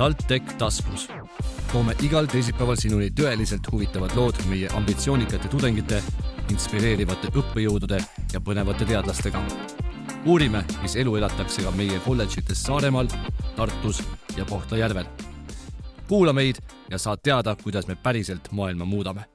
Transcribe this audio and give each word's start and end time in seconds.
TalTech 0.00 0.52
taskus. 0.58 1.08
toome 1.72 1.92
igal 2.02 2.24
teisipäeval 2.32 2.78
sinuni 2.80 3.10
tõeliselt 3.12 3.66
huvitavad 3.68 4.14
lood 4.16 4.38
meie 4.48 4.68
ambitsioonikate 4.72 5.50
tudengite, 5.52 5.98
inspireerivate 6.48 7.28
õppejõudude 7.36 7.98
ja 8.32 8.40
põnevate 8.40 8.86
teadlastega. 8.88 9.42
uurime, 10.24 10.64
mis 10.82 10.96
elu 10.96 11.16
elatakse 11.16 11.62
ka 11.62 11.74
meie 11.76 12.00
kolledžites 12.06 12.62
Saaremaal, 12.62 13.12
Tartus 13.56 14.00
ja 14.36 14.44
Kohtla-Järvel. 14.44 15.04
kuula 16.08 16.32
meid 16.32 16.56
ja 16.90 16.98
saad 16.98 17.20
teada, 17.22 17.56
kuidas 17.62 17.86
me 17.86 17.96
päriselt 18.02 18.48
maailma 18.52 18.84
muudame 18.84 19.28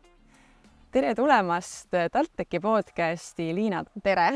tere 0.91 1.16
tulemast 1.16 1.89
TalTechi 2.11 2.59
podcasti, 2.59 3.55
Liina, 3.55 3.84
tere! 4.04 4.32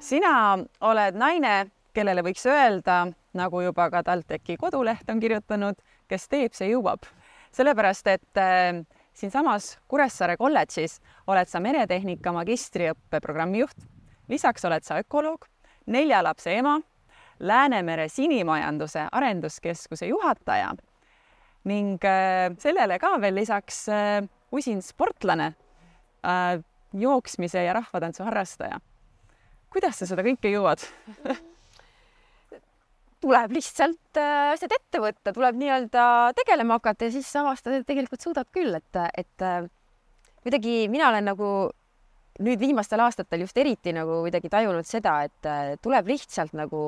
sina 0.00 0.58
oled 0.80 1.14
naine, 1.14 1.66
kellele 1.92 2.22
võiks 2.22 2.46
öelda, 2.46 3.12
nagu 3.36 3.60
juba 3.62 3.90
ka 3.90 4.02
TalTechi 4.02 4.56
koduleht 4.56 5.10
on 5.10 5.20
kirjutanud, 5.20 5.78
kes 6.08 6.28
teeb, 6.28 6.54
see 6.56 6.70
jõuab. 6.72 7.06
sellepärast, 7.52 8.06
et 8.06 8.36
äh, 8.40 8.84
siinsamas 9.14 9.78
Kuressaare 9.88 10.36
kolledžis 10.36 10.98
oled 11.26 11.48
sa 11.48 11.60
meretehnika 11.60 12.32
magistriõppe 12.32 13.20
programmijuht. 13.20 13.76
lisaks 14.28 14.64
oled 14.64 14.84
sa 14.84 14.98
ökoloog, 14.98 15.46
nelja 15.86 16.22
lapse 16.22 16.52
ema, 16.52 16.80
Läänemere 17.38 18.08
sinimajanduse 18.08 19.04
arenduskeskuse 19.12 20.06
juhataja 20.06 20.72
ning 21.64 22.04
äh, 22.04 22.50
sellele 22.58 22.98
ka 22.98 23.12
veel 23.20 23.34
lisaks 23.34 23.88
äh, 23.88 24.24
usin 24.52 24.82
sportlane 24.82 25.52
äh,, 26.24 26.58
jooksmise 26.92 27.62
ja 27.62 27.72
rahvatantsu 27.72 28.24
harrastaja. 28.24 28.80
kuidas 29.70 29.98
sa 29.98 30.06
seda 30.06 30.24
kõike 30.26 30.50
jõuad 30.50 30.82
tuleb 33.22 33.54
lihtsalt 33.56 34.20
äh, 34.20 34.52
asjad 34.54 34.74
ette 34.76 35.00
võtta, 35.02 35.32
tuleb 35.34 35.58
nii-öelda 35.58 36.04
tegelema 36.38 36.78
hakata 36.78 37.08
ja 37.08 37.16
siis 37.16 37.30
avastada, 37.38 37.80
et 37.80 37.88
tegelikult 37.88 38.22
suudad 38.22 38.48
küll, 38.54 38.76
et, 38.78 39.00
et 39.18 39.44
äh, 39.46 39.66
kuidagi 40.44 40.86
mina 40.92 41.10
olen 41.10 41.26
nagu 41.32 41.50
nüüd 42.44 42.60
viimastel 42.62 43.02
aastatel 43.02 43.42
just 43.42 43.58
eriti 43.58 43.92
nagu 43.94 44.20
kuidagi 44.24 44.50
tajunud 44.52 44.86
seda, 44.86 45.18
et 45.26 45.48
äh, 45.48 45.74
tuleb 45.82 46.10
lihtsalt 46.12 46.54
nagu 46.56 46.82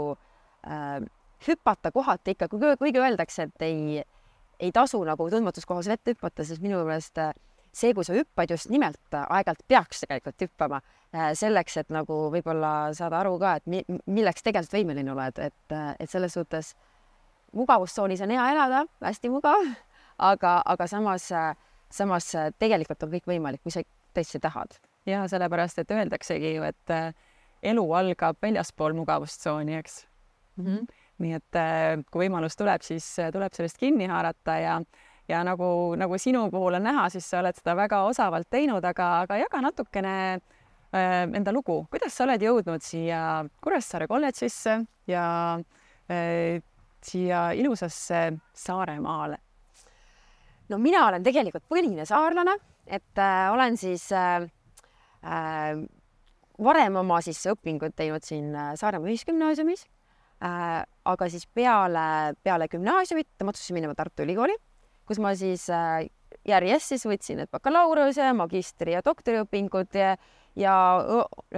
äh, 0.67 1.01
hüpata 1.47 1.91
kohati 1.95 2.37
ikka, 2.37 2.51
kuigi 2.53 3.01
öeldakse, 3.01 3.49
et 3.49 3.67
ei, 3.67 4.03
ei 4.61 4.73
tasu 4.73 5.01
nagu 5.07 5.27
tundmatus 5.33 5.67
kohas 5.67 5.89
vette 5.91 6.15
hüpata, 6.15 6.47
siis 6.47 6.61
minu 6.63 6.85
meelest 6.87 7.19
äh, 7.19 7.33
see, 7.73 7.95
kui 7.95 8.07
sa 8.07 8.15
hüppad 8.17 8.51
just 8.51 8.71
nimelt, 8.71 9.01
aeg-ajalt 9.15 9.63
peaks 9.71 10.03
tegelikult 10.05 10.45
hüppama 10.45 10.81
äh, 11.15 11.31
selleks, 11.39 11.77
et 11.83 11.93
nagu 11.95 12.17
võib-olla 12.35 12.91
saada 12.97 13.21
aru 13.23 13.37
ka, 13.43 13.57
et 13.61 13.71
mi 13.71 13.83
milleks 14.11 14.45
tegelikult 14.47 14.75
võimeline 14.75 15.15
oled, 15.15 15.39
et, 15.39 15.75
äh, 15.75 15.93
et 15.99 16.11
selles 16.11 16.35
suhtes 16.37 16.75
mugavustsoonis 17.57 18.23
on 18.27 18.35
hea 18.35 18.51
elada, 18.55 18.85
hästi 19.05 19.33
mugav, 19.33 19.67
aga, 20.31 20.61
aga 20.67 20.89
samas, 20.91 21.31
äh, 21.35 21.53
samas 21.91 22.33
tegelikult 22.59 23.07
on 23.07 23.13
kõik 23.15 23.31
võimalik, 23.31 23.63
kui 23.63 23.75
sa 23.75 23.85
tõesti 24.15 24.43
tahad. 24.43 24.79
ja 25.07 25.25
sellepärast, 25.29 25.79
et 25.81 25.91
öeldaksegi 25.91 26.57
ju, 26.57 26.65
et 26.67 26.95
elu 27.63 27.85
algab 27.97 28.37
väljaspool 28.43 28.93
mugavustsooni, 28.99 29.79
eks 29.79 30.05
mm. 30.57 30.67
-hmm. 30.67 30.99
nii 31.19 31.33
et 31.39 31.59
kui 32.11 32.27
võimalus 32.27 32.57
tuleb, 32.57 32.83
siis 32.83 33.07
tuleb 33.33 33.55
sellest 33.57 33.79
kinni 33.79 34.07
haarata 34.07 34.59
ja 34.59 34.81
ja 35.31 35.43
nagu, 35.47 35.95
nagu 35.99 36.19
sinu 36.19 36.47
puhul 36.51 36.79
on 36.79 36.87
näha, 36.89 37.09
siis 37.13 37.29
sa 37.31 37.41
oled 37.41 37.59
seda 37.59 37.77
väga 37.79 38.03
osavalt 38.09 38.49
teinud, 38.51 38.85
aga, 38.85 39.11
aga 39.25 39.39
jaga 39.41 39.61
natukene 39.65 40.15
äh, 40.35 41.23
enda 41.39 41.55
lugu, 41.55 41.85
kuidas 41.93 42.17
sa 42.17 42.27
oled 42.27 42.43
jõudnud 42.43 42.83
siia 42.85 43.21
Kuressaare 43.63 44.09
kolledžisse 44.11 44.81
ja 45.11 45.27
äh, 46.11 46.59
siia 47.05 47.51
ilusasse 47.57 48.27
Saaremaale? 48.65 49.39
no 50.71 50.79
mina 50.79 51.07
olen 51.09 51.25
tegelikult 51.27 51.67
põline 51.71 52.05
saarlane, 52.07 52.57
et 52.87 53.19
äh, 53.19 53.47
olen 53.55 53.79
siis 53.81 54.07
äh, 54.15 54.45
äh, 55.25 55.81
varem 56.61 57.01
oma 57.01 57.21
siis 57.25 57.41
õpingud 57.51 57.97
teinud 57.99 58.27
siin 58.27 58.53
äh, 58.55 58.75
Saaremaa 58.79 59.11
Ühisgümnaasiumis 59.11 59.87
äh,. 60.45 60.83
aga 61.11 61.29
siis 61.33 61.47
peale, 61.47 62.35
peale 62.45 62.69
gümnaasiumit 62.71 63.43
ma 63.43 63.55
otsustasin 63.55 63.81
minema 63.81 63.97
Tartu 63.99 64.23
Ülikooli 64.23 64.55
kus 65.11 65.19
ma 65.19 65.33
siis 65.35 65.65
äh, 65.75 66.05
järjest 66.47 66.95
siis 66.95 67.07
võtsin 67.09 67.41
need 67.43 67.51
bakalaureuse, 67.53 68.29
magistri 68.37 68.95
ja 68.95 69.03
doktoriõpingud 69.05 69.97
ja, 69.99 70.13
ja 70.59 70.75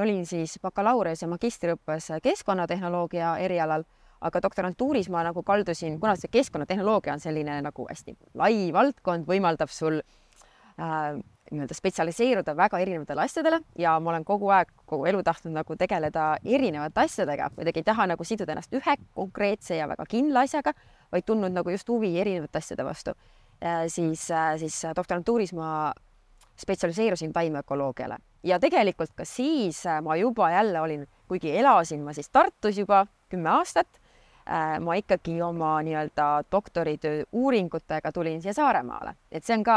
olin 0.01 0.25
siis 0.27 0.59
bakalaureus 0.63 1.23
ja 1.23 1.29
magistriõppes 1.31 2.09
keskkonnatehnoloogia 2.25 3.37
erialal, 3.45 3.85
aga 4.23 4.43
doktorantuuris 4.43 5.11
ma 5.13 5.25
nagu 5.27 5.45
kaldusin, 5.45 5.99
kuna 6.01 6.17
see 6.17 6.33
keskkonnatehnoloogia 6.33 7.17
on 7.17 7.23
selline 7.23 7.61
nagu 7.67 7.87
hästi 7.91 8.17
lai 8.41 8.71
valdkond, 8.75 9.29
võimaldab 9.29 9.71
sul 9.73 10.01
äh, 10.01 11.21
nii-öelda 11.53 11.77
spetsialiseeruda 11.77 12.57
väga 12.57 12.81
erinevatele 12.81 13.27
asjadele 13.27 13.61
ja 13.79 13.99
ma 14.01 14.15
olen 14.15 14.25
kogu 14.25 14.49
aeg, 14.55 14.73
kogu 14.89 15.07
elu 15.11 15.21
tahtnud 15.27 15.59
nagu 15.59 15.77
tegeleda 15.77 16.31
erinevate 16.45 17.05
asjadega, 17.05 17.51
kuidagi 17.59 17.83
ei 17.83 17.91
taha 17.91 18.09
nagu 18.15 18.25
siduda 18.25 18.57
ennast 18.57 18.73
ühe 18.81 18.97
konkreetse 19.13 19.77
ja 19.77 19.91
väga 19.91 20.09
kindla 20.09 20.47
asjaga, 20.49 20.73
vaid 21.13 21.29
tundnud 21.29 21.53
nagu 21.53 21.75
just 21.75 21.91
huvi 21.93 22.15
erinevate 22.23 22.63
asjade 22.63 22.87
vastu. 22.89 23.13
Äh, 23.13 23.42
siis, 23.89 24.31
äh, 24.31 24.57
siis 24.59 24.83
doktorantuuris 24.97 25.53
ma 25.53 25.93
spetsialiseerusin 26.57 27.33
taimeökoloogiale. 27.33 28.17
Ja 28.43 28.59
tegelikult 28.61 29.13
ka 29.17 29.25
siis 29.25 29.87
äh, 29.87 30.01
ma 30.03 30.17
juba 30.17 30.51
jälle 30.51 30.81
olin, 30.81 31.07
kuigi 31.29 31.57
elasin 31.59 32.03
ma 32.03 32.13
siis 32.13 32.31
Tartus 32.31 32.79
juba 32.79 33.07
kümme 33.29 33.49
aastat, 33.49 33.89
ma 34.83 34.95
ikkagi 34.99 35.37
oma 35.43 35.77
nii-öelda 35.87 36.25
doktoritöö 36.53 37.23
uuringutega 37.33 38.11
tulin 38.13 38.43
siia 38.43 38.53
Saaremaale, 38.53 39.13
et 39.31 39.47
see 39.47 39.55
on 39.55 39.63
ka, 39.65 39.77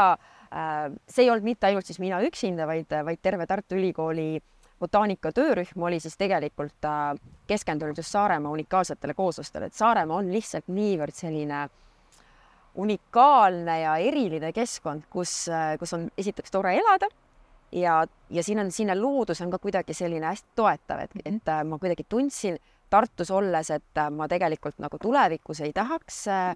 see 1.06 1.22
ei 1.22 1.30
olnud 1.30 1.46
mitte 1.46 1.68
ainult 1.68 1.86
siis 1.86 2.00
mina 2.02 2.18
üksinda, 2.26 2.66
vaid, 2.66 2.90
vaid 3.06 3.22
terve 3.22 3.46
Tartu 3.46 3.78
Ülikooli 3.78 4.42
botaanika 4.82 5.30
töörühm 5.32 5.86
oli 5.86 6.00
siis 6.02 6.18
tegelikult 6.18 6.90
keskendunud 7.46 7.96
just 7.96 8.10
Saaremaa 8.10 8.52
unikaalsetele 8.58 9.14
kooslustele, 9.14 9.70
et 9.70 9.78
Saaremaa 9.78 10.18
on 10.18 10.34
lihtsalt 10.34 10.66
niivõrd 10.66 11.14
selline 11.14 11.62
äh, 11.62 11.85
unikaalne 12.76 13.80
ja 13.80 13.96
eriline 13.96 14.52
keskkond, 14.52 15.06
kus, 15.10 15.46
kus 15.80 15.94
on 15.96 16.10
esiteks 16.18 16.52
tore 16.52 16.74
elada 16.76 17.08
ja, 17.72 18.06
ja 18.30 18.42
siin 18.42 18.58
on, 18.58 18.70
siin 18.72 18.90
on 18.90 19.02
loodus 19.02 19.40
on 19.40 19.50
ka 19.50 19.58
kuidagi 19.58 19.94
selline 19.94 20.26
hästi 20.26 20.48
toetav, 20.54 21.02
et, 21.04 21.10
et 21.24 21.48
äh, 21.48 21.64
ma 21.64 21.78
kuidagi 21.78 22.06
tundsin 22.08 22.58
Tartus 22.90 23.30
olles, 23.34 23.70
et 23.74 23.98
äh, 23.98 24.10
ma 24.10 24.28
tegelikult 24.30 24.78
nagu 24.78 24.98
tulevikus 25.02 25.60
ei 25.66 25.72
tahaks 25.74 26.22
äh, 26.30 26.54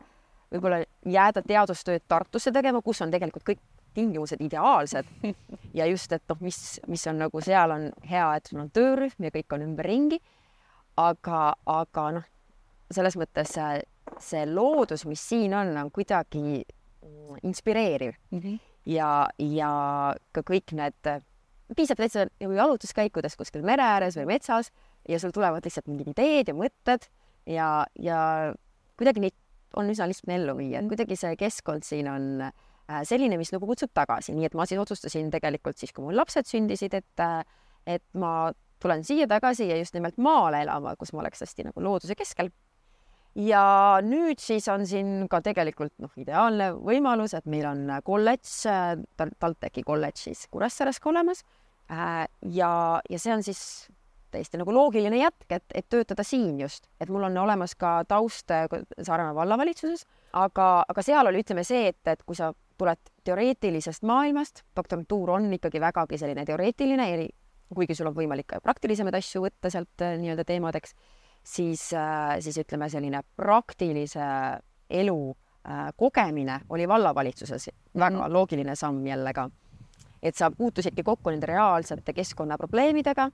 võib-olla 0.53 0.83
jääda 1.07 1.43
teadustööd 1.47 2.07
Tartusse 2.09 2.53
tegema, 2.53 2.83
kus 2.83 3.03
on 3.03 3.11
tegelikult 3.11 3.47
kõik 3.47 3.63
tingimused 3.95 4.41
ideaalsed 4.41 5.07
ja 5.79 5.87
just, 5.91 6.13
et 6.13 6.23
noh, 6.31 6.39
mis, 6.41 6.81
mis 6.87 7.07
on 7.11 7.19
nagu 7.25 7.43
seal 7.43 7.75
on 7.75 7.89
hea, 8.11 8.29
et 8.37 8.51
sul 8.51 8.63
on 8.63 8.71
töörühm 8.71 9.27
ja 9.27 9.35
kõik 9.35 9.57
on 9.57 9.67
ümberringi. 9.67 10.21
aga, 10.97 11.55
aga 11.67 12.11
noh, 12.19 12.27
selles 12.91 13.17
mõttes 13.17 13.57
see 14.21 14.45
loodus, 14.47 15.07
mis 15.09 15.23
siin 15.29 15.55
on, 15.57 15.73
on 15.81 15.91
kuidagi 15.91 16.63
inspireeriv 17.43 18.13
mm. 18.31 18.39
-hmm. 18.39 18.59
ja, 18.87 19.29
ja 19.39 19.73
ka 20.33 20.43
kõik 20.47 20.75
need, 20.77 21.13
piisab 21.77 22.01
täitsa 22.01 22.27
nagu 22.41 22.53
jalutuskäikudest 22.53 23.39
kuskil 23.41 23.63
mere 23.63 23.83
ääres 23.83 24.19
või 24.19 24.27
metsas 24.35 24.73
ja 25.09 25.19
sul 25.19 25.33
tulevad 25.35 25.65
lihtsalt 25.65 25.89
mingid 25.89 26.13
ideed 26.13 26.49
ja 26.49 26.55
mõtted 26.55 27.07
ja, 27.47 27.87
ja 27.99 28.19
kuidagi 28.99 29.21
neid 29.21 29.37
on 29.77 29.91
üsna 29.91 30.09
lihtne 30.11 30.35
ellu 30.35 30.57
viia, 30.59 30.81
et 30.81 30.89
kuidagi 30.91 31.17
see 31.17 31.37
keskkond 31.39 31.87
siin 31.87 32.09
on 32.11 32.43
äh, 32.43 33.03
selline, 33.07 33.39
mis 33.39 33.53
nagu 33.55 33.67
kutsub 33.67 33.93
tagasi, 33.95 34.35
nii 34.35 34.49
et 34.51 34.57
ma 34.59 34.67
siis 34.67 34.81
otsustasin 34.83 35.31
tegelikult 35.31 35.79
siis, 35.79 35.93
kui 35.95 36.05
mul 36.05 36.19
lapsed 36.19 36.49
sündisid, 36.51 36.97
et, 36.99 37.23
äh, 37.23 37.45
et 37.87 38.05
ma 38.19 38.51
tulen 38.83 39.05
siia 39.07 39.29
tagasi 39.31 39.69
ja 39.71 39.77
just 39.79 39.95
nimelt 39.95 40.19
maale 40.19 40.65
elama, 40.65 40.97
kus 40.99 41.13
ma 41.13 41.23
oleks 41.23 41.45
hästi 41.45 41.69
nagu 41.69 41.85
looduse 41.85 42.17
keskel 42.19 42.51
ja 43.39 43.65
nüüd 44.03 44.41
siis 44.43 44.67
on 44.73 44.87
siin 44.89 45.29
ka 45.31 45.41
tegelikult 45.45 45.95
noh, 46.03 46.13
ideaalne 46.19 46.73
võimalus, 46.77 47.35
et 47.39 47.47
meil 47.51 47.69
on 47.71 47.87
kolledž, 48.05 48.67
TalTechi 49.17 49.85
kolledž 49.87 50.27
siis 50.29 50.47
Kuressaares 50.51 51.01
ka 51.01 51.13
olemas. 51.13 51.45
Äh, 51.91 52.27
ja, 52.55 52.73
ja 53.11 53.19
see 53.19 53.33
on 53.35 53.43
siis 53.43 53.91
täiesti 54.31 54.61
nagu 54.61 54.73
loogiline 54.75 55.19
jätk, 55.19 55.47
et, 55.51 55.65
et 55.75 55.87
töötada 55.91 56.23
siin 56.27 56.59
just, 56.61 56.87
et 57.03 57.11
mul 57.11 57.27
on 57.27 57.39
olemas 57.43 57.75
ka 57.79 58.01
taust 58.09 58.51
äh, 58.55 58.69
Saaremaa 59.03 59.35
vallavalitsuses, 59.35 60.07
aga, 60.39 60.69
aga 60.89 61.03
seal 61.03 61.31
oli, 61.31 61.43
ütleme 61.43 61.65
see, 61.67 61.89
et, 61.91 62.01
et 62.11 62.23
kui 62.27 62.39
sa 62.39 62.53
tuled 62.81 63.11
teoreetilisest 63.27 64.07
maailmast, 64.09 64.63
doktorantuur 64.77 65.35
on 65.37 65.51
ikkagi 65.59 65.83
vägagi 65.83 66.21
selline 66.21 66.47
teoreetiline, 66.49 67.09
kuigi 67.75 67.95
sul 67.99 68.09
on 68.11 68.17
võimalik 68.17 68.49
ka 68.55 68.63
praktilisemaid 68.65 69.19
asju 69.19 69.45
võtta 69.49 69.73
sealt 69.73 70.07
äh, 70.07 70.15
nii-öelda 70.23 70.47
teemadeks 70.47 70.95
siis, 71.45 71.93
äh, 71.93 72.39
siis 72.41 72.59
ütleme, 72.59 72.89
selline 72.89 73.23
praktilise 73.37 74.25
elu 74.91 75.21
äh, 75.31 75.89
kogemine 75.97 76.61
oli 76.69 76.89
vallavalitsuses 76.89 77.71
väga 77.95 78.11
mm 78.11 78.17
-hmm. 78.17 78.33
loogiline 78.33 78.77
samm 78.77 79.07
jälle 79.07 79.33
ka. 79.33 79.51
et 80.23 80.37
sa 80.37 80.51
puutusidki 80.51 81.03
kokku 81.03 81.31
nende 81.31 81.47
reaalsete 81.47 82.13
keskkonnaprobleemidega, 82.13 83.31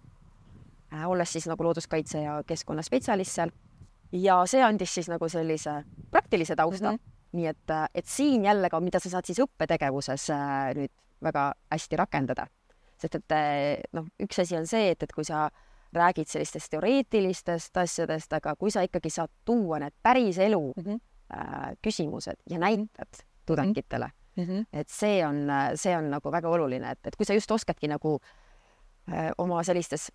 äh, 0.95 1.09
olles 1.09 1.33
siis 1.33 1.47
nagu 1.47 1.65
looduskaitse 1.65 2.23
ja 2.23 2.43
keskkonnaspetsialist 2.47 3.33
seal. 3.33 3.51
ja 4.13 4.47
see 4.47 4.63
andis 4.63 4.95
siis 4.95 5.09
nagu 5.09 5.29
sellise 5.29 5.85
praktilise 6.11 6.57
tausta 6.57 6.93
mm. 6.93 6.97
-hmm 6.97 7.17
nii 7.33 7.47
et, 7.47 7.71
et 7.95 8.07
siin 8.07 8.45
jälle 8.45 8.71
ka, 8.71 8.81
mida 8.81 9.01
sa 9.01 9.11
saad 9.11 9.25
siis 9.25 9.41
õppetegevuses 9.41 10.29
nüüd 10.75 10.93
väga 11.23 11.53
hästi 11.71 11.97
rakendada. 11.97 12.47
sest 12.99 13.15
et 13.15 13.33
noh, 13.93 14.07
üks 14.23 14.39
asi 14.41 14.57
on 14.57 14.67
see, 14.67 14.91
et, 14.91 15.03
et 15.03 15.13
kui 15.13 15.25
sa 15.25 15.51
räägid 15.93 16.29
sellistest 16.29 16.71
teoreetilistest 16.71 17.77
asjadest, 17.77 18.33
aga 18.33 18.57
kui 18.57 18.71
sa 18.71 18.83
ikkagi 18.87 19.11
saad 19.11 19.33
tuua 19.45 19.79
need 19.79 19.95
päris 20.03 20.39
elu 20.39 20.73
mm 20.77 20.83
-hmm. 20.85 21.01
äh, 21.37 21.77
küsimused 21.87 22.37
ja 22.51 22.59
näited 22.59 23.25
tudengitele 23.47 24.11
mm, 24.37 24.45
-hmm. 24.45 24.67
et 24.73 24.89
see 24.89 25.27
on, 25.27 25.49
see 25.75 25.97
on 25.97 26.11
nagu 26.11 26.33
väga 26.33 26.49
oluline, 26.49 26.91
et, 26.91 27.07
et 27.07 27.17
kui 27.17 27.27
sa 27.27 27.35
just 27.35 27.51
oskadki 27.51 27.89
nagu 27.89 28.21
äh, 29.13 29.31
oma 29.39 29.63
sellistes 29.63 30.13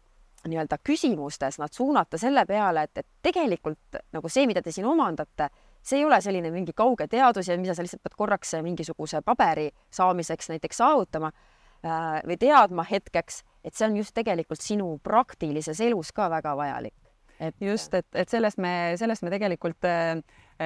nii-öelda 0.48 0.78
küsimustes 0.84 1.60
nad 1.60 1.74
suunata 1.74 2.18
selle 2.18 2.46
peale, 2.46 2.84
et, 2.84 2.98
et 2.98 3.08
tegelikult 3.22 4.00
nagu 4.14 4.30
see, 4.30 4.48
mida 4.48 4.62
te 4.62 4.72
siin 4.72 4.88
omandate, 4.90 5.50
see 5.82 6.00
ei 6.00 6.06
ole 6.06 6.22
selline 6.22 6.52
mingi 6.52 6.74
kauge 6.78 7.08
teadus 7.08 7.48
ja 7.48 7.58
mida 7.58 7.76
sa 7.76 7.86
lihtsalt 7.86 8.04
pead 8.04 8.18
korraks 8.18 8.56
mingisuguse 8.62 9.22
paberi 9.26 9.70
saamiseks 9.92 10.50
näiteks 10.50 10.82
saavutama 10.82 11.32
äh, 11.32 12.22
või 12.28 12.38
teadma 12.42 12.86
hetkeks, 12.90 13.44
et 13.64 13.76
see 13.76 13.88
on 13.88 13.98
just 14.00 14.16
tegelikult 14.18 14.62
sinu 14.62 14.96
praktilises 15.04 15.80
elus 15.86 16.12
ka 16.16 16.30
väga 16.32 16.56
vajalik. 16.58 16.96
et 17.42 17.56
just, 17.62 17.94
et, 17.98 18.06
et 18.14 18.30
sellest 18.30 18.60
me, 18.62 18.94
sellest 19.02 19.24
me 19.26 19.32
tegelikult 19.34 19.86
äh, 19.90 20.20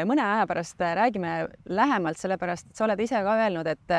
mõne 0.04 0.24
aja 0.24 0.48
pärast 0.48 0.82
räägime 0.82 1.36
lähemalt, 1.72 2.20
sellepärast 2.20 2.72
et 2.72 2.76
sa 2.76 2.84
oled 2.88 3.00
ise 3.00 3.22
ka 3.24 3.38
öelnud, 3.46 3.68
et 3.68 3.96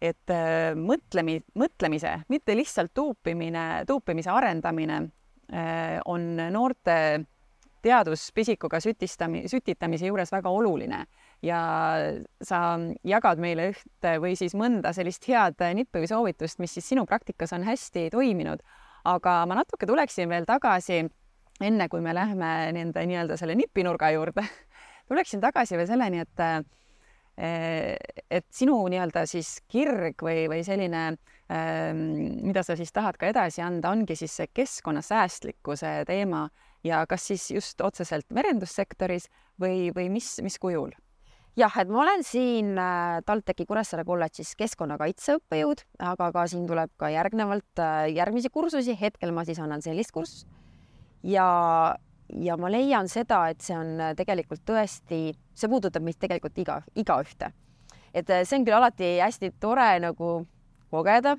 et 0.00 0.32
äh, 0.32 0.72
mõtlemi, 0.76 1.38
mõtlemise, 1.60 2.14
mitte 2.32 2.56
lihtsalt 2.56 2.92
tuupimine, 2.96 3.84
tuupimise 3.88 4.30
arendamine 4.32 5.00
äh, 5.52 5.98
on 6.08 6.36
noorte 6.52 6.96
teaduspisikuga 7.82 8.80
sütistami, 8.80 9.46
sütitamise 9.48 10.08
juures 10.08 10.32
väga 10.32 10.52
oluline 10.52 11.04
ja 11.42 11.60
sa 12.44 12.60
jagad 13.06 13.40
meile 13.40 13.70
ühte 13.72 14.16
või 14.20 14.34
siis 14.36 14.52
mõnda 14.58 14.92
sellist 14.96 15.24
head 15.28 15.62
nippi 15.74 16.02
või 16.02 16.10
soovitust, 16.10 16.60
mis 16.60 16.74
siis 16.76 16.90
sinu 16.92 17.06
praktikas 17.08 17.54
on 17.56 17.64
hästi 17.64 18.10
toiminud. 18.12 18.60
aga 19.04 19.46
ma 19.48 19.54
natuke 19.56 19.86
tuleksin 19.86 20.28
veel 20.28 20.44
tagasi, 20.44 21.06
enne 21.60 21.88
kui 21.88 22.00
me 22.00 22.12
lähme 22.14 22.72
nende 22.72 23.06
nii-öelda 23.06 23.36
selle 23.40 23.54
nipinurga 23.54 24.10
juurde 24.12 24.44
tuleksin 25.08 25.40
tagasi 25.40 25.76
veel 25.76 25.88
selleni, 25.88 26.20
et 26.20 26.66
Eh, 27.40 27.96
et 28.28 28.44
sinu 28.52 28.74
nii-öelda 28.92 29.22
siis 29.28 29.62
kirg 29.70 30.20
või, 30.20 30.44
või 30.50 30.64
selline, 30.66 31.04
ehm, 31.48 32.00
mida 32.44 32.60
sa 32.66 32.74
siis 32.76 32.92
tahad 32.92 33.16
ka 33.16 33.30
edasi 33.30 33.62
anda, 33.64 33.94
ongi 33.94 34.16
siis 34.18 34.34
see 34.36 34.50
keskkonnasäästlikkuse 34.52 35.92
teema 36.10 36.48
ja 36.84 37.04
kas 37.08 37.30
siis 37.30 37.46
just 37.54 37.80
otseselt 37.80 38.28
merendussektoris 38.36 39.30
või, 39.62 39.88
või 39.96 40.10
mis, 40.12 40.34
mis 40.44 40.58
kujul? 40.60 40.92
Jah, 41.58 41.74
et 41.80 41.90
ma 41.90 42.02
olen 42.04 42.22
siin 42.26 42.76
äh, 42.78 43.20
TalTechi 43.26 43.66
Kuressaare 43.68 44.04
kolledžis 44.06 44.52
keskkonnakaitse 44.58 45.38
õppejõud, 45.38 45.82
aga 46.12 46.30
ka 46.34 46.46
siin 46.50 46.66
tuleb 46.68 46.92
ka 47.00 47.10
järgnevalt 47.12 47.82
äh, 47.82 48.06
järgmisi 48.14 48.52
kursusi, 48.52 48.96
hetkel 49.00 49.34
ma 49.34 49.44
siis 49.48 49.60
annan 49.62 49.82
sellist 49.84 50.14
kursust 50.14 50.48
ja 51.26 51.96
ja 52.30 52.54
ma 52.56 52.70
leian 52.70 53.08
seda, 53.10 53.48
et 53.50 53.62
see 53.64 53.74
on 53.74 53.96
äh, 54.00 54.14
tegelikult 54.18 54.62
tõesti, 54.68 55.34
see 55.34 55.70
puudutab 55.70 56.04
meid 56.06 56.20
tegelikult 56.22 56.58
iga, 56.62 56.80
igaühte. 56.94 57.52
et 58.14 58.26
see 58.42 58.58
on 58.58 58.66
küll 58.66 58.78
alati 58.78 59.16
hästi 59.20 59.54
tore 59.60 59.92
nagu 60.02 60.32
kogeda 60.90 61.36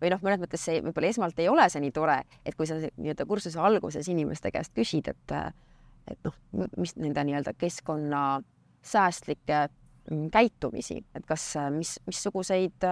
või 0.00 0.12
noh, 0.12 0.20
mõnes 0.24 0.40
mõttes 0.42 0.64
see 0.64 0.82
võib-olla 0.84 1.08
esmalt 1.08 1.38
ei 1.40 1.48
ole 1.48 1.68
see 1.72 1.80
nii 1.80 1.94
tore, 1.96 2.20
et 2.44 2.56
kui 2.56 2.68
sa 2.68 2.76
nii-öelda 2.76 3.24
kursuse 3.28 3.60
alguses 3.60 4.08
inimeste 4.12 4.52
käest 4.52 4.76
küsid, 4.76 5.08
et 5.08 5.38
et 6.06 6.18
noh, 6.22 6.36
mis 6.76 6.92
nende 6.96 7.24
nii-öelda 7.26 7.56
keskkonna 7.58 8.20
säästlikke 8.86 9.66
mm, 10.10 10.28
käitumisi, 10.34 11.00
et 11.14 11.26
kas, 11.26 11.48
mis, 11.74 11.96
missuguseid 12.06 12.86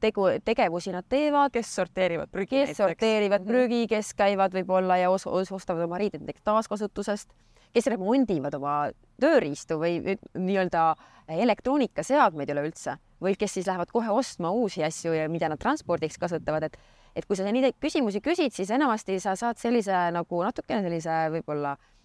tegu, 0.00 0.28
tegevusi 0.44 0.92
nad 0.92 1.06
teevad. 1.08 1.52
kes 1.52 1.74
sorteerivad 1.74 2.30
prügi 2.30 2.50
kes 2.50 2.68
näiteks. 2.68 2.78
sorteerivad 2.78 3.42
mhm. 3.42 3.50
prügi, 3.50 3.86
kes 3.90 4.14
käivad 4.14 4.54
võib-olla 4.54 4.98
ja 4.98 5.10
os 5.10 5.26
os 5.26 5.52
ostavad 5.52 5.84
oma 5.84 5.98
riided 5.98 6.22
näiteks 6.22 6.44
taaskasutusest, 6.44 7.32
kes 7.74 7.86
remondivad 7.86 8.54
oma 8.54 8.90
tööriistu 9.20 9.78
või 9.80 10.00
nii-öelda 10.34 10.94
elektroonikaseadmeid 11.28 12.50
üleüldse 12.54 12.96
või 13.20 13.34
kes 13.38 13.58
siis 13.58 13.66
lähevad 13.66 13.90
kohe 13.92 14.10
ostma 14.10 14.50
uusi 14.54 14.84
asju 14.84 15.12
ja 15.12 15.28
mida 15.28 15.48
nad 15.48 15.60
transpordiks 15.60 16.18
kasutavad, 16.18 16.70
et 16.70 16.78
et 17.16 17.26
kui 17.26 17.34
sa 17.34 17.42
neid 17.42 17.74
küsimusi 17.82 18.20
küsid, 18.22 18.52
siis 18.54 18.70
enamasti 18.70 19.16
sa 19.18 19.32
saad 19.34 19.58
sellise 19.58 19.96
nagu 20.14 20.42
natukene 20.44 20.84
sellise 20.84 21.14
võib-olla 21.32 21.72
äh, 21.72 21.97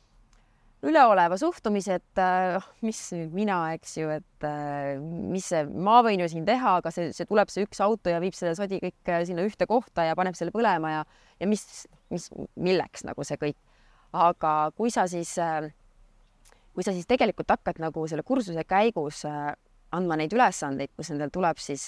üleoleva 0.84 1.38
suhtumise, 1.40 1.98
et 2.02 2.20
äh, 2.20 2.64
mis 2.84 3.00
nüüd 3.16 3.36
mina, 3.36 3.58
eks 3.78 3.96
ju, 3.98 4.10
et 4.12 4.48
äh, 4.48 5.00
mis 5.00 5.48
see, 5.54 5.64
ma 5.68 6.02
võin 6.04 6.24
ju 6.24 6.28
siin 6.32 6.48
teha, 6.48 6.78
aga 6.82 6.92
see, 6.94 7.12
see 7.16 7.28
tuleb 7.30 7.52
see 7.52 7.64
üks 7.68 7.80
auto 7.84 8.12
ja 8.12 8.20
viib 8.24 8.36
selle 8.36 8.56
sodi 8.58 8.82
kõik 8.84 9.12
äh, 9.12 9.24
sinna 9.28 9.46
ühte 9.48 9.68
kohta 9.70 10.08
ja 10.10 10.18
paneb 10.20 10.36
selle 10.40 10.52
põlema 10.56 10.92
ja, 10.92 11.06
ja 11.40 11.50
mis, 11.50 11.64
mis, 12.12 12.28
milleks 12.60 13.08
nagu 13.08 13.24
see 13.28 13.40
kõik. 13.40 13.60
aga 14.14 14.72
kui 14.78 14.92
sa 14.94 15.08
siis, 15.10 15.32
kui 16.76 16.86
sa 16.86 16.92
siis 16.94 17.08
tegelikult 17.10 17.50
hakkad 17.50 17.80
nagu 17.82 18.04
selle 18.10 18.26
kursuse 18.28 18.62
käigus 18.68 19.24
andma 19.26 20.20
neid 20.20 20.36
ülesandeid, 20.36 20.92
kus 20.94 21.10
nendel 21.10 21.32
tuleb 21.34 21.58
siis 21.64 21.88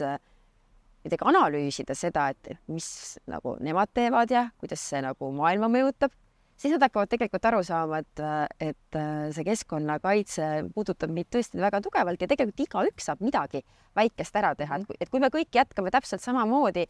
midagi 1.05 1.21
analüüsida 1.21 1.93
seda, 1.93 2.31
et 2.33 2.55
mis 2.71 2.87
nagu 3.29 3.59
nemad 3.61 3.91
teevad 3.93 4.31
ja 4.33 4.47
kuidas 4.57 4.81
see 4.89 5.03
nagu 5.05 5.29
maailma 5.35 5.69
mõjutab 5.69 6.15
siis 6.59 6.73
nad 6.75 6.85
hakkavad 6.85 7.11
tegelikult 7.11 7.47
aru 7.49 7.61
saama, 7.65 7.99
et, 8.03 8.21
et 8.63 8.99
äh, 8.99 9.27
see 9.35 9.45
keskkonnakaitse 9.47 10.45
puudutab 10.75 11.11
meid 11.13 11.29
tõesti 11.33 11.59
väga 11.61 11.81
tugevalt 11.83 12.21
ja 12.21 12.29
tegelikult 12.31 12.63
igaüks 12.65 13.09
saab 13.09 13.23
midagi 13.25 13.61
väikest 13.97 14.39
ära 14.39 14.53
teha, 14.57 14.79
et 14.99 15.11
kui, 15.11 15.21
me 15.23 15.31
kõik 15.33 15.55
jätkame 15.55 15.91
täpselt 15.93 16.23
samamoodi, 16.23 16.85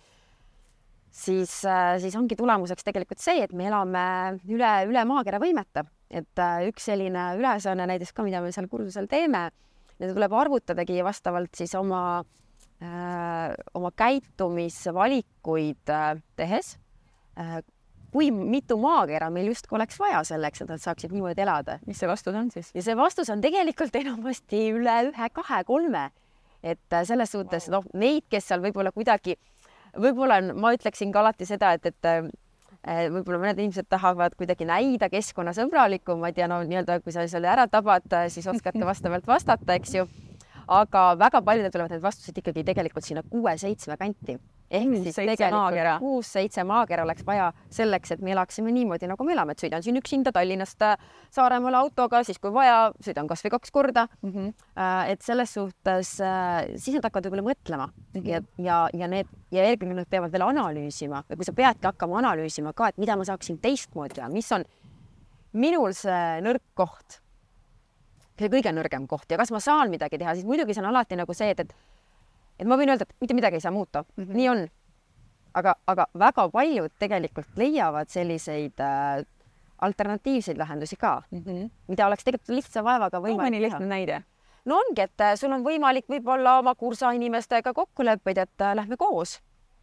siis, 1.09 1.57
äh, 1.69 1.95
siis 2.03 2.17
ongi 2.19 2.38
tulemuseks 2.38 2.85
tegelikult 2.85 3.23
see, 3.23 3.41
et 3.45 3.53
me 3.57 3.69
elame 3.71 4.06
üle, 4.45 4.71
üle 4.91 5.06
maakera 5.09 5.41
võimete, 5.41 5.88
et 6.13 6.41
äh, 6.41 6.69
üks 6.69 6.89
selline 6.91 7.31
ülesanne 7.39 7.89
näiteks 7.89 8.13
ka, 8.13 8.25
mida 8.27 8.44
me 8.45 8.53
seal 8.56 8.69
kursusel 8.71 9.09
teeme, 9.12 9.47
tuleb 9.97 10.33
arvutadagi 10.35 11.00
vastavalt 11.07 11.56
siis 11.56 11.71
oma, 11.79 12.19
oma 13.79 13.89
käitumisvalikuid 13.95 15.94
tehes 16.35 16.73
kui 18.15 18.29
mitu 18.31 18.77
maakera 18.79 19.27
meil 19.33 19.50
justkui 19.51 19.75
oleks 19.75 19.97
vaja 20.00 20.21
selleks, 20.23 20.63
et 20.63 20.69
nad 20.71 20.79
saaksid 20.79 21.12
niimoodi 21.12 21.44
elada. 21.44 21.79
mis 21.88 22.00
see 22.00 22.07
vastus 22.07 22.38
on 22.39 22.47
siis? 22.53 22.69
ja 22.75 22.83
see 22.85 22.95
vastus 22.95 23.31
on 23.33 23.44
tegelikult 23.44 23.95
enamasti 24.00 24.69
üle 24.72 24.95
ühe, 25.10 25.27
kahe, 25.36 25.60
kolme. 25.67 26.05
et 26.63 26.95
äh, 26.95 27.03
selles 27.03 27.36
suhtes 27.36 27.67
wow. 27.67 27.81
noh, 27.81 27.89
neid, 28.00 28.24
kes 28.31 28.48
seal 28.48 28.63
võib-olla 28.63 28.95
kuidagi, 28.95 29.36
võib-olla 30.00 30.39
on, 30.39 30.53
ma 30.63 30.72
ütleksin 30.77 31.12
ka 31.12 31.25
alati 31.25 31.50
seda, 31.50 31.74
et, 31.75 31.91
et 31.91 32.10
äh, 32.13 32.31
võib-olla 33.12 33.41
mõned 33.43 33.60
inimesed 33.60 33.91
tahavad 33.91 34.39
kuidagi 34.39 34.67
näida 34.69 35.12
keskkonnasõbralikumad 35.12 36.39
ja 36.39 36.48
no 36.48 36.63
nii-öelda, 36.63 37.01
kui 37.03 37.12
sa 37.12 37.27
selle 37.27 37.51
ära 37.51 37.67
tabad, 37.67 38.07
siis 38.31 38.48
oskad 38.48 38.79
ka 38.79 38.88
vastavalt 38.93 39.27
vastata, 39.27 39.75
eks 39.75 40.00
ju. 40.00 40.07
aga 40.72 41.07
väga 41.19 41.43
paljudel 41.43 41.74
tulevad 41.74 41.98
need 41.98 42.05
vastused 42.05 42.38
ikkagi 42.39 42.63
tegelikult 42.63 43.03
sinna 43.03 43.27
kuue-seitsme 43.27 44.00
kanti 44.00 44.39
ehk 44.72 44.95
siis 45.03 45.17
tegelikult 45.19 46.01
kuus-seitse 46.01 46.63
maakera 46.67 47.05
oleks 47.05 47.25
vaja 47.25 47.51
selleks, 47.74 48.15
et 48.15 48.24
me 48.25 48.34
elaksime 48.34 48.74
niimoodi, 48.74 49.07
nagu 49.10 49.27
me 49.27 49.36
elame, 49.36 49.53
et 49.53 49.62
sõidan 49.62 49.84
siin 49.86 50.00
üksinda 50.00 50.34
Tallinnast 50.36 50.81
äh, 50.86 50.95
Saaremaale 51.36 51.77
autoga, 51.77 52.24
siis 52.25 52.39
kui 52.41 52.53
vaja, 52.53 52.91
sõidan 53.05 53.29
kasvõi 53.29 53.53
kaks 53.55 53.74
korda 53.75 54.07
mm. 54.22 54.31
-hmm. 54.31 54.53
et 55.12 55.22
selles 55.22 55.53
suhtes 55.53 56.15
äh, 56.22 56.65
siis 56.75 56.95
nad 56.98 57.05
hakkavad 57.05 57.29
võib-olla 57.29 57.50
mõtlema 57.51 57.88
mm 57.88 58.22
-hmm. 58.22 58.29
ja, 58.29 58.41
ja, 58.57 58.79
ja 58.93 59.07
need 59.07 59.27
ja 59.51 59.63
eelkõige 59.63 59.93
nad 59.93 60.10
peavad 60.10 60.31
veel 60.31 60.48
analüüsima 60.48 61.24
või 61.29 61.38
kui 61.38 61.45
sa 61.45 61.53
peadki 61.53 61.88
hakkama 61.88 62.17
analüüsima 62.24 62.74
ka, 62.74 62.88
et 62.88 62.98
mida 62.98 63.15
ma 63.15 63.24
saaksin 63.24 63.60
teistmoodi 63.62 64.17
teha, 64.17 64.29
mis 64.29 64.51
on 64.51 64.65
minul 65.53 65.93
see 65.93 66.41
nõrk 66.41 66.63
koht, 66.74 67.22
see 68.39 68.50
kõige 68.51 68.74
nõrgem 68.75 69.07
koht 69.07 69.31
ja 69.31 69.38
kas 69.38 69.51
ma 69.51 69.60
saan 69.60 69.89
midagi 69.93 70.17
teha, 70.17 70.36
siis 70.36 70.45
muidugi 70.45 70.74
see 70.74 70.84
on 70.84 70.89
alati 70.91 71.15
nagu 71.15 71.34
see, 71.34 71.50
et, 71.53 71.60
et 71.60 71.75
et 72.59 72.67
ma 72.67 72.77
võin 72.79 72.91
öelda, 72.93 73.07
et 73.07 73.21
mitte 73.21 73.38
midagi 73.38 73.59
ei 73.59 73.63
saa 73.63 73.71
muuta 73.75 74.03
mm, 74.03 74.24
-hmm. 74.24 74.35
nii 74.35 74.50
on. 74.50 74.67
aga, 75.53 75.75
aga 75.88 76.07
väga 76.19 76.50
paljud 76.50 76.91
tegelikult 77.00 77.57
leiavad 77.57 78.09
selliseid 78.09 78.79
äh, 78.79 79.25
alternatiivseid 79.81 80.57
lahendusi 80.57 80.95
ka 80.95 81.21
mm, 81.31 81.43
-hmm. 81.43 81.69
mida 81.88 82.07
oleks 82.07 82.24
tegelikult 82.24 82.55
lihtsa 82.55 82.83
vaevaga 82.83 83.19
võimalik 83.19 83.38
no, 83.38 83.50
mõni 83.50 83.62
lihtne 83.62 83.85
näide? 83.85 84.24
no 84.65 84.79
ongi, 84.81 85.01
et 85.01 85.21
äh, 85.21 85.35
sul 85.35 85.51
on 85.51 85.63
võimalik 85.65 86.07
võib-olla 86.09 86.59
oma 86.59 86.75
kursa 86.75 87.12
inimestega 87.12 87.74
kokku 87.74 88.05
leppida, 88.05 88.41
et 88.41 88.62
äh, 88.62 88.75
lähme 88.75 88.97
koos 88.97 89.39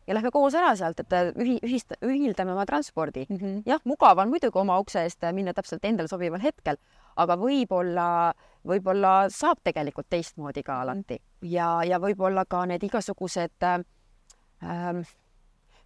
ja 0.06 0.14
lähme 0.14 0.30
koos 0.34 0.54
ära 0.58 0.74
sealt, 0.76 1.00
et 1.00 1.12
äh, 1.12 1.30
ühi-, 1.36 1.60
ühist-, 1.62 1.96
ühildame 2.02 2.52
oma 2.52 2.66
transpordi 2.66 3.26
mm. 3.28 3.36
-hmm. 3.36 3.62
jah, 3.66 3.80
mugav 3.84 4.18
on 4.18 4.28
muidugi 4.28 4.58
oma 4.58 4.78
ukse 4.78 5.02
eest 5.02 5.24
minna 5.32 5.54
täpselt 5.54 5.84
endale 5.84 6.08
sobival 6.08 6.42
hetkel, 6.42 6.76
aga 7.16 7.36
võib-olla, 7.36 8.32
võib-olla 8.68 9.28
saab 9.30 9.58
tegelikult 9.64 10.06
teistmoodi 10.10 10.62
ka 10.62 10.80
alati 10.82 11.18
ja, 11.42 11.82
ja 11.84 11.98
võib-olla 12.00 12.44
ka 12.48 12.64
need 12.66 12.82
igasugused 12.86 13.66
ähm, 13.66 15.02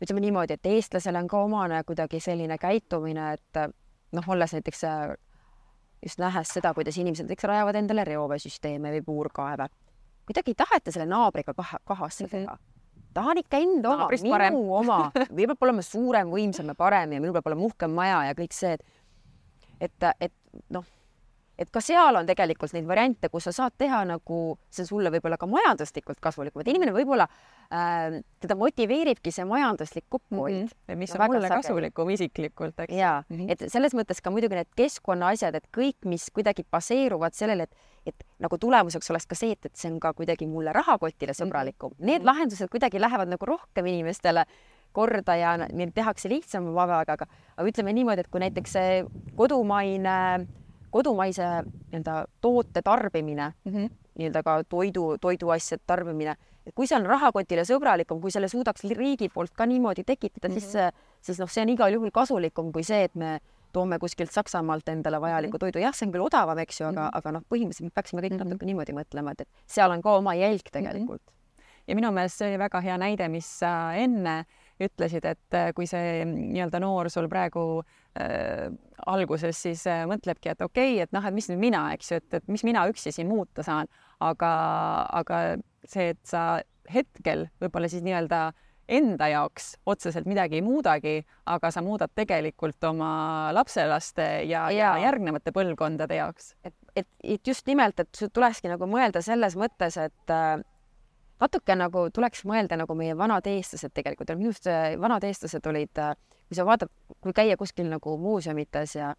ütleme 0.02 0.20
niimoodi, 0.20 0.54
et 0.58 0.66
eestlasele 0.66 1.18
on 1.18 1.28
ka 1.28 1.40
omane 1.46 1.82
kuidagi 1.88 2.20
selline 2.20 2.58
käitumine, 2.60 3.32
et 3.38 3.60
noh, 4.12 4.28
olles 4.28 4.52
näiteks 4.52 4.84
äh, 4.84 5.14
just 6.04 6.20
nähes 6.20 6.52
seda, 6.52 6.74
kuidas 6.76 6.98
inimesed 7.00 7.26
näiteks 7.26 7.48
rajavad 7.48 7.78
endale 7.80 8.04
reoveesüsteeme 8.04 8.92
või 8.98 9.02
puurkaeve. 9.04 9.68
kuidagi 10.26 10.52
ei 10.52 10.58
taheta 10.58 10.92
selle 10.92 11.06
naabriga 11.06 11.54
kaha, 11.54 11.78
kahasse 11.84 12.24
Mhm. 12.24 12.30
teha. 12.30 12.58
tahan 13.14 13.38
ikka 13.38 13.56
enda 13.56 13.90
oma, 13.90 14.08
minu 14.12 14.30
parem. 14.30 14.54
oma, 14.80 15.10
meil 15.32 15.46
peab 15.48 15.62
olema 15.62 15.82
suurem, 15.82 16.28
võimsam 16.28 16.66
ja 16.68 16.74
parem 16.74 17.12
ja 17.12 17.20
minul 17.20 17.32
peab 17.32 17.46
olema 17.46 17.64
uhkem 17.64 17.90
maja 17.90 18.24
ja 18.28 18.34
kõik 18.34 18.52
see, 18.52 18.72
et 18.74 18.82
et, 19.80 20.04
et 20.20 20.32
noh, 20.70 20.84
et 21.58 21.70
ka 21.72 21.80
seal 21.80 22.16
on 22.16 22.26
tegelikult 22.28 22.72
neid 22.76 22.84
variante, 22.86 23.28
kus 23.32 23.44
sa 23.48 23.52
saad 23.52 23.72
teha 23.78 24.04
nagu 24.04 24.58
see 24.70 24.84
sulle 24.84 25.10
võib-olla 25.10 25.38
ka 25.40 25.46
majanduslikult 25.46 26.20
kasulikum, 26.20 26.60
et 26.60 26.68
inimene 26.68 26.92
võib-olla 26.92 27.26
äh, 27.72 28.20
teda 28.40 28.54
motiveeribki 28.60 29.32
see 29.32 29.44
majanduslik 29.48 30.04
kokkuhoid 30.08 30.74
või 30.88 30.96
mis 30.96 31.14
No 31.14 31.16
on 31.16 31.22
väga 31.24 31.32
mulle 31.32 31.48
kasulikum 31.48 32.10
isiklikult, 32.10 32.78
eks. 32.84 32.92
ja 32.94 33.22
mm, 33.28 33.36
Mhm. 33.36 33.42
-hmm. 33.46 33.50
et 33.52 33.72
selles 33.72 33.94
mõttes 33.94 34.20
ka 34.22 34.30
muidugi 34.30 34.54
need 34.54 34.68
keskkonnaasjad, 34.76 35.54
et 35.54 35.66
kõik, 35.72 35.96
mis 36.04 36.28
kuidagi 36.30 36.64
baseeruvad 36.70 37.32
sellele, 37.34 37.62
et, 37.62 37.74
et 38.06 38.24
nagu 38.38 38.58
tulemuseks 38.58 39.10
oleks 39.10 39.26
ka 39.26 39.34
see, 39.34 39.52
et, 39.52 39.66
et 39.66 39.76
see 39.76 39.90
on 39.92 40.00
ka 40.00 40.12
kuidagi 40.12 40.46
mulle 40.46 40.72
rahakotile 40.72 41.32
sõbralikum 41.32 41.90
mm, 41.90 41.96
-hmm. 42.00 42.06
need 42.06 42.22
lahendused 42.24 42.68
kuidagi 42.68 43.00
lähevad 43.00 43.28
nagu 43.28 43.46
rohkem 43.46 43.86
inimestele 43.86 44.44
korda 44.92 45.36
ja 45.36 45.56
n- 45.56 45.68
neid 45.76 45.92
tehakse 45.94 46.28
lihtsama 46.28 46.72
vaba 46.74 46.98
ajaga, 47.00 47.12
aga, 47.12 47.26
aga 47.56 47.68
ütleme 47.68 47.92
niimoodi, 47.92 48.20
et 48.20 48.28
kui 48.28 48.40
näiteks 48.40 48.72
see 48.72 49.04
kodumaine, 49.36 50.46
kodumaise 50.96 51.46
nii-öelda 51.66 52.24
toote 52.40 52.82
tarbimine 52.82 53.50
mm. 53.64 53.72
-hmm. 53.72 53.90
nii-öelda 54.18 54.42
ka 54.42 54.58
toidu, 54.64 55.16
toiduasjade 55.20 55.84
tarbimine, 55.86 56.36
et 56.66 56.74
kui 56.74 56.88
see 56.88 56.98
on 56.98 57.06
rahakotile 57.06 57.64
sõbralikum, 57.68 58.20
kui 58.22 58.32
selle 58.34 58.48
suudaks 58.48 58.86
riigi 58.96 59.28
poolt 59.32 59.54
ka 59.54 59.66
niimoodi 59.66 60.04
tekitada 60.04 60.48
mm, 60.48 60.56
-hmm. 60.56 60.60
siis, 60.60 61.28
siis 61.28 61.42
noh, 61.42 61.50
see 61.50 61.62
on 61.62 61.74
igal 61.74 61.92
juhul 61.92 62.10
kasulikum 62.10 62.72
kui 62.72 62.84
see, 62.84 63.04
et 63.04 63.14
me 63.14 63.38
toome 63.72 63.98
kuskilt 63.98 64.32
Saksamaalt 64.32 64.88
endale 64.88 65.20
vajaliku 65.20 65.58
toidu, 65.58 65.80
jah, 65.82 65.94
see 65.94 66.08
on 66.08 66.12
küll 66.14 66.24
odavam, 66.24 66.58
eks 66.58 66.80
ju, 66.80 66.86
aga 66.88 67.00
mm, 67.00 67.06
-hmm. 67.06 67.18
aga 67.18 67.32
noh, 67.36 67.42
põhimõtteliselt 67.52 67.90
me 67.90 67.94
peaksime 67.94 68.22
kõik 68.22 68.32
mm 68.32 68.38
-hmm. 68.38 68.52
natuke 68.52 68.66
niimoodi 68.66 68.92
mõtlema, 68.96 69.32
et, 69.32 69.40
et 69.40 69.72
seal 69.78 69.90
on 69.90 70.02
ka 70.02 70.16
oma 70.16 70.34
jälg 70.34 70.70
tegelikult 70.72 71.22
mm. 71.22 71.64
ja 71.86 71.94
minu 71.94 72.12
meelest 72.12 72.40
see 72.40 72.48
oli 72.48 72.58
väga 72.58 72.80
hea 72.80 72.98
näide, 72.98 73.28
mis 73.28 73.58
sa 73.58 73.72
enne 73.94 74.44
ütlesid, 74.82 75.24
et 75.24 75.56
äh, 75.56 75.70
kui 75.76 75.88
see 75.88 76.24
nii-öelda 76.28 76.80
noor 76.82 77.08
sul 77.12 77.28
praegu 77.32 77.64
äh, 78.18 78.68
alguses 79.08 79.62
siis 79.66 79.86
äh, 79.88 80.04
mõtlebki, 80.08 80.52
et 80.52 80.62
okei 80.64 80.96
okay,, 80.96 81.06
et 81.06 81.16
noh, 81.16 81.24
et 81.24 81.36
mis 81.36 81.48
nüüd 81.52 81.62
mina, 81.62 81.86
eks 81.96 82.12
ju, 82.12 82.20
et, 82.20 82.28
et 82.40 82.52
mis 82.52 82.64
mina 82.66 82.84
üksi 82.90 83.14
siin 83.14 83.30
muuta 83.30 83.64
saan, 83.66 83.88
aga, 84.20 84.52
aga 85.22 85.40
see, 85.86 86.12
et 86.14 86.22
sa 86.28 86.60
hetkel 86.92 87.48
võib-olla 87.62 87.90
siis 87.90 88.04
nii-öelda 88.06 88.50
enda 88.86 89.26
jaoks 89.32 89.72
otseselt 89.90 90.28
midagi 90.30 90.60
ei 90.60 90.62
muudagi, 90.62 91.16
aga 91.50 91.70
sa 91.74 91.82
muudad 91.82 92.12
tegelikult 92.14 92.84
oma 92.86 93.50
lapselaste 93.56 94.26
ja, 94.46 94.68
ja. 94.70 94.92
ja 94.94 95.08
järgnevate 95.08 95.50
põlvkondade 95.56 96.20
jaoks. 96.20 96.52
et, 96.62 96.74
et, 96.94 97.08
et 97.24 97.48
just 97.48 97.66
nimelt, 97.66 97.98
et 98.00 98.22
tulekski 98.32 98.70
nagu 98.70 98.86
mõelda 98.90 99.22
selles 99.24 99.58
mõttes, 99.58 99.98
et 99.98 100.34
äh, 100.34 100.60
natuke 101.40 101.76
nagu 101.76 102.06
tuleks 102.14 102.44
mõelda 102.48 102.78
nagu 102.80 102.96
meie 102.98 103.16
vanad 103.18 103.46
eestlased 103.50 103.94
tegelikult. 103.96 104.32
Minu 104.38 104.52
arust 104.52 104.68
äh, 104.70 104.94
vanad 105.00 105.24
eestlased 105.28 105.66
olid, 105.68 106.00
kui 106.48 106.58
sa 106.58 106.66
vaatad, 106.68 106.92
kui 107.20 107.34
käia 107.36 107.58
kuskil 107.60 107.90
nagu 107.90 108.16
muuseumites 108.20 108.96
ja 108.96 109.12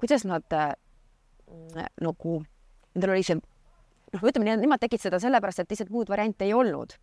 kuidas 0.00 0.24
nad 0.28 0.46
äh, 0.56 0.72
nagu, 2.00 2.40
nendel 2.94 3.14
oli 3.14 3.26
see, 3.26 3.38
noh, 3.38 4.24
ütleme 4.24 4.56
nemad 4.56 4.82
tegid 4.82 5.02
seda 5.02 5.20
sellepärast, 5.22 5.62
et 5.62 5.72
lihtsalt 5.74 5.92
muud 5.92 6.12
variante 6.12 6.48
ei 6.48 6.54
olnud. 6.56 6.98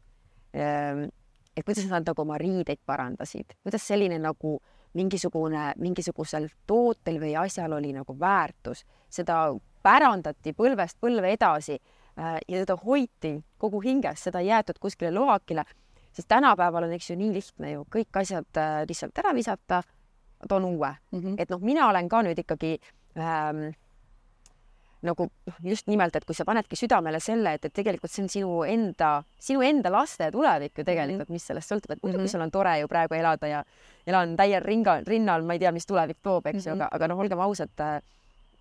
et 0.49 1.65
kuidas 1.65 1.85
nad 1.91 2.07
nagu 2.07 2.21
oma 2.23 2.39
riideid 2.41 2.79
parandasid, 2.89 3.53
kuidas 3.61 3.83
selline 3.85 4.17
nagu 4.17 4.55
mingisugune, 4.97 5.73
mingisugusel 5.77 6.47
tootel 6.65 7.19
või 7.21 7.35
asjal 7.37 7.75
oli 7.77 7.91
nagu 7.93 8.15
väärtus, 8.19 8.81
seda 9.13 9.51
pärandati 9.85 10.55
põlvest 10.57 10.97
põlve 11.01 11.35
edasi 11.35 11.77
ja 12.19 12.63
seda 12.63 12.75
hoiti 12.85 13.37
kogu 13.57 13.81
hinges, 13.81 14.23
seda 14.23 14.41
ei 14.43 14.49
jäetud 14.49 14.79
kuskile 14.79 15.11
loakile, 15.15 15.63
sest 16.11 16.27
tänapäeval 16.27 16.87
on, 16.87 16.95
eks 16.97 17.09
ju, 17.11 17.17
nii 17.19 17.33
lihtne 17.33 17.71
ju 17.71 17.85
kõik 17.95 18.21
asjad 18.21 18.61
äh, 18.61 18.81
lihtsalt 18.89 19.21
ära 19.23 19.33
visata, 19.35 19.83
toon 20.47 20.65
uue 20.65 20.95
mm. 21.11 21.19
-hmm. 21.19 21.35
et 21.37 21.49
noh, 21.49 21.61
mina 21.61 21.89
olen 21.89 22.09
ka 22.09 22.21
nüüd 22.23 22.39
ikkagi 22.39 22.79
ähm, 23.17 23.69
nagu 25.01 25.29
just 25.63 25.87
nimelt, 25.87 26.15
et 26.15 26.25
kui 26.25 26.35
sa 26.35 26.45
panedki 26.45 26.75
südamele 26.75 27.19
selle, 27.23 27.53
et, 27.55 27.65
et 27.65 27.73
tegelikult 27.73 28.11
see 28.11 28.23
on 28.23 28.29
sinu 28.29 28.63
enda, 28.67 29.11
sinu 29.39 29.61
enda 29.63 29.91
laste 29.91 30.31
tulevik 30.31 30.77
ju 30.77 30.83
tegelikult 30.83 31.29
-hmm. 31.29 31.33
mis 31.33 31.47
sellest 31.47 31.71
sõltub, 31.71 31.91
et 31.91 32.03
muidugi 32.03 32.23
mm 32.23 32.25
-hmm. 32.25 32.31
sul 32.31 32.41
on 32.41 32.51
tore 32.51 32.79
ju 32.79 32.87
praegu 32.87 33.13
elada 33.13 33.47
ja 33.47 33.63
elan 34.07 34.35
täiel 34.35 34.63
ringa, 34.63 35.01
rinnal, 35.07 35.43
ma 35.43 35.53
ei 35.53 35.59
tea, 35.59 35.71
mis 35.71 35.85
tulevik 35.85 36.17
toob, 36.21 36.45
eks 36.45 36.65
ju 36.65 36.75
mm 36.75 36.79
-hmm., 36.79 36.83
aga, 36.83 36.87
aga 36.91 37.07
noh, 37.07 37.19
olgem 37.19 37.39
ausad 37.39 37.79
äh, 37.79 38.01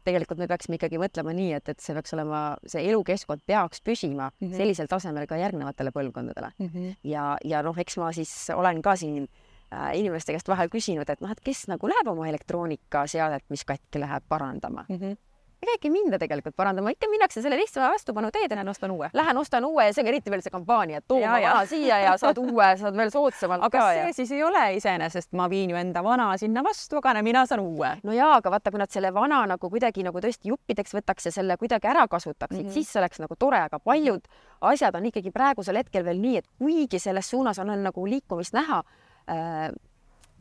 tegelikult 0.05 0.39
me 0.39 0.49
peaksime 0.51 0.79
ikkagi 0.79 1.01
mõtlema 1.01 1.35
nii, 1.37 1.53
et, 1.59 1.69
et 1.69 1.83
see 1.83 1.97
peaks 1.97 2.15
olema, 2.17 2.43
see 2.67 2.85
elukeskkond 2.91 3.45
peaks 3.47 3.83
püsima 3.85 4.31
mm 4.31 4.47
-hmm. 4.47 4.57
sellisel 4.57 4.91
tasemel 4.91 5.27
ka 5.27 5.37
järgnevatele 5.37 5.93
põlvkondadele 5.95 6.51
mm. 6.59 6.67
-hmm. 6.67 6.97
ja, 7.05 7.37
ja 7.45 7.63
noh, 7.63 7.79
eks 7.79 7.97
ma 7.97 8.13
siis 8.13 8.51
olen 8.55 8.83
ka 8.83 8.97
siin 8.97 9.29
äh, 9.73 9.99
inimeste 9.99 10.33
käest 10.33 10.49
vahel 10.49 10.69
küsinud, 10.69 11.11
et 11.11 11.21
noh, 11.21 11.31
et 11.31 11.41
kes 11.41 11.67
nagu 11.69 11.89
läheb 11.89 12.09
oma 12.09 12.29
elektroonikaseadet, 12.29 13.45
mis 13.51 13.65
katki 13.65 14.01
läheb, 14.01 14.23
parandama 14.29 14.85
mm. 14.89 14.97
-hmm 14.97 15.17
ega 15.63 15.75
äkki 15.75 15.91
minda 15.91 16.19
tegelikult 16.21 16.55
parandama, 16.59 16.93
ikka 16.95 17.09
minnakse 17.11 17.43
selle 17.43 17.59
lihtsama 17.59 17.91
vastupanu 17.93 18.31
teed, 18.35 18.53
lähen 18.55 18.69
ostan 18.71 18.93
uue. 18.95 19.11
Lähen 19.17 19.41
ostan 19.41 19.65
uue 19.67 19.89
ja 19.89 19.95
see 19.95 20.05
on 20.05 20.11
eriti 20.13 20.31
veel 20.31 20.43
see 20.45 20.55
kampaania, 20.55 21.01
et 21.03 21.07
too 21.11 21.19
oma 21.19 21.41
vana 21.43 21.65
siia 21.71 21.99
ja 22.05 22.15
saad 22.21 22.39
uue, 22.43 22.69
saad 22.81 22.97
veel 22.99 23.11
soodsamalt 23.15 23.67
aga 23.67 23.79
ka. 23.79 23.87
see 23.91 24.05
ja... 24.05 24.13
siis 24.21 24.33
ei 24.37 24.45
ole 24.47 24.65
iseenesest, 24.79 25.33
ma 25.39 25.49
viin 25.51 25.73
ju 25.75 25.81
enda 25.81 26.03
vana 26.07 26.29
sinna 26.41 26.63
vastu, 26.67 27.01
aga 27.03 27.17
mina 27.27 27.45
saan 27.51 27.65
uue. 27.65 27.91
no 28.07 28.15
jaa, 28.15 28.37
aga 28.39 28.55
vaata, 28.55 28.75
kui 28.75 28.83
nad 28.83 28.95
selle 28.95 29.13
vana 29.15 29.41
nagu 29.51 29.73
kuidagi 29.73 30.07
nagu 30.07 30.23
tõesti 30.23 30.53
juppideks 30.53 30.95
võtaks 31.01 31.31
ja 31.31 31.35
selle 31.41 31.59
kuidagi 31.59 31.91
ära 31.91 32.07
kasutaksid 32.09 32.63
mm, 32.63 32.69
-hmm. 32.69 32.75
siis 32.79 32.97
oleks 32.97 33.19
nagu 33.25 33.35
tore, 33.39 33.61
aga 33.67 33.83
paljud 33.83 34.31
asjad 34.61 34.95
on 34.95 35.11
ikkagi 35.11 35.35
praegusel 35.35 35.77
hetkel 35.83 36.05
veel 36.05 36.23
nii, 36.23 36.39
et 36.39 36.47
kuigi 36.59 36.99
selles 37.03 37.31
suunas 37.31 37.59
on, 37.59 37.71
on 37.71 37.83
nagu 37.91 38.07
liikumist 38.07 38.55
näha 38.55 38.83
äh,, 39.31 39.71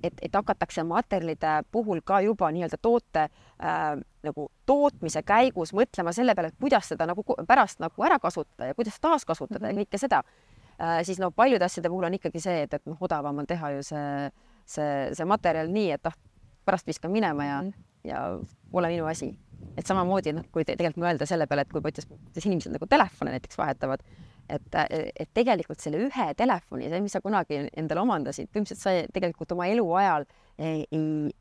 et, 0.03 0.13
et 0.21 0.35
hakatakse 0.35 0.83
materjalide 0.83 1.61
puhul 1.71 2.01
ka 2.05 2.19
juba 2.21 2.49
nii-öelda 2.53 2.77
toote 2.81 3.27
äh, 3.27 3.87
nagu 4.27 4.47
tootmise 4.65 5.23
käigus 5.25 5.73
mõtlema 5.77 6.13
selle 6.15 6.35
peale, 6.35 6.51
et 6.53 6.59
kuidas 6.61 6.91
seda 6.91 7.07
nagu 7.09 7.23
pärast 7.47 7.81
nagu 7.83 8.05
ära 8.05 8.19
kasutada 8.19 8.71
ja 8.71 8.77
kuidas 8.77 8.99
taaskasutada 9.01 9.65
mm 9.65 9.71
-hmm. 9.71 9.79
ja 9.79 9.85
kõike 9.85 10.01
seda 10.01 10.23
äh,, 10.81 11.01
siis 11.03 11.19
no 11.19 11.31
paljude 11.31 11.65
asjade 11.65 11.89
puhul 11.89 12.03
on 12.03 12.13
ikkagi 12.13 12.39
see, 12.39 12.61
et, 12.61 12.73
et 12.73 12.85
noh, 12.85 12.97
odavam 12.99 13.37
on 13.37 13.47
teha 13.47 13.71
ju 13.71 13.83
see, 13.83 14.31
see, 14.65 15.09
see 15.13 15.25
materjal 15.25 15.71
nii, 15.71 15.91
et 15.91 16.05
ah, 16.05 16.15
pärast 16.65 16.87
viskan 16.87 17.11
minema 17.11 17.45
ja 17.45 17.61
mm, 17.61 17.69
-hmm. 17.69 18.09
ja 18.09 18.39
pole 18.71 18.87
minu 18.87 19.05
asi. 19.05 19.39
et 19.77 19.85
samamoodi 19.85 20.33
noh, 20.33 20.43
kui 20.51 20.65
te, 20.65 20.75
tegelikult 20.75 21.03
mõelda 21.03 21.25
selle 21.25 21.47
peale, 21.47 21.61
et 21.61 21.71
kui 21.71 21.81
kuidas, 21.81 22.05
kuidas 22.05 22.45
inimesed 22.45 22.71
nagu 22.71 22.85
telefone 22.85 23.31
näiteks 23.31 23.57
vahetavad 23.57 23.99
et, 24.49 24.77
et 24.79 25.29
tegelikult 25.35 25.81
selle 25.83 25.99
ühe 26.07 26.27
telefoni, 26.37 26.87
see, 26.91 27.01
mis 27.03 27.15
sa 27.17 27.21
kunagi 27.23 27.63
endale 27.77 28.03
omandasid, 28.03 28.49
põhimõtteliselt 28.51 28.83
sa 28.83 29.13
tegelikult 29.13 29.53
oma 29.55 29.67
eluajal 29.71 30.27
ei, 30.57 30.85
ei, 30.91 31.31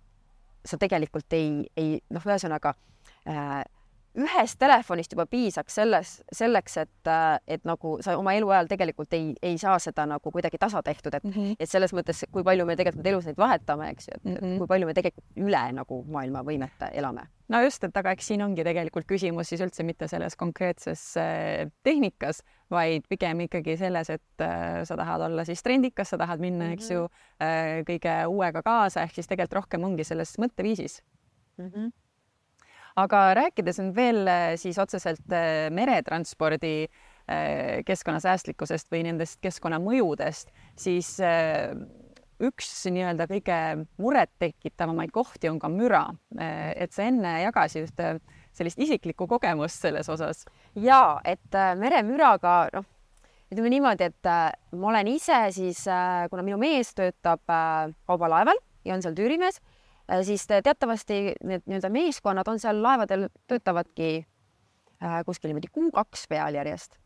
sa 0.66 0.78
tegelikult 0.80 1.36
ei, 1.38 1.64
ei 1.78 1.96
noh, 2.14 2.26
ühesõnaga 2.26 2.74
äh, 3.28 3.62
ühest 4.16 4.58
telefonist 4.60 5.12
juba 5.12 5.26
piisaks 5.30 5.76
selles, 5.78 6.12
selleks, 6.34 6.76
et, 6.82 7.10
et 7.46 7.64
nagu 7.68 7.96
sa 8.04 8.16
oma 8.18 8.34
eluajal 8.36 8.68
tegelikult 8.70 9.12
ei, 9.16 9.30
ei 9.44 9.58
saa 9.60 9.76
seda 9.82 10.06
nagu 10.08 10.32
kuidagi 10.32 10.58
tasa 10.60 10.82
tehtud, 10.84 11.14
et 11.14 11.24
mm, 11.24 11.32
-hmm. 11.32 11.56
et 11.60 11.70
selles 11.70 11.92
mõttes, 11.96 12.24
kui 12.32 12.44
palju 12.46 12.66
me 12.66 12.76
tegelikult 12.76 13.06
elus 13.06 13.28
neid 13.28 13.40
vahetame, 13.40 13.90
eks 13.92 14.08
ju, 14.08 14.14
et 14.16 14.24
mm 14.24 14.36
-hmm. 14.36 14.58
kui 14.58 14.66
palju 14.66 14.86
me 14.86 14.94
tegelikult 14.94 15.46
üle 15.48 15.64
nagu 15.72 16.04
maailma 16.12 16.42
võimete 16.42 16.90
elame. 16.92 17.26
no 17.48 17.60
just, 17.62 17.84
et 17.84 17.96
aga 17.96 18.10
eks 18.10 18.26
siin 18.26 18.42
ongi 18.42 18.64
tegelikult 18.64 19.06
küsimus 19.06 19.48
siis 19.48 19.60
üldse 19.60 19.84
mitte 19.84 20.08
selles 20.08 20.36
konkreetses 20.36 21.16
äh, 21.16 21.70
tehnikas, 21.82 22.42
vaid 22.70 23.04
pigem 23.08 23.40
ikkagi 23.40 23.76
selles, 23.76 24.10
et 24.10 24.40
äh, 24.40 24.84
sa 24.84 24.96
tahad 24.96 25.20
olla 25.20 25.44
siis 25.44 25.62
trendikas, 25.62 26.08
sa 26.08 26.18
tahad 26.18 26.40
minna 26.40 26.64
mm, 26.64 26.70
-hmm. 26.70 26.74
eks 26.74 26.90
ju, 26.90 27.08
äh, 27.42 27.84
kõige 27.86 28.26
uuega 28.26 28.62
kaasa, 28.62 29.02
ehk 29.02 29.14
siis 29.14 29.26
tegelikult 29.26 29.62
rohkem 29.62 29.84
ongi 29.84 30.04
selles 30.04 30.38
mõtteviisis 30.38 31.02
mm. 31.58 31.70
-hmm 31.70 32.05
aga 32.96 33.20
rääkides 33.36 33.80
nüüd 33.82 33.96
veel 33.96 34.30
siis 34.60 34.78
otseselt 34.80 35.36
meretranspordi 35.76 36.88
keskkonnasäästlikkusest 37.86 38.90
või 38.92 39.02
nendest 39.08 39.40
keskkonnamõjudest, 39.42 40.52
siis 40.78 41.16
üks 42.36 42.68
nii-öelda 42.92 43.26
kõige 43.30 43.58
murettekitavamaid 44.02 45.12
kohti 45.14 45.50
on 45.50 45.58
ka 45.58 45.70
müra. 45.72 46.04
et 46.38 46.92
sa 46.92 47.02
enne 47.08 47.40
jagasid 47.42 47.88
ühte 47.88 48.18
sellist 48.52 48.78
isiklikku 48.78 49.26
kogemust 49.26 49.80
selles 49.82 50.08
osas. 50.08 50.44
ja 50.74 51.20
et 51.24 51.58
meremüraga, 51.76 52.68
noh, 52.72 52.84
ütleme 53.50 53.70
niimoodi, 53.70 54.04
et 54.04 54.30
ma 54.72 54.88
olen 54.92 55.08
ise 55.08 55.46
siis, 55.50 55.84
kuna 56.30 56.42
minu 56.42 56.58
mees 56.58 56.94
töötab 56.94 57.42
kaubalaeval 58.06 58.60
ja 58.84 58.94
on 58.94 59.02
seal 59.02 59.16
tüürimees 59.18 59.60
siis 60.22 60.46
teatavasti 60.46 61.34
need 61.44 61.66
nii-öelda 61.66 61.90
meeskonnad 61.90 62.48
on 62.48 62.60
seal 62.62 62.78
laevadel, 62.82 63.28
töötavadki 63.50 64.10
äh, 65.02 65.18
kuskil 65.26 65.50
niimoodi 65.50 65.72
kuu-kaks 65.72 66.26
peal 66.28 66.54
järjest. 66.54 66.98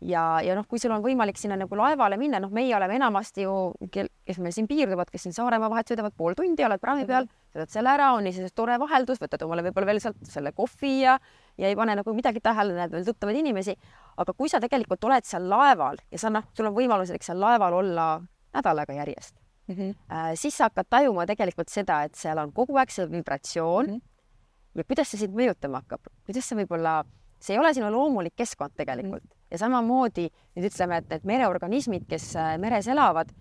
ja, 0.00 0.38
ja 0.44 0.54
noh, 0.54 0.66
kui 0.68 0.78
sul 0.78 0.92
on 0.94 1.02
võimalik 1.02 1.36
sinna 1.40 1.56
nagu 1.58 1.76
laevale 1.76 2.16
minna, 2.16 2.38
noh, 2.40 2.52
meie 2.54 2.70
oleme 2.76 2.94
enamasti 2.96 3.42
ju, 3.42 3.54
kes 3.90 4.38
meil 4.38 4.54
siin 4.54 4.68
piirduvad, 4.70 5.10
kes 5.10 5.26
siin 5.26 5.34
Saaremaa 5.34 5.70
vahet 5.72 5.90
sõidavad 5.90 6.14
pool 6.16 6.36
tundi, 6.38 6.62
oled 6.64 6.80
praami 6.80 7.06
peal, 7.08 7.26
võtad 7.54 7.72
selle 7.72 7.90
ära, 7.90 8.12
on 8.14 8.28
iseenesest 8.30 8.54
tore 8.56 8.78
vaheldus, 8.78 9.18
võtad 9.18 9.42
omale 9.42 9.66
võib-olla 9.66 9.90
veel 9.90 10.00
sealt 10.04 10.22
selle 10.30 10.54
kohvi 10.54 10.94
ja 11.00 11.18
ja 11.58 11.66
ei 11.66 11.76
pane 11.76 11.98
nagu 11.98 12.14
midagi 12.14 12.40
tähele, 12.40 12.76
näed 12.78 12.94
veel 12.94 13.08
tuttavaid 13.10 13.42
inimesi. 13.42 13.74
aga 14.16 14.32
kui 14.38 14.48
sa 14.48 14.62
tegelikult 14.62 15.04
oled 15.04 15.26
seal 15.26 15.50
laeval 15.50 15.98
ja 16.12 16.22
sa 16.22 16.30
noh, 16.30 16.46
sul 16.54 16.70
on 16.70 16.78
võimalus 16.78 17.10
näiteks 17.10 17.32
seal 17.32 17.42
laeval 17.42 17.82
olla 17.82 18.08
nädal 18.54 18.78
aega 18.78 19.02
järjest 19.02 19.47
mm, 19.68 19.74
-hmm. 19.74 20.36
siis 20.36 20.56
sa 20.56 20.68
hakkad 20.68 20.86
tajuma 20.90 21.26
tegelikult 21.26 21.68
seda, 21.68 22.02
et 22.04 22.14
seal 22.14 22.38
on 22.38 22.52
kogu 22.52 22.76
aeg 22.76 22.90
see 22.90 23.06
vibratsioon 23.10 23.86
mm. 23.86 23.94
-hmm. 23.94 24.80
ja 24.80 24.84
kuidas 24.84 25.10
see 25.10 25.20
sind 25.20 25.34
mõjutama 25.34 25.82
hakkab, 25.82 26.10
kuidas 26.26 26.48
see 26.48 26.58
võib-olla, 26.58 27.04
see 27.40 27.54
ei 27.54 27.60
ole 27.60 27.74
sinu 27.74 27.90
loomulik 27.90 28.36
keskkond 28.36 28.76
tegelikult 28.76 29.22
mm. 29.22 29.30
-hmm. 29.30 29.46
ja 29.50 29.58
samamoodi 29.58 30.28
nüüd 30.56 30.70
ütleme, 30.70 30.96
et 30.96 31.10
need 31.10 31.24
mereorganismid, 31.24 32.06
kes 32.08 32.36
äh, 32.36 32.58
meres 32.58 32.88
elavad, 32.88 33.32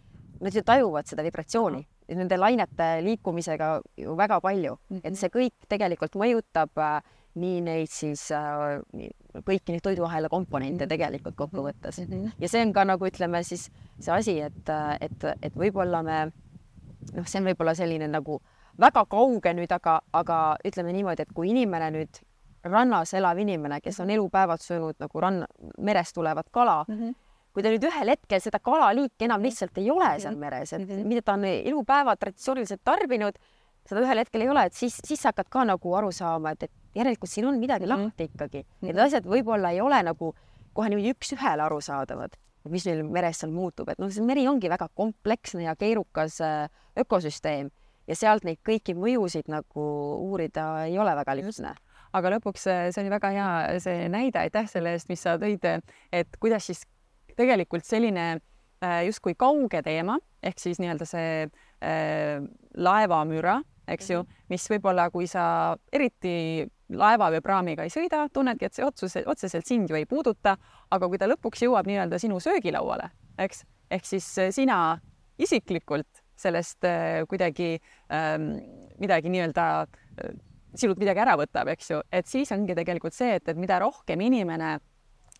nad 0.41 0.53
ju 0.53 0.61
tajuvad 0.61 1.05
seda 1.05 1.23
vibratsiooni 1.23 1.77
mm. 1.77 1.83
-hmm 1.83 1.97
nende 2.15 2.37
lainete 2.37 3.01
liikumisega 3.03 3.81
ju 3.97 4.15
väga 4.15 4.39
palju 4.41 4.77
mm, 4.89 4.97
-hmm. 4.97 5.01
et 5.03 5.17
see 5.19 5.29
kõik 5.29 5.67
tegelikult 5.67 6.15
mõjutab 6.15 6.69
äh, 6.77 7.01
nii 7.37 7.61
neid 7.65 7.91
siis 7.93 8.27
äh, 8.35 8.77
kõiki 9.45 9.75
neid 9.75 9.85
toiduahela 9.85 10.29
komponente 10.29 10.85
mhm. 10.85 10.89
tegelikult 10.89 11.37
kokkuvõttes. 11.37 12.01
-hmm. 12.03 12.35
ja 12.39 12.49
see 12.49 12.65
on 12.65 12.73
ka 12.73 12.85
nagu 12.85 13.07
ütleme 13.07 13.43
siis 13.43 13.69
see 13.99 14.13
asi, 14.13 14.39
et, 14.41 14.75
et, 15.01 15.25
et 15.41 15.55
võib-olla 15.55 16.03
me 16.03 16.19
noh, 17.13 17.25
see 17.25 17.41
on 17.41 17.49
võib-olla 17.51 17.75
selline 17.77 18.07
nagu 18.11 18.41
väga 18.79 19.05
kauge 19.09 19.53
nüüd, 19.57 19.71
aga, 19.73 19.99
aga 20.13 20.39
ütleme 20.65 20.93
niimoodi, 20.95 21.25
et 21.25 21.33
kui 21.35 21.51
inimene 21.51 21.91
nüüd 21.95 22.21
rannas 22.67 23.13
elav 23.17 23.39
inimene, 23.39 23.79
kes 23.81 23.99
on 24.03 24.11
elupäevad 24.13 24.61
söönud 24.61 24.97
nagu 25.01 25.21
ranna, 25.23 25.47
merest 25.77 26.15
tulevat 26.15 26.49
kala 26.51 26.83
mm, 26.87 26.95
-hmm. 26.95 27.15
kui 27.53 27.63
ta 27.63 27.69
nüüd 27.73 27.85
ühel 27.89 28.13
hetkel 28.13 28.41
seda 28.41 28.59
kalaliiki 28.59 29.25
enam 29.25 29.41
lihtsalt 29.41 29.77
ei 29.77 29.91
ole 29.91 30.19
seal 30.19 30.35
meres, 30.35 30.73
et 30.73 30.89
mida 31.05 31.21
ta 31.21 31.33
on 31.33 31.45
elupäevad 31.45 32.19
traditsiooniliselt 32.19 32.81
tarbinud, 32.83 33.39
seda 33.87 34.01
ühel 34.01 34.23
hetkel 34.23 34.41
ei 34.41 34.49
ole, 34.49 34.65
et 34.65 34.73
siis, 34.73 34.99
siis 35.05 35.21
sa 35.21 35.31
hakkad 35.31 35.49
ka 35.49 35.63
nagu 35.65 35.95
aru 35.95 36.11
saama, 36.11 36.51
et, 36.51 36.63
et 36.63 36.71
järelikult 36.97 37.31
siin 37.31 37.47
on 37.47 37.59
midagi 37.61 37.85
mm 37.85 37.91
-hmm. 37.91 38.05
lahti 38.09 38.29
ikkagi. 38.31 38.65
Need 38.81 38.99
asjad 39.05 39.25
võib-olla 39.25 39.71
ei 39.71 39.81
ole 39.81 40.01
nagu 40.03 40.33
kohe 40.73 40.89
niimoodi 40.89 41.13
üks-ühele 41.15 41.63
arusaadavad, 41.63 42.37
mis 42.69 42.85
meil 42.85 43.03
meres 43.03 43.39
seal 43.39 43.51
muutub, 43.51 43.89
et 43.89 43.99
noh, 43.99 44.11
see 44.11 44.23
meri 44.23 44.47
ongi 44.47 44.69
väga 44.69 44.89
kompleksne 44.93 45.63
ja 45.63 45.75
keerukas 45.75 46.41
äh, 46.41 46.69
ökosüsteem 46.99 47.69
ja 48.07 48.15
sealt 48.15 48.43
neid 48.43 48.59
kõiki 48.65 48.95
mõjusid 48.95 49.47
nagu 49.47 49.83
uurida 50.29 50.85
ei 50.85 50.99
ole 50.99 51.15
väga 51.15 51.35
lihtne 51.35 51.75
aga 52.15 52.33
lõpuks 52.37 52.67
äh, 52.71 52.83
see 52.91 53.03
oli 53.03 53.13
väga 53.13 53.31
hea 53.35 53.79
see 53.83 54.07
näide, 54.11 54.41
aitäh 54.41 54.67
selle 54.69 54.93
eest, 54.95 55.09
mis 55.11 55.23
sa 55.23 55.37
tõid, 55.41 55.65
et 56.11 56.39
kuidas 56.41 56.69
siis 56.69 56.83
tegelikult 57.37 57.85
selline 57.87 58.27
äh, 58.37 59.01
justkui 59.07 59.35
kauge 59.39 59.81
teema 59.85 60.17
ehk 60.45 60.61
siis 60.61 60.81
nii-öelda 60.81 61.07
see 61.09 61.31
äh, 61.45 62.39
laevamüra, 62.77 63.59
eks 63.89 64.11
ju, 64.13 64.23
mhm. 64.23 64.47
mis 64.53 64.67
võib-olla, 64.71 65.09
kui 65.13 65.29
sa 65.29 65.75
eriti 65.93 66.67
laeva 66.89 67.29
või 67.33 67.41
praamiga 67.43 67.85
ei 67.85 67.91
sõida, 67.91 68.25
tunnedki, 68.33 68.67
et 68.67 68.77
see 68.77 68.85
otsuse, 68.85 69.23
otseselt 69.27 69.67
sind 69.67 69.91
ju 69.91 69.97
ei 69.99 70.07
puuduta, 70.09 70.55
aga 70.91 71.09
kui 71.09 71.19
ta 71.19 71.27
lõpuks 71.27 71.65
jõuab 71.65 71.89
nii-öelda 71.89 72.19
sinu 72.21 72.39
söögilauale, 72.43 73.09
eks, 73.43 73.65
ehk 73.91 74.07
siis 74.07 74.29
äh, 74.39 74.51
sina 74.55 74.97
isiklikult 75.37 76.23
sellest 76.37 76.85
äh, 76.85 77.23
kuidagi 77.29 77.75
ähm, 78.13 78.51
midagi 79.01 79.31
nii-öelda 79.33 79.65
äh, 79.83 80.35
sinult 80.77 80.99
midagi 81.01 81.23
ära 81.23 81.35
võtab, 81.39 81.71
eks 81.73 81.91
ju, 81.91 82.01
et 82.13 82.29
siis 82.29 82.51
ongi 82.53 82.75
tegelikult 82.77 83.15
see, 83.15 83.37
et, 83.39 83.49
et 83.49 83.59
mida 83.59 83.79
rohkem 83.81 84.21
inimene 84.21 84.77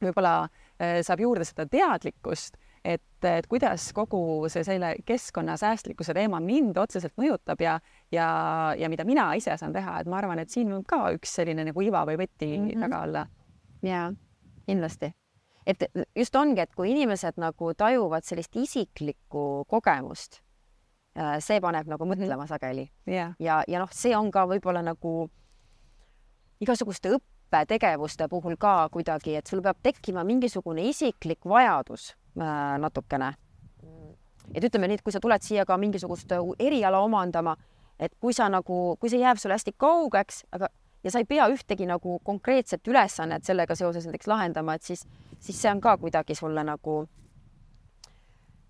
võib-olla 0.02 0.40
äh, 0.44 1.00
saab 1.06 1.22
juurde 1.24 1.46
seda 1.48 1.68
teadlikkust 1.70 2.58
et, 2.88 3.26
et 3.26 3.48
kuidas 3.50 3.90
kogu 3.96 4.48
see 4.52 4.64
selle 4.66 4.94
keskkonnasäästlikkuse 5.06 6.16
teema 6.16 6.40
mind 6.44 6.78
otseselt 6.80 7.16
mõjutab 7.20 7.62
ja, 7.64 7.78
ja, 8.14 8.28
ja 8.78 8.90
mida 8.92 9.06
mina 9.08 9.30
ise 9.40 9.58
saan 9.60 9.76
teha, 9.76 10.00
et 10.02 10.10
ma 10.10 10.20
arvan, 10.22 10.40
et 10.42 10.54
siin 10.54 10.72
võib 10.72 10.88
ka 10.90 11.02
üks 11.16 11.36
selline 11.40 11.68
nagu 11.68 11.84
iva 11.84 12.06
või 12.08 12.20
võti 12.24 12.52
mm 12.54 12.68
-hmm. 12.70 12.86
taga 12.86 13.02
olla. 13.08 13.28
ja 13.84 14.08
kindlasti, 14.66 15.12
et 15.66 15.84
just 16.16 16.36
ongi, 16.36 16.62
et 16.62 16.76
kui 16.76 16.92
inimesed 16.92 17.38
nagu 17.38 17.74
tajuvad 17.74 18.24
sellist 18.24 18.56
isiklikku 18.56 19.66
kogemust, 19.68 20.42
äh, 21.20 21.40
see 21.40 21.62
paneb 21.62 21.88
nagu 21.88 22.06
mõtlema 22.06 22.44
mm 22.44 22.46
-hmm. 22.46 22.48
sageli 22.48 22.92
yeah. 23.08 23.34
ja, 23.40 23.64
ja 23.68 23.80
noh, 23.80 23.90
see 23.92 24.16
on 24.18 24.32
ka 24.32 24.46
võib-olla 24.48 24.82
nagu 24.84 25.30
igasuguste 26.60 27.10
õppetegevuste 27.10 28.28
puhul 28.30 28.56
ka 28.58 28.90
kuidagi, 28.92 29.36
et 29.36 29.48
sul 29.48 29.62
peab 29.62 29.78
tekkima 29.84 30.24
mingisugune 30.24 30.82
isiklik 30.82 31.46
vajadus 31.46 32.16
natukene. 32.38 33.34
et 34.56 34.64
ütleme 34.64 34.88
nii, 34.88 34.96
et 35.00 35.04
kui 35.04 35.12
sa 35.12 35.20
tuled 35.20 35.44
siia 35.44 35.66
ka 35.66 35.78
mingisugust 35.78 36.32
äh, 36.32 36.52
eriala 36.60 37.00
omandama, 37.04 37.58
et 38.00 38.14
kui 38.20 38.34
sa 38.34 38.48
nagu, 38.50 38.96
kui 39.00 39.10
see 39.10 39.20
jääb 39.20 39.40
sulle 39.42 39.58
hästi 39.58 39.74
kaugeks, 39.78 40.46
aga 40.56 40.70
ja 41.04 41.12
sa 41.12 41.20
ei 41.20 41.28
pea 41.28 41.48
ühtegi 41.52 41.88
nagu 41.88 42.20
konkreetset 42.24 42.88
ülesannet 42.88 43.46
sellega 43.46 43.76
seoses 43.76 44.08
näiteks 44.08 44.28
lahendama, 44.28 44.78
et 44.78 44.84
siis, 44.84 45.06
siis 45.40 45.62
see 45.62 45.72
on 45.72 45.82
ka 45.82 45.98
kuidagi 45.98 46.36
sulle 46.36 46.64
nagu 46.64 46.98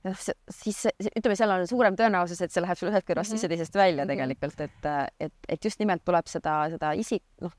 noh, 0.07 0.19
siis 0.49 0.83
ütleme, 0.89 1.37
seal 1.37 1.53
on 1.55 1.65
suurem 1.69 1.97
tõenäosus, 1.99 2.41
et 2.43 2.53
see 2.53 2.63
läheb 2.63 2.79
sul 2.79 2.91
ühest 2.91 3.07
kõrvast 3.07 3.33
sisse, 3.33 3.49
teisest 3.51 3.75
välja 3.75 4.05
mhm. 4.05 4.13
tegelikult, 4.13 4.61
et, 4.67 4.91
et, 5.27 5.49
et 5.49 5.69
just 5.69 5.81
nimelt 5.83 6.05
tuleb 6.05 6.29
seda, 6.31 6.59
seda 6.73 6.93
isik, 6.99 7.23
noh, 7.43 7.53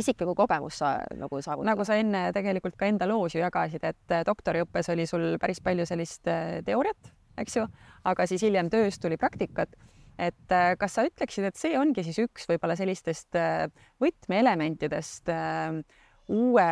isiklikku 0.00 0.34
kogemust 0.38 0.80
sa 0.82 0.96
nagu 1.18 1.40
saavutada. 1.42 1.70
nagu 1.72 1.86
sa 1.86 1.96
enne 2.00 2.30
tegelikult 2.36 2.76
ka 2.78 2.88
enda 2.90 3.08
loos 3.08 3.34
ju 3.34 3.42
jagasid, 3.42 3.84
et 3.84 4.14
äh, 4.14 4.24
doktoriõppes 4.26 4.90
oli 4.94 5.06
sul 5.08 5.36
päris 5.40 5.62
palju 5.64 5.86
sellist 5.88 6.28
äh, 6.30 6.60
teooriat, 6.66 7.12
eks 7.40 7.56
ju, 7.60 7.66
aga 8.10 8.26
siis 8.28 8.44
hiljem 8.46 8.70
töös 8.72 8.98
tuli 9.00 9.18
praktikat. 9.20 9.76
et 10.20 10.52
äh, 10.52 10.74
kas 10.78 10.96
sa 10.96 11.06
ütleksid, 11.08 11.48
et 11.48 11.56
see 11.56 11.78
ongi 11.78 12.04
siis 12.04 12.18
üks 12.20 12.48
võib-olla 12.50 12.76
sellistest 12.76 13.36
võtmeelementidest 14.00 15.30
uue 16.30 16.70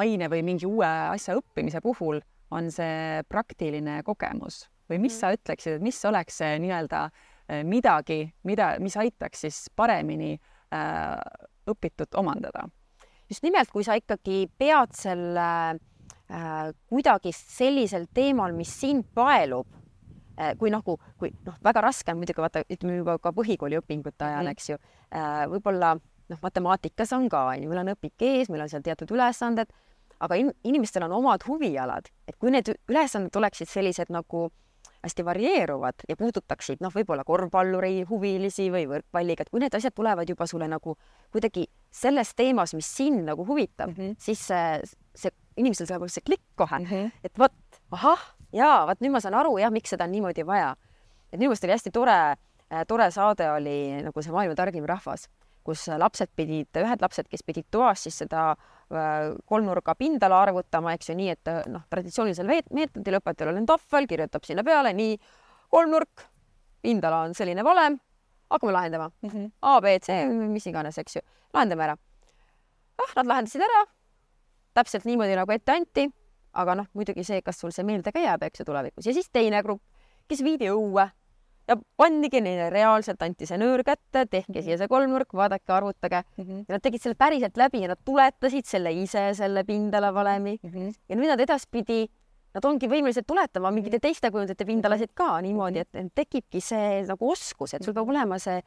aine 0.00 0.28
või 0.32 0.42
mingi 0.46 0.66
uue 0.66 0.86
asja 0.86 1.34
õppimise 1.36 1.82
puhul 1.82 2.22
on 2.54 2.70
see 2.70 3.22
praktiline 3.28 4.00
kogemus 4.06 4.68
või 4.88 5.00
mis 5.02 5.16
mm. 5.16 5.18
sa 5.18 5.32
ütleksid, 5.34 5.76
et 5.76 5.82
mis 5.82 5.98
oleks 6.06 6.38
see 6.38 6.60
nii-öelda 6.62 7.08
midagi, 7.66 8.20
mida, 8.46 8.76
mis 8.82 8.96
aitaks 8.98 9.42
siis 9.44 9.58
paremini 9.74 10.36
äh, 10.36 10.55
õpitut 11.66 12.14
omandada. 12.14 12.68
just 13.30 13.42
nimelt, 13.42 13.70
kui 13.70 13.84
sa 13.84 13.96
ikkagi 13.98 14.46
pead 14.58 14.92
selle 14.94 15.46
äh, 16.30 16.68
kuidagi 16.86 17.32
sellisel 17.34 18.06
teemal, 18.14 18.52
mis 18.54 18.70
sind 18.80 19.06
paelub 19.14 19.66
äh,, 20.38 20.54
kui 20.58 20.70
nagu, 20.70 20.98
kui 21.18 21.32
noh, 21.46 21.56
väga 21.64 21.82
raske 21.88 22.12
on 22.12 22.20
muidugi 22.20 22.42
vaata, 22.42 22.62
ütleme 22.70 23.00
juba 23.00 23.18
ka 23.18 23.32
põhikooli 23.34 23.80
õpingute 23.80 24.28
ajal 24.28 24.44
mm., 24.44 24.54
eks 24.54 24.70
ju 24.70 24.78
äh,, 24.78 25.46
võib-olla 25.50 25.96
noh, 25.96 26.38
matemaatikas 26.42 27.14
on 27.18 27.28
ka, 27.32 27.48
on 27.50 27.64
ju, 27.64 27.72
meil 27.72 27.82
on 27.82 27.94
õpik 27.96 28.22
ees, 28.22 28.50
meil 28.50 28.62
on 28.62 28.70
seal 28.70 28.84
teatud 28.86 29.10
ülesanded, 29.14 29.74
aga 30.22 30.38
in 30.38 30.52
inimestel 30.64 31.06
on 31.08 31.18
omad 31.18 31.42
huvialad, 31.48 32.06
et 32.28 32.38
kui 32.38 32.54
need 32.54 32.70
ülesanded 32.88 33.34
oleksid 33.36 33.70
sellised 33.70 34.14
nagu 34.14 34.46
äh, 34.46 34.65
hästi 35.06 35.24
varieeruvad 35.26 36.06
ja 36.08 36.16
puudutaksid 36.18 36.82
noh, 36.84 36.92
võib-olla 36.94 37.24
korvpalluri 37.26 38.04
huvilisi 38.10 38.68
või 38.74 38.86
võrkpalliga, 38.90 39.46
et 39.46 39.52
kui 39.52 39.62
need 39.62 39.74
asjad 39.78 39.94
tulevad 39.96 40.28
juba 40.28 40.46
sulle 40.50 40.68
nagu 40.70 40.96
kuidagi 41.34 41.66
selles 41.94 42.34
teemas, 42.36 42.74
mis 42.76 42.88
sind 42.98 43.24
nagu 43.26 43.46
huvitab 43.46 43.92
mm, 43.92 43.96
-hmm. 43.96 44.16
siis 44.18 44.46
see, 44.50 44.80
see 45.14 45.34
inimesel 45.56 45.88
saab 45.88 46.06
see 46.08 46.24
klikk 46.26 46.44
kohe 46.54 46.78
mm, 46.78 46.90
-hmm. 46.90 47.12
et 47.24 47.38
vot, 47.38 47.56
ahah, 47.90 48.26
jaa, 48.52 48.86
vot 48.86 49.00
nüüd 49.00 49.14
ma 49.14 49.20
saan 49.20 49.38
aru 49.38 49.58
jah, 49.58 49.72
miks 49.72 49.94
seda 49.94 50.04
on 50.04 50.12
niimoodi 50.12 50.46
vaja. 50.46 50.76
et 51.32 51.38
minu 51.38 51.50
meelest 51.50 51.64
oli 51.64 51.72
hästi 51.72 51.90
tore, 51.90 52.36
tore 52.86 53.10
saade 53.10 53.50
oli 53.50 54.02
nagu 54.02 54.22
see 54.22 54.32
Maailma 54.32 54.54
targim 54.54 54.84
rahvas, 54.84 55.28
kus 55.66 55.86
lapsed 55.98 56.30
pidid, 56.38 56.70
ühed 56.78 57.02
lapsed, 57.02 57.28
kes 57.30 57.42
pidid 57.46 57.66
toas 57.74 58.06
siis 58.06 58.20
seda 58.22 58.48
äh, 58.54 59.32
kolmnurga 59.50 59.96
pindala 59.98 60.40
arvutama, 60.46 60.94
eks 60.96 61.10
ju, 61.10 61.18
nii 61.18 61.32
et 61.34 61.50
äh, 61.52 61.64
noh, 61.72 61.84
traditsioonilisel 61.90 62.48
meetodil 62.76 63.18
õpetajal 63.20 63.58
on 63.58 63.68
tahvel, 63.68 64.08
kirjutab 64.10 64.46
sinna 64.46 64.64
peale 64.66 64.94
nii 64.96 65.18
kolmnurk, 65.74 66.28
pindala 66.86 67.24
on 67.26 67.34
selline 67.34 67.64
valem, 67.66 67.98
hakkame 68.52 68.72
lahendama 68.76 69.10
mm. 69.10 69.28
-hmm. 69.30 69.50
A, 69.62 69.80
B, 69.82 69.98
C, 69.98 70.22
mis 70.54 70.66
iganes, 70.70 70.98
eks 70.98 71.18
ju, 71.18 71.26
lahendame 71.54 71.90
ära. 71.90 71.96
ah, 73.02 73.12
nad 73.16 73.26
lahendasid 73.26 73.60
ära 73.60 73.84
täpselt 74.76 75.06
niimoodi, 75.08 75.36
nagu 75.36 75.52
ette 75.52 75.72
anti, 75.72 76.06
aga 76.56 76.74
noh, 76.74 76.88
muidugi 76.96 77.24
see, 77.24 77.40
kas 77.44 77.60
sul 77.60 77.72
see 77.74 77.84
meelde 77.84 78.12
ka 78.12 78.20
jääb, 78.22 78.44
eks 78.48 78.60
ju, 78.60 78.68
tulevikus 78.68 79.08
ja 79.08 79.14
siis 79.16 79.30
teine 79.32 79.62
grupp, 79.64 79.82
kes 80.28 80.42
viidi 80.44 80.68
õue 80.72 81.08
ja 81.68 81.76
pandigi 81.98 82.40
neile 82.44 82.68
reaalselt, 82.70 83.22
anti 83.26 83.48
see 83.48 83.58
nöör 83.60 83.82
kätte, 83.86 84.26
tehke 84.30 84.62
siia 84.62 84.78
see 84.80 84.90
kolmnurk, 84.90 85.34
vaadake, 85.34 85.72
arvutage 85.72 86.22
mm. 86.22 86.44
-hmm. 86.44 86.64
ja 86.68 86.76
nad 86.76 86.84
tegid 86.84 87.02
selle 87.02 87.18
päriselt 87.18 87.56
läbi 87.56 87.82
ja 87.82 87.88
nad 87.92 88.02
tuletasid 88.04 88.66
selle 88.66 88.92
ise, 88.92 89.28
selle 89.34 89.64
pindalavalemi 89.64 90.58
mm. 90.62 90.70
-hmm. 90.70 90.94
ja 91.08 91.16
nüüd 91.16 91.32
nad 91.32 91.40
edaspidi, 91.40 92.06
nad 92.54 92.64
ongi 92.64 92.88
võimelised 92.88 93.26
tuletama 93.26 93.70
mingite 93.70 93.98
teiste 93.98 94.30
kujundite 94.30 94.64
pindalasid 94.64 95.12
ka 95.14 95.40
niimoodi, 95.40 95.84
et 95.84 96.12
tekibki 96.14 96.60
see 96.60 97.02
nagu 97.02 97.30
oskus, 97.30 97.74
et 97.74 97.84
sul 97.84 97.94
peab 97.94 98.08
olema 98.08 98.38
see 98.38 98.62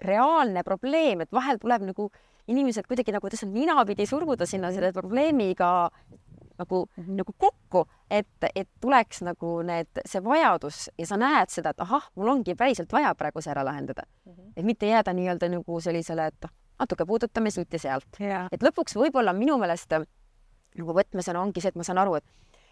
reaalne 0.00 0.62
probleem, 0.62 1.20
et 1.20 1.32
vahel 1.32 1.58
tuleb 1.58 1.82
nagu 1.82 2.10
inimesed 2.48 2.86
kuidagi 2.88 3.12
nagu, 3.12 3.26
kuidas 3.26 3.44
ninapidi 3.44 4.06
survuda 4.06 4.46
sinna 4.46 4.72
selle 4.72 4.92
probleemiga 4.92 5.90
nagu 6.58 6.84
mm, 6.86 7.04
-hmm. 7.04 7.16
nagu 7.22 7.34
kokku, 7.38 7.84
et, 8.10 8.48
et 8.54 8.68
tuleks 8.80 9.22
nagu 9.22 9.62
need, 9.62 10.02
see 10.06 10.22
vajadus 10.24 10.88
ja 10.98 11.06
sa 11.06 11.16
näed 11.16 11.50
seda, 11.54 11.70
et 11.70 11.80
ahah, 11.80 12.10
mul 12.16 12.28
ongi 12.34 12.54
päriselt 12.54 12.92
vaja 12.92 13.14
praegu 13.14 13.40
see 13.40 13.50
ära 13.54 13.64
lahendada 13.64 14.02
mm. 14.02 14.32
-hmm. 14.32 14.52
et 14.56 14.64
mitte 14.64 14.86
jääda 14.86 15.12
nii-öelda 15.12 15.48
nagu 15.48 15.80
sellisele, 15.80 16.26
et 16.26 16.50
natuke 16.78 17.06
puudutame 17.06 17.50
siit 17.50 17.72
ja 17.72 17.78
sealt 17.78 18.20
yeah.. 18.20 18.48
et 18.52 18.62
lõpuks 18.62 18.96
võib-olla 18.98 19.32
minu 19.32 19.58
meelest 19.58 19.90
nagu 20.78 20.94
võtmesõna 20.94 21.42
ongi 21.42 21.60
see, 21.60 21.68
et 21.68 21.76
ma 21.76 21.86
saan 21.86 21.98
aru, 21.98 22.14
et, 22.20 22.24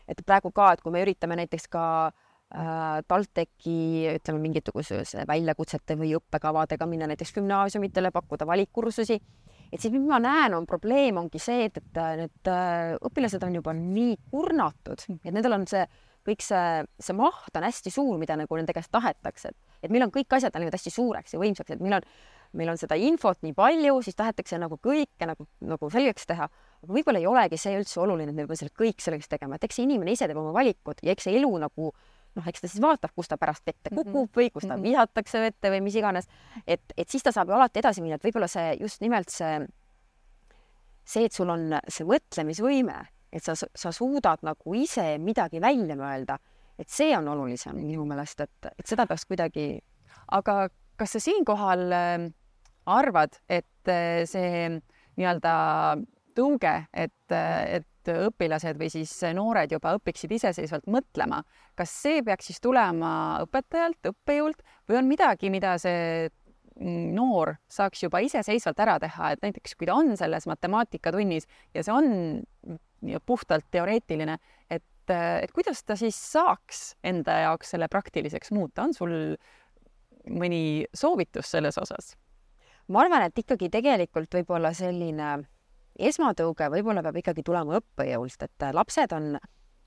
et 0.09 0.23
praegu 0.27 0.53
ka, 0.55 0.73
et 0.73 0.81
kui 0.85 0.93
me 0.93 1.03
üritame 1.03 1.39
näiteks 1.41 1.69
ka 1.73 1.85
äh, 2.07 3.03
TalTechi 3.09 3.79
ütleme 4.15 4.43
mingisuguse 4.45 5.25
väljakutsete 5.29 5.99
või 5.99 6.15
õppekavadega 6.19 6.87
minna 6.87 7.11
näiteks 7.11 7.35
gümnaasiumitele, 7.39 8.11
pakkuda 8.15 8.47
valikkursusi 8.47 9.21
et 9.73 9.81
siis, 9.81 9.93
mis 9.93 10.05
ma 10.07 10.21
näen, 10.23 10.55
on 10.57 10.67
probleem, 10.69 11.19
ongi 11.21 11.41
see, 11.43 11.69
et, 11.69 11.81
et 11.81 12.03
need 12.23 12.51
äh, 12.53 12.97
õpilased 13.09 13.43
on 13.47 13.59
juba 13.59 13.75
nii 13.77 14.17
kurnatud, 14.31 15.07
et 15.19 15.33
nendel 15.33 15.59
on 15.59 15.67
see 15.71 15.87
kõik 16.27 16.43
see, 16.43 16.87
see 17.03 17.15
maht 17.17 17.55
on 17.55 17.67
hästi 17.67 17.93
suur, 17.95 18.17
mida 18.19 18.37
nagu 18.39 18.59
nende 18.59 18.75
käest 18.75 18.91
tahetakse, 18.95 19.53
et, 19.53 19.77
et 19.87 19.93
meil 19.95 20.07
on 20.07 20.13
kõik 20.15 20.33
asjad 20.37 20.57
läinud 20.57 20.75
hästi 20.75 20.93
suureks 20.95 21.37
ja 21.37 21.41
võimsaks, 21.43 21.77
et 21.77 21.85
meil 21.85 21.99
on, 22.01 22.09
meil 22.59 22.73
on 22.73 22.81
seda 22.81 22.99
infot 22.99 23.39
nii 23.47 23.55
palju, 23.57 24.01
siis 24.07 24.19
tahetakse 24.19 24.59
nagu 24.59 24.79
kõike 24.83 25.29
nagu, 25.29 25.47
nagu 25.67 25.91
selgeks 25.93 26.27
teha. 26.31 26.49
aga 26.83 26.99
võib-olla 26.99 27.23
ei 27.23 27.31
olegi 27.31 27.61
see 27.61 27.77
üldse 27.79 28.01
oluline, 28.03 28.33
et 28.33 28.39
me 28.39 28.47
peame 28.47 28.59
selle 28.59 28.75
kõik 28.75 29.03
selgeks 29.05 29.31
tegema, 29.31 29.59
et 29.59 29.69
eks 29.69 29.79
see 29.79 29.87
inimene 29.87 30.17
ise 30.17 30.29
teeb 30.29 30.41
oma 30.41 30.55
valikud 30.57 31.03
ja 31.07 31.15
eks 31.15 31.29
see 31.29 31.39
elu 31.39 31.53
nagu 31.63 31.93
noh, 32.37 32.47
eks 32.47 32.63
ta 32.63 32.71
siis 32.71 32.83
vaatab, 32.83 33.13
kus 33.17 33.31
ta 33.31 33.39
pärast 33.41 33.65
vette 33.67 33.91
mhm. 33.91 34.03
kukub 34.03 34.41
või 34.41 34.51
kus 34.53 34.67
ta 34.67 34.77
mhm. 34.77 34.85
visatakse 34.87 35.43
vette 35.43 35.73
või 35.73 35.83
mis 35.87 35.99
iganes. 35.99 36.31
et, 36.67 36.85
et 36.97 37.09
siis 37.09 37.25
ta 37.25 37.33
saab 37.35 37.51
ju 37.51 37.59
alati 37.59 37.83
edasi 37.83 38.05
minna, 38.05 38.21
et 38.21 38.27
võib-olla 38.27 38.49
see 38.51 38.77
just 38.81 39.03
nimelt 39.05 39.33
see, 39.33 39.59
see, 41.05 41.27
et 41.27 41.37
sul 41.37 41.51
on 41.53 41.79
see 41.89 42.09
mõtlemisvõime, 42.09 42.99
et 43.33 43.45
sa, 43.45 43.57
sa 43.57 43.93
suudad 43.93 44.45
nagu 44.47 44.77
ise 44.79 45.17
midagi 45.23 45.61
välja 45.63 45.99
mõelda, 45.99 46.39
et 46.79 46.93
see 46.93 47.13
on 47.17 47.29
olulisem 47.33 47.77
minu 47.81 48.05
meelest, 48.09 48.43
et, 48.45 48.73
et 48.77 48.87
seda 48.87 49.07
peaks 49.09 49.25
kuidagi. 49.29 49.81
aga 50.33 50.67
kas 50.97 51.17
sa 51.17 51.21
siinkohal 51.21 51.93
äh, 51.93 52.29
arvad, 52.87 53.37
et 53.49 53.91
äh, 53.91 54.25
see 54.29 54.69
nii-öelda 55.17 55.53
tõuge, 56.37 56.75
et, 56.93 57.33
äh, 57.33 57.81
et 57.81 57.89
et 58.07 58.27
õpilased 58.31 58.79
või 58.81 58.89
siis 58.93 59.13
noored 59.37 59.73
juba 59.73 59.95
õpiksid 59.99 60.33
iseseisvalt 60.39 60.87
mõtlema. 60.91 61.43
kas 61.75 61.91
see 61.91 62.23
peaks 62.23 62.47
siis 62.47 62.61
tulema 62.61 63.43
õpetajalt, 63.45 64.11
õppejõult 64.13 64.63
või 64.89 64.99
on 65.01 65.09
midagi, 65.09 65.51
mida 65.51 65.77
see 65.79 66.29
noor 66.81 67.55
saaks 67.73 68.03
juba 68.03 68.21
iseseisvalt 68.25 68.81
ära 68.85 68.99
teha, 69.01 69.33
et 69.33 69.43
näiteks 69.43 69.75
kui 69.77 69.89
ta 69.89 69.97
on 69.97 70.17
selles 70.17 70.47
matemaatikatunnis 70.47 71.49
ja 71.75 71.83
see 71.83 71.95
on 71.95 73.19
puhtalt 73.27 73.65
teoreetiline, 73.71 74.37
et, 74.71 74.85
et 75.11 75.53
kuidas 75.57 75.83
ta 75.85 75.97
siis 75.97 76.17
saaks 76.17 76.97
enda 77.05 77.41
jaoks 77.47 77.73
selle 77.73 77.89
praktiliseks 77.89 78.53
muuta, 78.53 78.85
on 78.85 78.95
sul 78.95 79.17
mõni 80.27 80.87
soovitus 80.95 81.51
selles 81.57 81.79
osas? 81.81 82.15
ma 82.89 83.01
arvan, 83.03 83.25
et 83.27 83.39
ikkagi 83.41 83.67
tegelikult 83.73 84.31
võib-olla 84.37 84.71
selline 84.77 85.41
esmatõuge 85.99 86.69
võib-olla 86.73 87.03
peab 87.05 87.21
ikkagi 87.23 87.45
tulema 87.47 87.81
õppejõust, 87.81 88.43
et 88.43 88.63
äh, 88.69 88.75
lapsed 88.77 89.13
on, 89.17 89.35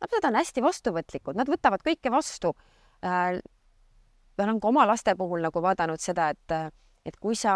lapsed 0.01 0.27
on 0.29 0.37
hästi 0.39 0.63
vastuvõtlikud, 0.65 1.37
nad 1.37 1.49
võtavad 1.49 1.83
kõike 1.85 2.11
vastu. 2.13 2.53
Äh, 3.05 3.39
ma 4.37 4.45
olen 4.45 4.59
ka 4.59 4.71
oma 4.71 4.85
laste 4.87 5.15
puhul 5.19 5.43
nagu 5.43 5.61
vaadanud 5.63 6.01
seda, 6.01 6.29
et, 6.35 6.55
äh, 6.55 6.69
et 7.05 7.17
kui 7.19 7.35
sa 7.35 7.55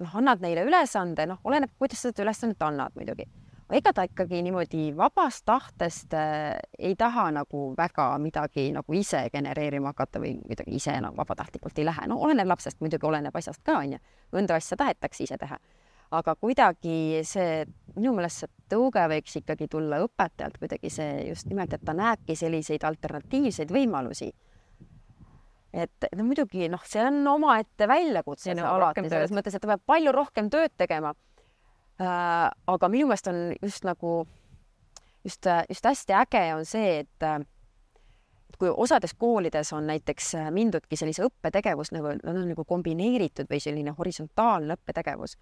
noh, 0.00 0.14
annad 0.20 0.44
neile 0.44 0.66
ülesande, 0.66 1.26
noh, 1.28 1.40
oleneb, 1.44 1.72
kuidas 1.78 2.02
sa 2.02 2.12
seda 2.12 2.24
ülesannet 2.26 2.62
annad 2.62 2.96
muidugi. 2.96 3.28
ega 3.74 3.90
ta 3.90 4.04
ikkagi 4.06 4.44
niimoodi 4.46 4.92
vabast 4.94 5.42
tahtest 5.44 6.14
äh, 6.14 6.54
ei 6.78 6.94
taha 6.94 7.30
nagu 7.34 7.72
väga 7.76 8.12
midagi 8.22 8.68
nagu 8.72 8.94
ise 8.94 9.24
genereerima 9.32 9.90
hakata 9.90 10.20
või 10.22 10.36
midagi 10.46 10.76
ise 10.78 10.94
nagu 11.00 11.16
vabatahtlikult 11.18 11.78
ei 11.78 11.84
lähe. 11.84 12.06
no 12.06 12.20
oleneb 12.22 12.46
lapsest, 12.46 12.78
muidugi 12.80 13.06
oleneb 13.06 13.34
asjast 13.36 13.64
ka 13.66 13.80
onju. 13.80 13.98
mõnda 14.32 14.54
asja 14.54 14.76
tahetakse 14.76 15.24
ise 15.24 15.38
teha 15.38 15.58
aga 16.14 16.34
kuidagi 16.38 17.22
see, 17.26 17.64
minu 17.96 18.12
meelest 18.14 18.44
see 18.44 18.50
tõuge 18.70 19.02
võiks 19.10 19.38
ikkagi 19.40 19.68
tulla 19.70 19.98
õpetajalt 20.04 20.58
kuidagi 20.60 20.90
see 20.92 21.26
just 21.30 21.48
nimelt, 21.50 21.74
et 21.74 21.84
ta 21.84 21.94
näebki 21.96 22.36
selliseid 22.38 22.84
alternatiivseid 22.86 23.72
võimalusi. 23.74 24.30
et 25.76 26.06
no 26.16 26.24
muidugi 26.24 26.68
noh, 26.72 26.82
see 26.86 27.02
on 27.04 27.26
omaette 27.26 27.88
väljakutse 27.88 28.54
no, 28.54 28.68
alati 28.76 29.08
selles 29.10 29.34
mõttes, 29.34 29.54
et 29.54 29.62
ta 29.62 29.74
peab 29.74 29.82
palju 29.86 30.12
rohkem 30.14 30.50
tööd 30.50 30.72
tegema 30.76 31.12
äh,. 32.00 32.50
aga 32.50 32.88
minu 32.88 33.10
meelest 33.10 33.28
on 33.32 33.52
just 33.62 33.84
nagu 33.84 34.22
just, 35.24 35.46
just 35.68 35.84
hästi 35.84 36.16
äge 36.22 36.46
on 36.54 36.64
see, 36.64 37.02
et 37.02 37.28
et 38.46 38.56
kui 38.60 38.70
osades 38.70 39.12
koolides 39.18 39.72
on 39.74 39.90
näiteks 39.90 40.36
mindudki 40.54 40.96
sellise 40.96 41.26
õppetegevus 41.26 41.90
nagu, 41.92 42.14
nagu 42.22 42.64
kombineeritud 42.64 43.50
või 43.50 43.58
selline 43.60 43.92
horisontaalne 43.98 44.78
õppetegevus 44.78 45.34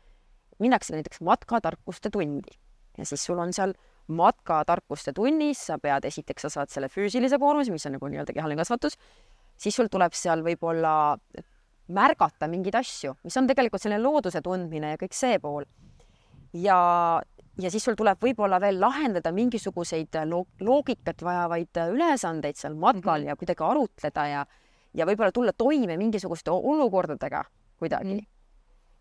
minnakse 0.58 0.94
näiteks 0.94 1.20
matkatarkuste 1.20 2.10
tundi 2.10 2.54
ja 2.98 3.06
siis 3.06 3.24
sul 3.24 3.38
on 3.38 3.52
seal 3.52 3.74
matkatarkuste 4.14 5.14
tunnis, 5.16 5.62
sa 5.70 5.78
pead, 5.80 6.04
esiteks 6.04 6.46
sa 6.46 6.50
saad 6.58 6.72
selle 6.72 6.90
füüsilise 6.92 7.38
koormuse, 7.40 7.72
mis 7.72 7.86
on 7.88 7.96
nagu 7.96 8.10
nii-öelda 8.10 8.34
kehaline 8.36 8.60
kasvatus, 8.60 8.98
siis 9.56 9.76
sul 9.76 9.88
tuleb 9.92 10.12
seal 10.16 10.44
võib-olla 10.44 11.14
märgata 11.94 12.48
mingeid 12.48 12.76
asju, 12.80 13.14
mis 13.24 13.36
on 13.40 13.48
tegelikult 13.48 13.82
selline 13.82 14.02
looduse 14.02 14.42
tundmine 14.44 14.94
ja 14.94 15.00
kõik 15.00 15.16
see 15.16 15.38
pool. 15.40 15.64
ja, 16.54 16.76
ja 17.60 17.70
siis 17.70 17.84
sul 17.84 17.96
tuleb 17.98 18.20
võib-olla 18.20 18.60
veel 18.60 18.78
lahendada 18.80 19.32
mingisuguseid 19.32 20.20
loogikat 20.60 21.24
vajavaid 21.24 21.82
ülesandeid 21.88 22.60
seal 22.60 22.76
matkal 22.76 23.20
mm 23.20 23.24
-hmm. 23.24 23.28
ja 23.28 23.36
kuidagi 23.36 23.64
arutleda 23.64 24.26
ja, 24.28 24.46
ja 24.94 25.06
võib-olla 25.06 25.32
tulla 25.32 25.52
toime 25.52 25.96
mingisuguste 25.96 26.50
olukordadega 26.50 27.44
kuidagi 27.78 28.14
mm. 28.14 28.18
-hmm 28.18 28.33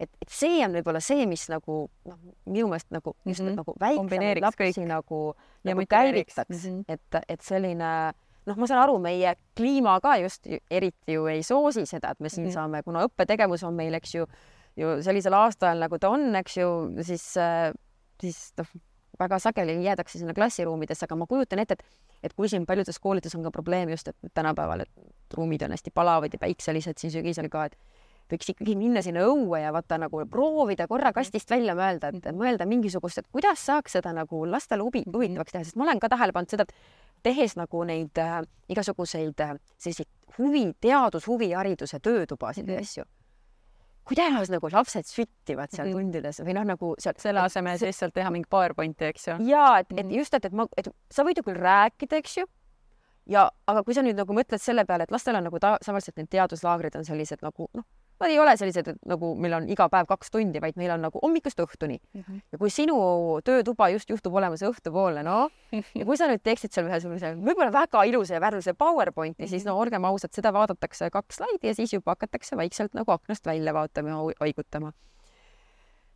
et, 0.04 0.12
et 0.22 0.32
see 0.32 0.60
on 0.66 0.76
võib-olla 0.78 1.02
see, 1.04 1.26
mis 1.30 1.46
nagu 1.52 1.78
noh, 2.10 2.20
minu 2.46 2.68
meelest 2.72 2.92
nagu 2.94 3.16
just 3.26 3.42
mm 3.42 3.48
-hmm. 3.48 3.56
nagu 3.62 3.76
väiksemaid 3.80 4.42
lapsi 4.44 4.64
kõik. 4.64 4.88
nagu, 4.88 5.22
nagu 5.64 5.86
käivitaks 5.90 6.66
mm, 6.66 6.80
-hmm. 6.80 6.84
et, 6.88 7.24
et 7.28 7.42
selline 7.42 7.92
noh, 8.46 8.58
ma 8.58 8.68
saan 8.68 8.84
aru, 8.84 9.00
meie 9.00 9.36
kliima 9.56 10.00
ka 10.04 10.18
just 10.18 10.48
eriti 10.72 11.18
ju 11.18 11.28
ei 11.32 11.44
soosi 11.44 11.86
seda, 11.86 12.12
et 12.12 12.20
me 12.20 12.30
siin 12.30 12.46
mm 12.46 12.50
-hmm. 12.50 12.54
saame, 12.54 12.84
kuna 12.84 13.06
õppetegevus 13.08 13.64
on 13.68 13.74
meil, 13.74 13.94
eks 13.94 14.16
ju, 14.16 14.28
ju 14.76 15.02
sellisel 15.02 15.34
aastal 15.34 15.80
nagu 15.80 16.00
ta 16.00 16.10
on, 16.10 16.36
eks 16.36 16.58
ju, 16.58 16.70
siis, 17.02 17.34
siis 18.22 18.54
noh, 18.58 18.68
väga 19.20 19.40
sageli 19.40 19.84
jäädakse 19.84 20.20
sinna 20.20 20.34
klassiruumidesse, 20.34 21.06
aga 21.06 21.16
ma 21.16 21.26
kujutan 21.26 21.60
ette, 21.60 21.74
et 21.74 21.84
et 22.24 22.34
kui 22.34 22.50
siin 22.50 22.66
paljudes 22.66 23.00
koolides 23.04 23.36
on 23.36 23.44
ka 23.44 23.52
probleem 23.52 23.90
just, 23.92 24.08
et 24.08 24.34
tänapäeval, 24.34 24.86
et 24.86 25.38
ruumid 25.38 25.62
on 25.66 25.76
hästi 25.76 25.92
palavad 25.92 26.34
ja 26.34 26.40
päikselised 26.40 26.98
siin 26.98 27.12
sügisel 27.12 27.50
ka, 27.52 27.66
et 27.66 27.78
võiks 28.32 28.50
ikkagi 28.54 28.76
minna 28.80 29.04
sinna 29.06 29.26
õue 29.28 29.62
ja 29.62 29.72
vaata 29.76 30.00
nagu 30.02 30.24
proovida 30.30 30.88
korra 30.88 31.12
mhm. 31.12 31.20
kastist 31.20 31.52
välja 31.52 31.76
mõelda, 31.78 32.12
et 32.14 32.20
mhm. 32.22 32.40
mõelda 32.40 32.68
mingisugust, 32.70 33.22
et 33.22 33.32
kuidas 33.32 33.64
saaks 33.66 33.98
seda 34.00 34.14
nagu 34.16 34.46
lastele 34.50 34.86
huvi, 34.86 35.04
mhm. 35.06 35.16
huvitavaks 35.18 35.56
teha, 35.56 35.64
sest 35.68 35.80
ma 35.80 35.88
olen 35.88 36.04
ka 36.04 36.12
tähele 36.14 36.36
pannud 36.36 36.54
seda, 36.54 36.68
et 36.68 37.24
tehes 37.24 37.58
nagu 37.60 37.84
neid 37.88 38.20
äh, 38.20 38.40
igasuguseid 38.74 39.44
äh, 39.44 39.58
selliseid 39.78 40.10
huvi, 40.38 40.70
teadus, 40.82 41.28
huvihariduse 41.30 42.00
töötubasid 42.04 42.70
ja 42.70 42.80
asju 42.84 43.06
kuidas 44.04 44.50
nagu 44.52 44.68
lapsed 44.72 45.08
süttivad 45.08 45.72
seal 45.72 45.88
mm 45.88 45.94
tundides 45.96 46.42
või 46.44 46.56
noh, 46.58 46.66
nagu 46.68 46.90
seal 47.00 47.16
selle 47.22 47.44
asemel 47.44 47.78
siis 47.80 47.94
lihtsalt 47.94 48.16
teha 48.18 48.32
mingi 48.34 48.50
PowerPointi, 48.52 49.08
eks 49.14 49.28
ju. 49.30 49.38
ja 49.48 49.64
et, 49.80 49.94
et 49.96 50.12
just, 50.12 50.34
et, 50.36 50.46
et 50.50 50.56
ma, 50.56 50.66
et 50.78 50.90
sa 51.12 51.24
võid 51.24 51.40
ju 51.40 51.46
küll 51.48 51.60
rääkida, 51.60 52.20
eks 52.20 52.38
ju, 52.42 52.48
ja 53.32 53.48
aga 53.68 53.84
kui 53.88 53.96
sa 53.96 54.04
nüüd 54.04 54.20
nagu 54.20 54.36
mõtled 54.36 54.62
selle 54.62 54.84
peale, 54.90 55.08
et 55.08 55.14
lastel 55.14 55.40
on 55.40 55.48
nagu 55.48 55.60
ta, 55.64 55.78
tavaliselt 55.86 56.20
need 56.20 56.32
teaduslaagrid 56.36 56.98
on 57.00 57.08
sellised 57.08 57.46
nagu 57.46 57.70
noh, 57.72 57.88
Nad 58.22 58.32
ei 58.32 58.40
ole 58.40 58.54
sellised, 58.58 58.88
et 58.88 59.08
nagu 59.10 59.34
meil 59.40 59.56
on 59.58 59.66
iga 59.72 59.88
päev 59.92 60.08
kaks 60.08 60.30
tundi, 60.32 60.62
vaid 60.64 60.78
meil 60.80 60.94
on 60.96 61.02
nagu 61.04 61.20
hommikust 61.20 61.60
õhtuni 61.60 61.98
mm. 61.98 62.22
-hmm. 62.22 62.42
ja 62.54 62.60
kui 62.62 62.70
sinu 62.70 62.98
töötuba 63.44 63.90
just 63.90 64.10
juhtub 64.10 64.36
olema 64.40 64.58
see 64.58 64.70
õhtupoolne, 64.70 65.24
no 65.28 65.50
ja 65.74 66.06
kui 66.06 66.18
sa 66.18 66.30
nüüd 66.30 66.44
teeksid 66.44 66.72
seal 66.72 66.88
ühe 66.88 67.00
sellise 67.04 67.34
võib-olla 67.36 67.74
väga 67.74 68.04
ilusa 68.08 68.38
ja 68.38 68.42
värvilise 68.44 68.74
PowerPointi, 68.74 69.48
siis 69.48 69.66
no 69.66 69.76
olgem 69.80 70.06
ausad, 70.06 70.32
seda 70.36 70.54
vaadatakse 70.54 71.10
kaks 71.10 71.42
slaidi 71.42 71.72
ja 71.72 71.76
siis 71.76 71.94
juba 71.94 72.14
hakatakse 72.16 72.58
vaikselt 72.58 72.94
nagu 72.94 73.12
aknast 73.12 73.46
välja 73.46 73.74
vaatama 73.74 74.10
ja 74.10 74.22
haigutama. 74.40 74.94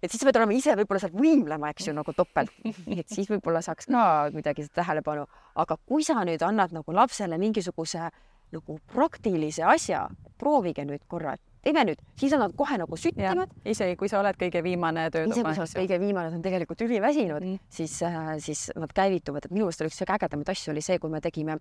et 0.03 0.12
siis 0.12 0.21
sa 0.21 0.29
pead 0.29 0.38
olema 0.38 0.53
ise 0.53 0.77
võib-olla 0.77 1.01
seal 1.01 1.17
võimlema, 1.17 1.73
eks 1.73 1.88
ju, 1.88 1.97
nagu 1.97 2.13
topelt, 2.13 2.53
et 3.01 3.10
siis 3.10 3.29
võib-olla 3.29 3.62
saaks 3.65 3.89
ka 3.89 4.29
seda 4.31 4.69
tähelepanu, 4.81 5.25
aga 5.55 5.77
kui 5.86 6.03
sa 6.03 6.23
nüüd 6.23 6.41
annad 6.45 6.71
nagu 6.71 6.93
lapsele 6.93 7.38
mingisuguse 7.38 8.10
nagu 8.51 8.79
praktilise 8.93 9.63
asja, 9.63 10.07
proovige 10.39 10.86
nüüd 10.86 11.03
korra, 11.07 11.33
et 11.33 11.41
teeme 11.67 11.84
nüüd, 11.89 12.01
siis 12.19 12.34
on 12.36 12.43
nad 12.45 12.56
kohe 12.58 12.77
nagu 12.80 12.97
süttivad. 12.99 13.53
isegi 13.67 13.97
kui 13.99 14.10
sa 14.12 14.21
oled 14.21 14.39
kõige 14.39 14.63
viimane 14.63 15.08
töötuba. 15.12 15.36
isegi 15.36 15.45
kui 15.45 15.56
sa 15.56 15.65
oled 15.65 15.77
kõige 15.82 15.99
viimane, 16.01 16.32
nad 16.32 16.39
on 16.39 16.45
tegelikult 16.45 16.84
üliväsinud 16.88 17.43
mm., 17.43 17.71
siis 17.80 17.97
äh,, 18.08 18.36
siis 18.43 18.67
nad 18.75 18.93
käivituvad, 18.95 19.45
et 19.47 19.56
minu 19.56 19.67
meelest 19.67 19.84
oli 19.84 19.91
üks 19.91 20.01
kõige 20.01 20.15
ägedamaid 20.17 20.51
asju 20.53 20.73
oli 20.73 20.84
see, 20.86 20.99
kui 21.03 21.12
me 21.13 21.21
tegime 21.23 21.58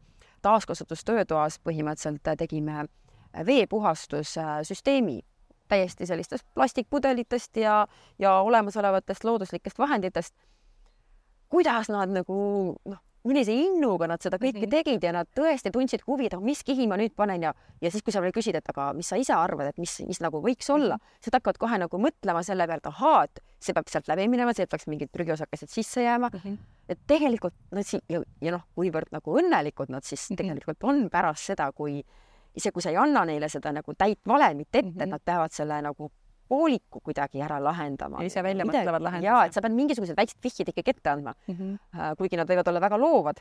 taaskasutustöötoas 0.47 1.59
põhimõtteliselt 1.67 2.31
äh, 2.33 2.39
tegime 2.45 2.83
äh, 2.85 3.47
veepuhastussüsteemi 3.47 5.21
täiesti 5.69 6.07
sellistest 6.07 6.47
plastikpudelitest 6.55 7.57
ja, 7.57 7.87
ja 8.19 8.39
olemasolevatest 8.41 9.25
looduslikest 9.25 9.79
vahenditest. 9.79 10.35
kuidas 11.49 11.89
nad 11.89 12.11
nagu 12.11 12.37
noh, 12.85 13.03
millise 13.27 13.53
innuga 13.53 14.07
nad 14.07 14.21
seda 14.23 14.39
kõike 14.39 14.63
Mhm. 14.67 14.71
tegid 14.71 15.03
ja 15.05 15.13
nad 15.13 15.27
tõesti 15.35 15.71
tundsid 15.73 16.03
huvi, 16.07 16.27
et 16.27 16.35
aga 16.35 16.43
mis 16.45 16.63
kihi 16.63 16.87
ma 16.87 16.97
nüüd 16.97 17.15
panen 17.17 17.43
ja, 17.43 17.53
ja 17.81 17.91
siis, 17.91 18.03
kui 18.03 18.13
sa 18.13 18.21
veel 18.21 18.33
küsid, 18.33 18.55
et 18.55 18.69
aga 18.69 18.93
mis 18.93 19.07
sa 19.09 19.17
ise 19.17 19.33
arvad, 19.35 19.67
et 19.69 19.79
mis, 19.79 20.01
mis 20.07 20.21
nagu 20.21 20.41
võiks 20.43 20.69
olla, 20.71 20.99
siis 21.21 21.33
nad 21.33 21.41
hakkavad 21.41 21.59
kohe 21.59 21.79
nagu 21.79 21.99
mõtlema 21.99 22.43
selle 22.45 22.67
peale, 22.67 22.79
et 22.79 22.87
ahaa, 22.87 23.25
et 23.25 23.41
see 23.61 23.73
peab 23.75 23.89
sealt 23.89 24.07
läbi 24.09 24.29
minema, 24.29 24.53
sealt 24.55 24.71
peaks 24.71 24.87
mingid 24.87 25.11
prügiosakesed 25.13 25.69
sisse 25.69 26.03
jääma. 26.03 26.31
et 26.89 26.99
tegelikult 27.07 27.55
nad 27.73 27.83
siin 27.85 28.01
ja, 28.09 28.21
ja 28.41 28.53
noh, 28.53 28.63
kuivõrd 28.77 29.11
nagu 29.11 29.39
õnnelikud 29.41 29.89
nad 29.91 30.05
siis 30.05 30.31
Mhm. 30.31 30.37
tegelikult 30.37 30.85
on 30.85 31.09
pärast 31.11 31.45
seda, 31.45 31.73
kui 31.73 32.05
isegi 32.55 32.73
kui 32.73 32.83
sa 32.83 32.91
ei 32.91 32.97
anna 32.97 33.25
neile 33.25 33.49
seda 33.49 33.73
nagu 33.73 33.93
täit 33.95 34.19
valemit 34.27 34.69
ette 34.73 34.83
mm, 34.83 34.89
-hmm. 34.93 35.03
et 35.03 35.07
Mhm. 35.07 35.11
nad 35.11 35.21
peavad 35.25 35.51
selle 35.53 35.83
nagu 35.83 36.11
pooliku 36.49 37.01
kuidagi 37.01 37.41
ära 37.43 37.59
lahendama. 37.63 38.23
Ise 38.25 38.43
välja 38.43 38.65
mõtlevad 38.65 39.03
lahenduse. 39.03 39.25
ja 39.27 39.45
et 39.47 39.53
sa 39.53 39.61
pead 39.61 39.73
mingisugused 39.75 40.17
väiksed 40.17 40.39
vihjed 40.43 40.69
ikkagi 40.73 40.91
ette 40.95 41.11
andma 41.11 41.35
Mhm. 41.49 41.79
Äh, 41.95 42.15
kuigi 42.17 42.37
nad 42.37 42.49
võivad 42.49 42.69
olla 42.69 42.81
väga 42.81 42.99
loovad, 42.99 43.41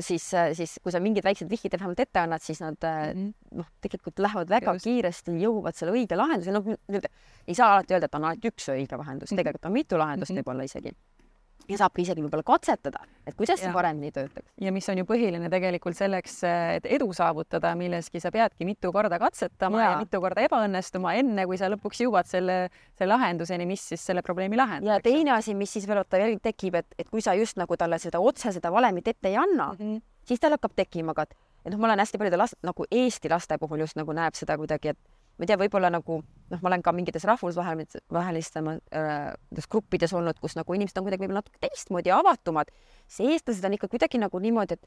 siis, 0.00 0.24
siis 0.56 0.78
kui 0.82 0.92
sa 0.92 1.00
mingid 1.00 1.24
väiksed 1.24 1.48
vihjed 1.50 1.72
vähemalt 1.78 2.00
ette 2.00 2.20
annad, 2.20 2.40
siis 2.42 2.60
nad 2.60 2.76
Mhm. 2.80 3.28
noh, 3.52 3.66
tegelikult 3.80 4.18
lähevad 4.18 4.48
väga 4.48 4.72
Just. 4.74 4.84
kiiresti, 4.86 5.36
jõuavad 5.40 5.74
selle 5.74 5.92
õige 5.92 6.16
lahenduse, 6.16 6.52
noh, 6.52 6.64
ei 7.46 7.54
saa 7.54 7.74
alati 7.76 7.94
öelda, 7.94 8.04
et 8.04 8.14
on 8.14 8.24
ainult 8.24 8.44
üks 8.44 8.68
õige 8.72 8.96
lahendus, 8.98 9.30
Mhm. 9.32 9.38
tegelikult 9.38 9.66
on 9.66 9.72
mitu 9.72 9.96
lahendust 9.98 10.32
Mhm. 10.32 10.40
võib-olla 10.42 10.64
isegi. 10.64 10.92
Ja 11.68 11.78
saab 11.80 11.94
ka 11.94 12.02
isegi 12.02 12.22
võib-olla 12.24 12.44
katsetada, 12.46 13.02
et 13.26 13.36
kuidas 13.38 13.60
see 13.62 13.72
paremini 13.72 14.12
töötaks. 14.14 14.46
ja 14.60 14.72
mis 14.74 14.88
on 14.92 15.00
ju 15.00 15.06
põhiline 15.08 15.48
tegelikult 15.52 15.96
selleks, 15.98 16.36
et 16.76 16.88
edu 16.96 17.08
saavutada 17.16 17.74
milleski, 17.78 18.20
sa 18.22 18.32
peadki 18.34 18.66
mitu 18.68 18.92
korda 18.94 19.18
katsetama 19.22 19.82
ja, 19.82 19.90
ja 19.92 20.02
mitu 20.02 20.20
korda 20.24 20.44
ebaõnnestuma, 20.48 21.14
enne 21.20 21.46
kui 21.48 21.58
sa 21.60 21.70
lõpuks 21.72 22.04
jõuad 22.04 22.28
selle, 22.30 22.58
selle 22.98 23.12
lahenduseni, 23.14 23.66
mis 23.68 23.86
siis 23.92 24.04
selle 24.04 24.24
probleemi 24.26 24.58
lahendab. 24.60 24.92
ja 24.92 25.00
teine 25.04 25.36
asi, 25.38 25.56
mis 25.58 25.72
siis 25.72 25.88
veel 25.88 26.02
vaata 26.02 26.20
veel 26.20 26.38
tekib, 26.42 26.80
et, 26.82 26.98
et 26.98 27.10
kui 27.10 27.24
sa 27.24 27.36
just 27.38 27.60
nagu 27.60 27.78
talle 27.80 27.98
seda 28.02 28.20
otse 28.20 28.52
seda 28.54 28.72
valemit 28.74 29.08
ette 29.14 29.30
ei 29.30 29.36
anna 29.40 29.72
mm, 29.72 29.80
-hmm. 29.80 30.02
siis 30.28 30.40
tal 30.40 30.56
hakkab 30.56 30.76
tekkima 30.76 31.14
ka, 31.14 31.28
et, 31.28 31.36
et 31.64 31.72
noh, 31.72 31.80
ma 31.80 31.92
olen 31.92 32.04
hästi 32.04 32.18
paljude 32.18 32.40
last 32.40 32.60
nagu 32.62 32.86
Eesti 32.90 33.28
laste 33.28 33.58
puhul 33.58 33.86
just 33.86 33.96
nagu 33.96 34.12
näeb 34.12 34.34
seda 34.34 34.56
kuidagi, 34.56 34.88
et 34.88 34.98
ma 35.38 35.42
ei 35.44 35.50
tea, 35.50 35.56
võib-olla 35.58 35.90
nagu 35.90 36.20
noh, 36.22 36.60
ma 36.62 36.68
olen 36.70 36.82
ka 36.84 36.92
mingites 36.94 37.24
rahvusvahelistes 37.26 38.68
äh, 38.94 39.32
gruppides 39.70 40.12
olnud, 40.14 40.38
kus 40.40 40.54
nagu 40.58 40.76
inimesed 40.76 40.98
on 41.00 41.08
kuidagi 41.08 41.24
võib-olla 41.24 41.42
natuke 41.42 41.58
teistmoodi 41.64 42.12
ja 42.12 42.20
avatumad, 42.22 42.70
siis 43.08 43.34
eestlased 43.34 43.64
on 43.66 43.74
ikka 43.78 43.88
kuidagi 43.90 44.20
nagu 44.22 44.38
niimoodi, 44.38 44.78
et 44.78 44.86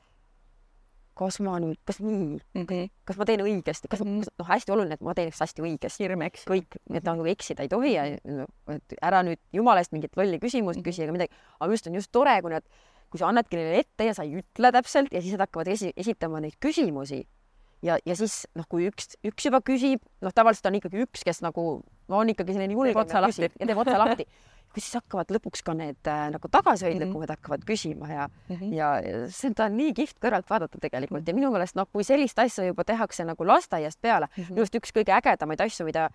kas 1.17 1.39
ma 1.41 1.55
nüüd, 1.61 1.79
kas 1.87 1.97
nii, 1.99 2.37
Mm 2.53 2.65
-hmm. 2.69 2.89
kas 3.05 3.17
ma 3.17 3.25
teen 3.25 3.41
õigesti, 3.41 3.89
kas 3.89 4.01
Mhm. 4.01 4.21
noh, 4.39 4.47
hästi 4.47 4.71
oluline, 4.71 4.93
et 4.93 5.01
ma 5.01 5.13
teeks 5.13 5.39
hästi 5.41 5.61
õigesti 5.65 6.03
hirm 6.03 6.21
eks. 6.21 6.45
kõik, 6.45 6.77
et 6.93 7.03
nagu 7.03 7.25
eksida 7.25 7.63
ei 7.63 7.67
tohi 7.69 7.93
ja 7.93 8.05
et 8.05 8.93
ära 9.01 9.23
nüüd 9.23 9.39
jumala 9.53 9.79
eest 9.79 9.91
mingit 9.91 10.15
lolli 10.15 10.39
küsimust 10.39 10.83
küsi 10.83 11.03
ega 11.03 11.11
midagi, 11.11 11.33
aga 11.59 11.71
just 11.71 11.87
on 11.87 11.95
just 11.95 12.11
tore, 12.11 12.41
kui 12.41 12.51
nad, 12.51 12.63
kui 13.09 13.17
sa 13.17 13.27
annadki 13.27 13.55
neile 13.55 13.79
ette 13.79 14.03
ja 14.05 14.13
sa 14.13 14.23
ei 14.23 14.35
ütle 14.41 14.71
täpselt 14.71 15.11
ja 15.11 15.21
siis 15.21 15.31
nad 15.31 15.47
hakkavad 15.47 15.67
esi, 15.67 15.91
esitama 15.97 16.39
neid 16.39 16.53
küsimusi 16.61 17.25
ja, 17.85 17.97
ja 18.05 18.15
siis 18.15 18.45
noh, 18.57 18.65
kui 18.69 18.87
üks, 18.89 19.15
üks 19.27 19.47
juba 19.49 19.61
küsib, 19.65 20.03
noh, 20.21 20.33
tavaliselt 20.35 20.69
on 20.69 20.77
ikkagi 20.79 21.01
üks, 21.05 21.23
kes 21.27 21.41
nagu 21.45 21.65
no, 21.83 22.19
on 22.21 22.29
ikkagi 22.33 22.55
selline 22.55 22.73
julgem 22.77 23.01
otsa 23.01 23.21
lahti. 23.23 23.49
ja 23.59 23.67
teeb 23.69 23.81
otsa 23.83 23.97
lahti. 24.01 24.27
kui 24.67 24.83
siis 24.83 24.97
hakkavad 24.99 25.29
lõpuks 25.31 25.63
ka 25.63 25.73
need 25.77 26.09
äh, 26.11 26.25
nagu 26.33 26.49
tagasihoidlikumad 26.51 27.29
mm 27.29 27.33
-hmm. 27.33 27.37
hakkavad 27.37 27.61
küsima 27.65 28.09
ja 28.11 28.29
Mm 28.49 28.55
-hmm. 28.55 28.73
ja 28.75 29.01
seda 29.31 29.65
on 29.65 29.77
nii 29.77 29.93
kihvt 29.93 30.17
kõrvalt 30.19 30.49
vaadata 30.49 30.77
tegelikult 30.79 31.27
ja 31.27 31.33
minu 31.33 31.51
meelest 31.51 31.75
noh, 31.75 31.87
kui 31.93 32.03
sellist 32.03 32.39
asja 32.39 32.65
juba 32.65 32.83
tehakse 32.83 33.23
nagu 33.25 33.47
lasteaiast 33.47 34.01
peale 34.01 34.27
Mhm. 34.37 34.53
minu 34.53 34.61
arust 34.61 34.75
üks 34.75 34.91
kõige 34.91 35.11
ägedamaid 35.15 35.61
asju, 35.61 35.85
mida, 35.85 36.09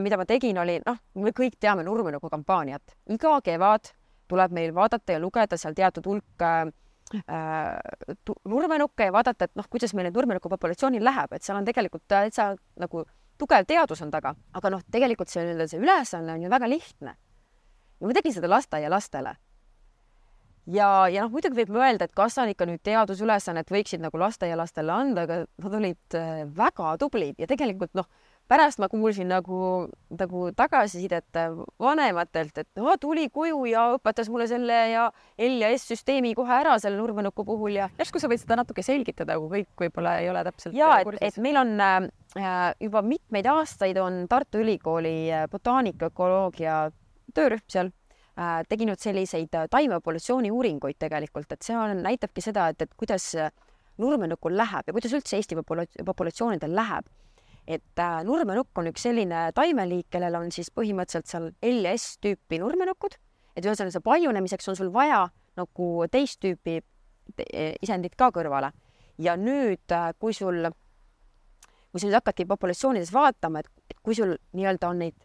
mida 0.00 0.16
ma 0.16 0.24
tegin, 0.24 0.58
oli 0.58 0.80
noh, 0.86 0.96
me 1.14 1.30
kõik 1.30 1.56
teame 1.60 1.82
Nurmenõukogu 1.82 2.30
kampaaniat, 2.30 2.82
iga 3.08 3.40
kevad 3.40 3.92
tuleb 4.28 4.50
meil 4.52 4.74
vaadata 4.74 5.12
ja 5.12 5.20
lugeda 5.20 5.56
seal 5.56 5.74
teatud 5.74 6.06
hulk 6.06 6.42
äh, 6.42 6.72
nurmenukke 8.48 9.08
ja 9.08 9.14
vaadata, 9.14 9.48
et 9.48 9.56
noh, 9.58 9.66
kuidas 9.70 9.94
meil 9.98 10.10
nurmenuku 10.14 10.52
populatsioonil 10.52 11.04
läheb, 11.04 11.34
et 11.34 11.46
seal 11.46 11.58
on 11.58 11.66
tegelikult 11.66 12.04
täitsa 12.08 12.52
nagu 12.80 13.04
tugev 13.40 13.66
teadus 13.66 14.02
on 14.04 14.10
taga, 14.12 14.34
aga 14.54 14.70
noh, 14.70 14.82
tegelikult 14.92 15.32
see 15.32 15.42
nii-öelda 15.44 15.68
see 15.70 15.80
ülesanne 15.82 16.36
on 16.36 16.42
ju 16.44 16.50
väga 16.52 16.68
lihtne. 16.68 17.14
ja 18.00 18.06
ma 18.06 18.16
tegin 18.16 18.36
seda 18.36 18.48
lasteaialastele 18.48 19.34
ja, 20.68 20.88
ja 21.10 21.24
noh, 21.24 21.32
muidugi 21.34 21.62
võib 21.62 21.72
mõelda, 21.74 22.06
et 22.06 22.16
kas 22.16 22.38
on 22.40 22.50
ikka 22.52 22.66
nüüd 22.68 22.82
teadusülesannet 22.86 23.70
võiksid 23.72 24.02
nagu 24.04 24.20
lasteaialastele 24.20 24.92
anda, 24.94 25.26
aga 25.26 25.40
nad 25.64 25.76
olid 25.80 26.18
äh, 26.18 26.42
väga 26.56 26.94
tublid. 27.00 27.38
Ja 27.40 27.48
tegelikult 27.50 27.94
noh, 27.98 28.08
pärast 28.50 28.80
ma 28.82 28.88
kuulsin 28.90 29.30
nagu, 29.30 29.86
nagu 30.18 30.48
tagasisidet 30.58 31.38
vanematelt, 31.80 32.62
et 32.64 32.80
no 32.80 32.96
tuli 33.00 33.28
koju 33.30 33.62
ja 33.70 33.86
õpetas 33.94 34.30
mulle 34.32 34.48
selle 34.50 34.80
ja 34.90 35.06
L 35.38 35.62
ja 35.62 35.70
S 35.76 35.86
süsteemi 35.92 36.34
kohe 36.38 36.56
ära 36.56 36.74
selle 36.82 36.98
nurmenuku 36.98 37.46
puhul 37.46 37.78
ja 37.78 37.88
järsku 37.98 38.22
sa 38.22 38.30
võid 38.30 38.42
seda 38.42 38.58
natuke 38.60 38.82
selgitada, 38.86 39.38
kui 39.38 39.60
kõik 39.60 39.86
võib-olla 39.86 40.18
ei 40.22 40.30
ole 40.32 40.42
täpselt 40.50 40.74
ja 40.78 40.96
et, 41.04 41.14
et 41.30 41.38
meil 41.42 41.60
on 41.62 41.72
äh, 41.80 42.00
juba 42.82 43.04
mitmeid 43.06 43.46
aastaid 43.50 44.02
on 44.02 44.24
Tartu 44.30 44.64
Ülikooli 44.64 45.16
äh, 45.30 45.46
botaanika-ökoloogia 45.52 46.82
töörühm 47.34 47.66
seal 47.70 47.90
äh, 48.38 48.60
teinud 48.68 49.00
selliseid 49.00 49.54
äh, 49.54 49.66
taimepopulatsiooni 49.70 50.50
uuringuid 50.50 50.98
tegelikult, 50.98 51.52
et 51.52 51.66
see 51.66 51.76
on, 51.76 52.02
näitabki 52.04 52.44
seda, 52.44 52.70
et, 52.72 52.82
et 52.82 52.94
kuidas 52.98 53.30
äh, 53.38 53.50
nurmenukul 54.00 54.56
läheb 54.56 54.88
ja 54.88 54.96
kuidas 54.96 55.14
üldse 55.16 55.38
Eesti 55.38 55.58
popula 55.58 55.86
populatsioonidel 56.06 56.74
läheb. 56.76 57.08
Et 57.70 58.02
äh, 58.02 58.20
nurmenukk 58.26 58.78
on 58.80 58.90
üks 58.90 59.04
selline 59.06 59.48
taimeliik, 59.54 60.08
kellel 60.10 60.38
on 60.40 60.50
siis 60.54 60.72
põhimõtteliselt 60.74 61.30
seal 61.30 61.50
L 61.62 61.86
ja 61.86 61.94
S 61.94 62.16
tüüpi 62.22 62.58
nurmenukud, 62.62 63.14
et 63.54 63.66
ühesõnaga 63.66 63.94
see 63.94 64.06
paljunemiseks 64.06 64.70
on 64.72 64.78
sul 64.78 64.90
vaja 64.94 65.28
nagu 65.58 65.90
teist 66.10 66.40
tüüpi 66.42 66.80
te 67.36 67.46
isendit 67.84 68.16
ka 68.18 68.30
kõrvale 68.34 68.72
ja 69.20 69.36
nüüd, 69.38 69.94
kui 70.18 70.34
sul, 70.36 70.66
kui 71.90 72.00
sa 72.00 72.08
nüüd 72.08 72.18
hakkadki 72.18 72.48
populatsioonides 72.50 73.12
vaatama, 73.14 73.62
et 73.62 74.00
kui 74.02 74.16
sul 74.18 74.34
nii-öelda 74.56 74.90
on 74.90 75.04
neid 75.04 75.18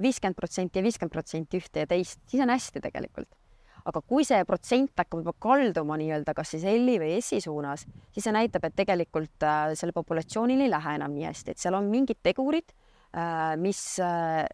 viiskümmend 0.00 0.38
protsenti 0.38 0.80
ja 0.80 0.86
viiskümmend 0.86 1.12
protsenti 1.12 1.60
ühte 1.60 1.84
ja 1.84 1.90
teist, 1.90 2.22
siis 2.30 2.42
on 2.42 2.52
hästi 2.52 2.82
tegelikult. 2.82 3.28
Aga 3.84 4.02
kui 4.06 4.26
see 4.26 4.44
protsent 4.48 4.92
hakkab 4.98 5.22
juba 5.22 5.34
kalduma 5.38 5.96
nii-öelda 6.00 6.34
kas 6.36 6.54
siis 6.54 6.66
L-i 6.68 6.98
või 7.02 7.16
S-i 7.20 7.40
suunas, 7.44 7.86
siis 8.12 8.26
see 8.26 8.34
näitab, 8.34 8.66
et 8.68 8.76
tegelikult 8.78 9.46
äh, 9.46 9.72
sellel 9.78 9.96
populatsioonil 9.96 10.66
ei 10.66 10.72
lähe 10.72 10.96
enam 10.98 11.16
nii 11.16 11.28
hästi, 11.28 11.54
et 11.54 11.62
seal 11.62 11.78
on 11.78 11.90
mingid 11.92 12.20
tegurid 12.22 12.74
äh,, 13.16 13.56
mis 13.60 13.82
äh,, 14.04 14.44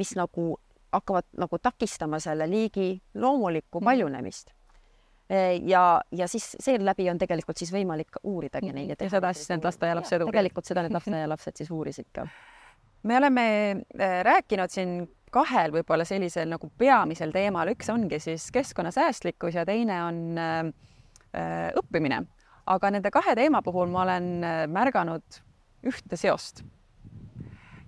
mis 0.00 0.14
nagu 0.18 0.54
hakkavad 0.90 1.28
nagu 1.38 1.58
takistama 1.62 2.18
selle 2.22 2.48
liigi 2.50 2.96
loomulikku 3.14 3.82
paljunemist 3.84 4.50
ja, 5.62 6.00
ja 6.12 6.28
siis 6.28 6.56
seeläbi 6.60 7.06
on 7.10 7.18
tegelikult 7.18 7.60
siis 7.60 7.70
võimalik 7.70 8.18
uuridagi 8.26 8.72
neid. 8.74 8.96
ja 8.98 9.10
seda 9.10 9.32
siis 9.36 9.50
need 9.52 9.64
lasteaialapsed 9.64 10.16
uurisid. 10.18 10.32
tegelikult 10.32 10.70
seda 10.70 10.82
need 10.82 10.96
lasteaialapsed 10.96 11.56
siis 11.60 11.70
uurisid 11.70 12.10
ka. 12.14 12.26
me 13.02 13.16
oleme 13.16 13.44
rääkinud 14.26 14.74
siin 14.74 14.96
kahel 15.30 15.72
võib-olla 15.74 16.04
sellisel 16.08 16.48
nagu 16.50 16.70
peamisel 16.78 17.32
teemal, 17.34 17.70
üks 17.74 17.90
ongi 17.92 18.20
siis 18.22 18.48
keskkonnasäästlikkus 18.54 19.58
ja 19.58 19.64
teine 19.68 20.02
on 20.04 20.20
äh, 20.40 21.70
õppimine. 21.78 22.24
aga 22.70 22.90
nende 22.90 23.10
kahe 23.10 23.34
teema 23.34 23.62
puhul 23.62 23.88
ma 23.90 24.02
olen 24.02 24.44
märganud 24.70 25.40
ühte 25.86 26.16
seost. 26.16 26.64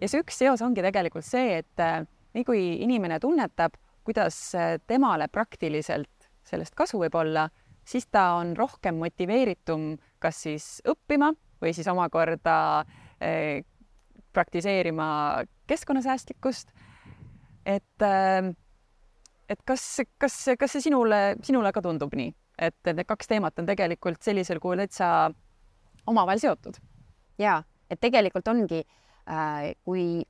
ja 0.00 0.08
see 0.08 0.22
üks 0.22 0.38
seos 0.38 0.62
ongi 0.62 0.82
tegelikult 0.82 1.26
see, 1.26 1.58
et 1.62 1.80
äh, 1.80 2.04
nii 2.34 2.44
kui 2.44 2.62
inimene 2.82 3.20
tunnetab, 3.20 3.74
kuidas 4.04 4.54
temale 4.86 5.28
praktiliselt 5.28 6.30
sellest 6.42 6.74
kasu 6.74 6.98
võib 6.98 7.14
olla, 7.14 7.48
siis 7.84 8.06
ta 8.10 8.32
on 8.38 8.56
rohkem 8.56 8.96
motiveeritum 8.98 9.92
kas 10.22 10.42
siis 10.46 10.66
õppima 10.88 11.32
või 11.62 11.74
siis 11.74 11.88
omakorda 11.90 12.56
praktiseerima 14.32 15.42
keskkonnasäästlikkust. 15.70 16.72
Et, 17.66 18.04
et 19.48 19.62
kas, 19.68 19.84
kas, 20.18 20.36
kas 20.58 20.76
see 20.76 20.86
sinule, 20.88 21.20
sinule 21.44 21.72
ka 21.74 21.82
tundub 21.84 22.14
nii, 22.18 22.32
et 22.58 22.90
need 22.90 23.06
kaks 23.08 23.30
teemat 23.30 23.58
on 23.60 23.68
tegelikult 23.68 24.22
sellisel 24.24 24.60
kujul 24.62 24.82
täitsa 24.84 25.30
omavahel 26.06 26.42
seotud? 26.42 26.80
ja, 27.40 27.62
et 27.90 28.00
tegelikult 28.02 28.48
ongi 28.52 28.82
äh,, 28.82 29.72
kui 29.86 30.24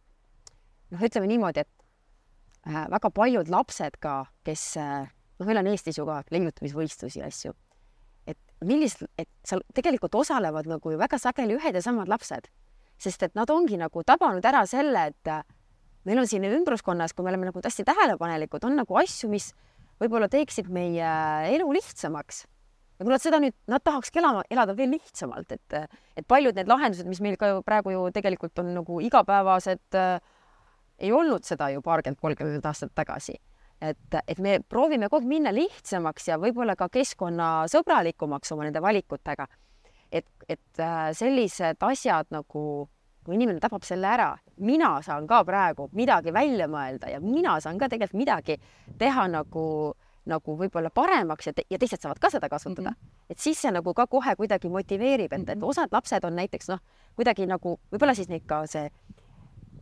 noh, 0.92 1.02
ütleme 1.02 1.28
niimoodi, 1.30 1.64
et 1.64 2.68
äh, 2.68 2.86
väga 2.92 3.10
paljud 3.14 3.50
lapsed 3.52 3.98
ka, 4.02 4.22
kes 4.46 4.64
äh, 4.80 5.10
noh, 5.38 5.48
meil 5.48 5.62
on 5.62 5.70
Eestis 5.72 5.98
ju 5.98 6.06
ka 6.08 6.22
leiutamisvõistlusi 6.34 7.22
ja 7.22 7.30
asju. 7.30 7.54
et 8.26 8.38
millised, 8.64 9.08
et 9.18 9.28
seal 9.46 9.64
tegelikult 9.74 10.14
osalevad 10.14 10.68
nagu 10.70 10.92
ju 10.92 10.98
väga 11.00 11.18
sageli 11.18 11.56
ühed 11.58 11.74
ja 11.74 11.82
samad 11.82 12.10
lapsed, 12.10 12.46
sest 13.02 13.22
et 13.26 13.34
nad 13.34 13.50
ongi 13.50 13.78
nagu 13.80 14.04
tabanud 14.06 14.44
ära 14.46 14.62
selle, 14.66 15.08
et 15.10 15.32
meil 16.08 16.22
on 16.22 16.30
siin 16.30 16.46
ümbruskonnas, 16.48 17.14
kui 17.14 17.26
me 17.26 17.32
oleme 17.32 17.50
nagu 17.50 17.62
hästi 17.64 17.84
tähelepanelikud, 17.88 18.64
on 18.68 18.80
nagu 18.80 18.98
asju, 19.00 19.30
mis 19.32 19.52
võib-olla 20.02 20.28
teeksid 20.32 20.70
meie 20.72 21.12
elu 21.52 21.68
lihtsamaks. 21.78 22.44
ja 22.98 23.04
kui 23.04 23.12
nad 23.12 23.22
seda 23.22 23.40
nüüd, 23.42 23.54
nad 23.70 23.82
tahakski 23.84 24.20
elama, 24.22 24.42
elada 24.50 24.76
veel 24.78 24.92
lihtsamalt, 24.96 25.52
et, 25.52 25.78
et 26.16 26.26
paljud 26.28 26.58
need 26.58 26.68
lahendused, 26.70 27.08
mis 27.08 27.22
meil 27.24 27.38
ka 27.40 27.52
ju 27.52 27.62
praegu 27.66 27.94
ju 27.94 28.04
tegelikult 28.14 28.58
on 28.58 28.74
nagu 28.74 29.00
igapäevased 29.00 29.98
äh,, 29.98 30.20
ei 31.02 31.12
olnud 31.12 31.46
seda 31.46 31.70
ju 31.72 31.82
paarkümmend, 31.82 32.20
kolmkümmend 32.20 32.66
aastat 32.68 32.92
tagasi 32.94 33.38
et, 33.82 34.18
et 34.28 34.40
me 34.42 34.58
proovime 34.68 35.08
kogu 35.10 35.22
aeg 35.22 35.30
minna 35.30 35.52
lihtsamaks 35.54 36.28
ja 36.30 36.38
võib-olla 36.40 36.76
ka 36.78 36.88
keskkonnasõbralikumaks 36.92 38.54
oma 38.54 38.66
nende 38.68 38.82
valikutega. 38.82 39.46
et, 40.12 40.28
et 40.48 40.80
äh, 40.80 41.10
sellised 41.16 41.82
asjad 41.82 42.28
nagu, 42.30 42.88
kui 43.24 43.36
inimene 43.38 43.60
tabab 43.62 43.84
selle 43.86 44.08
ära, 44.10 44.30
mina 44.66 44.96
saan 45.02 45.26
ka 45.30 45.42
praegu 45.46 45.88
midagi 45.92 46.32
välja 46.34 46.68
mõelda 46.70 47.10
ja 47.12 47.20
mina 47.20 47.58
saan 47.60 47.78
ka 47.78 47.88
tegelikult 47.88 48.18
midagi 48.18 48.58
teha 48.98 49.28
nagu 49.30 49.66
nagu 50.30 50.54
võib-olla 50.54 50.90
paremaks 50.94 51.48
ja, 51.48 51.52
te 51.52 51.64
ja 51.70 51.78
teised 51.82 52.02
saavad 52.02 52.20
ka 52.22 52.30
seda 52.30 52.48
kasutada 52.48 52.92
mm. 52.92 52.94
-hmm. 52.94 53.32
et 53.34 53.38
siis 53.38 53.58
see 53.58 53.72
nagu 53.74 53.94
ka 53.94 54.06
kohe 54.06 54.36
kuidagi 54.36 54.68
motiveerib, 54.68 55.32
et, 55.32 55.48
et 55.48 55.58
mhm. 55.58 55.64
osad 55.64 55.88
lapsed 55.92 56.24
on 56.24 56.36
näiteks 56.36 56.68
noh, 56.68 56.78
kuidagi 57.16 57.46
nagu 57.46 57.78
võib-olla 57.92 58.14
siis 58.14 58.28
neid 58.28 58.46
ka 58.46 58.66
see 58.66 58.90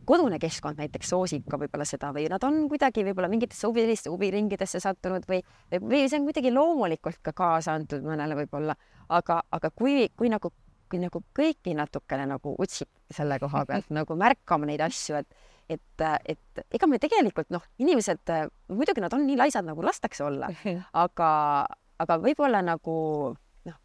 kodune 0.05 0.39
keskkond 0.41 0.79
näiteks 0.81 1.11
soosib 1.13 1.45
ka 1.49 1.59
võib-olla 1.61 1.85
seda 1.85 2.09
või 2.15 2.25
nad 2.31 2.43
on 2.43 2.65
kuidagi 2.71 3.03
võib-olla 3.05 3.29
mingitesse 3.29 3.67
huviliste 3.67 4.09
huviringidesse 4.09 4.79
sattunud 4.79 5.27
või, 5.29 5.41
või 5.71 6.07
see 6.09 6.19
on 6.19 6.25
kuidagi 6.25 6.51
loomulikult 6.53 7.21
ka 7.21 7.33
kaasa 7.37 7.75
antud 7.77 8.03
mõnele 8.05 8.35
võib-olla, 8.41 8.75
aga, 9.09 9.41
aga 9.51 9.69
kui, 9.69 10.09
kui 10.17 10.31
nagu, 10.33 10.51
kui 10.91 10.99
nagu 11.01 11.23
kõiki 11.37 11.75
natukene 11.77 12.27
nagu 12.29 12.55
otsib 12.61 12.89
selle 13.11 13.39
koha 13.41 13.63
pealt 13.69 13.89
nagu 13.95 14.17
märkama 14.19 14.69
neid 14.69 14.83
asju, 14.87 15.21
et 15.23 15.47
et, 15.71 16.03
et 16.27 16.63
ega 16.75 16.87
me 16.89 16.99
tegelikult 16.99 17.51
noh, 17.53 17.63
inimesed 17.79 18.31
muidugi 18.73 19.03
nad 19.03 19.13
on 19.15 19.23
nii 19.27 19.37
laisad, 19.39 19.63
nagu 19.67 19.83
lastakse 19.85 20.25
olla, 20.25 20.49
aga, 21.05 21.29
aga 22.01 22.17
võib-olla 22.19 22.59
nagu 22.65 22.95
noh, 23.69 23.77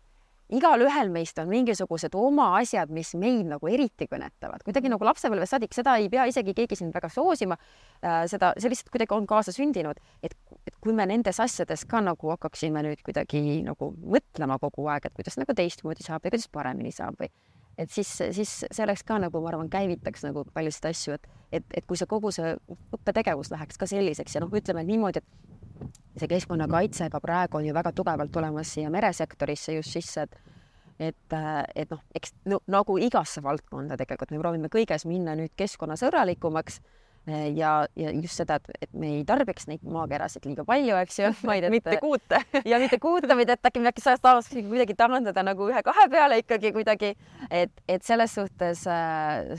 igalühel 0.58 1.12
meist 1.14 1.38
on 1.42 1.50
mingisugused 1.52 2.16
oma 2.18 2.48
asjad, 2.60 2.90
mis 2.94 3.12
meid 3.18 3.46
nagu 3.52 3.70
eriti 3.70 4.08
kõnetavad, 4.10 4.64
kuidagi 4.66 4.90
nagu 4.92 5.06
lapsepõlvest 5.06 5.56
saadik, 5.56 5.76
seda 5.76 5.98
ei 6.02 6.10
pea 6.12 6.26
isegi 6.30 6.56
keegi 6.56 6.78
sind 6.80 6.96
väga 6.96 7.12
soosima 7.12 7.58
äh,. 7.58 8.24
seda, 8.30 8.54
see 8.58 8.72
lihtsalt 8.72 8.90
kuidagi 8.94 9.14
on 9.18 9.30
kaasa 9.30 9.54
sündinud, 9.54 10.02
et, 10.26 10.34
et 10.66 10.76
kui 10.82 10.94
me 10.96 11.06
nendes 11.06 11.40
asjades 11.40 11.84
ka 11.88 12.00
nagu 12.04 12.32
hakkaksime 12.34 12.82
nüüd 12.86 13.02
kuidagi 13.06 13.62
nagu 13.66 13.92
mõtlema 14.02 14.58
kogu 14.62 14.88
aeg, 14.92 15.08
et 15.08 15.16
kuidas 15.16 15.38
nagu 15.40 15.54
teistmoodi 15.54 16.06
saab 16.06 16.26
ja 16.26 16.32
kuidas 16.32 16.48
paremini 16.52 16.92
saab 16.94 17.20
või 17.20 17.30
et 17.78 17.92
siis, 17.92 18.08
siis 18.32 18.52
see 18.64 18.84
oleks 18.84 19.04
ka 19.06 19.18
nagu 19.20 19.40
ma 19.42 19.52
arvan, 19.52 19.68
käivitaks 19.72 20.24
nagu 20.24 20.46
paljusid 20.54 20.88
asju, 20.90 21.16
et, 21.18 21.28
et, 21.60 21.66
et 21.80 21.86
kui 21.86 21.98
see 22.00 22.08
kogu 22.08 22.32
see 22.34 22.54
õppetegevus 22.96 23.52
läheks 23.52 23.78
ka 23.80 23.88
selliseks 23.90 24.36
ja 24.36 24.42
noh, 24.42 24.52
ütleme 24.56 24.84
niimoodi, 24.88 25.20
et 25.20 26.20
see 26.20 26.30
keskkonnakaitse 26.30 27.10
ka 27.12 27.20
praegu 27.20 27.60
on 27.60 27.68
ju 27.68 27.74
väga 27.76 27.92
tugevalt 27.92 28.32
tulemas 28.32 28.72
siia 28.72 28.90
meresektorisse 28.92 29.76
just 29.76 29.96
sisse, 29.96 30.26
et 30.26 30.54
et, 30.98 31.34
et 31.76 31.90
noh, 31.92 32.00
eks 32.16 32.32
no, 32.48 32.62
nagu 32.72 32.94
igasse 32.96 33.42
valdkonda 33.44 33.98
tegelikult 34.00 34.30
me 34.32 34.38
proovime 34.40 34.70
kõiges 34.72 35.04
minna 35.04 35.34
nüüd 35.36 35.52
keskkonnasõbralikumaks 35.60 36.80
ja, 37.26 37.70
ja 37.96 38.10
just 38.14 38.38
seda, 38.38 38.58
et, 38.80 38.90
me 38.94 39.10
ei 39.18 39.24
tarbiks 39.26 39.66
neid 39.70 39.82
maakerasid 39.82 40.46
liiga 40.46 40.64
palju, 40.66 40.94
eks 41.02 41.18
ju, 41.18 41.30
mitte 41.74 41.98
kuute. 42.02 42.40
ja 42.70 42.78
mitte 42.82 42.98
kuute, 43.02 43.30
vaid 43.34 43.50
et 43.50 43.70
äkki 43.70 43.82
me 43.82 43.90
äkki 43.90 44.04
saaks 44.04 44.52
kuidagi 44.56 44.94
taandada 44.98 45.42
nagu 45.46 45.70
ühe-kahe 45.70 46.08
peale 46.12 46.40
ikkagi 46.42 46.72
kuidagi, 46.76 47.14
et, 47.50 47.72
et 47.88 48.06
selles 48.06 48.34
suhtes, 48.38 48.84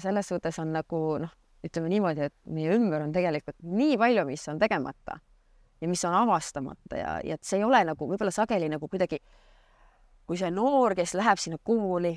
selles 0.04 0.32
suhtes 0.32 0.60
on 0.64 0.72
nagu 0.76 1.02
noh, 1.24 1.34
ütleme 1.66 1.92
niimoodi, 1.92 2.30
et 2.30 2.36
meie 2.54 2.76
ümber 2.78 3.04
on 3.04 3.12
tegelikult 3.16 3.58
nii 3.64 3.98
palju, 4.00 4.28
mis 4.30 4.48
on 4.48 4.62
tegemata 4.62 5.20
ja 5.82 5.90
mis 5.90 6.04
on 6.08 6.16
avastamata 6.16 6.98
ja, 6.98 7.18
ja 7.26 7.36
et 7.38 7.46
see 7.46 7.60
ei 7.60 7.66
ole 7.68 7.84
nagu 7.86 8.08
võib-olla 8.10 8.34
sageli 8.34 8.70
nagu 8.72 8.88
kuidagi, 8.90 9.20
kui 10.28 10.40
see 10.40 10.50
noor, 10.54 10.96
kes 10.98 11.14
läheb 11.18 11.42
sinna 11.42 11.60
kooli, 11.64 12.16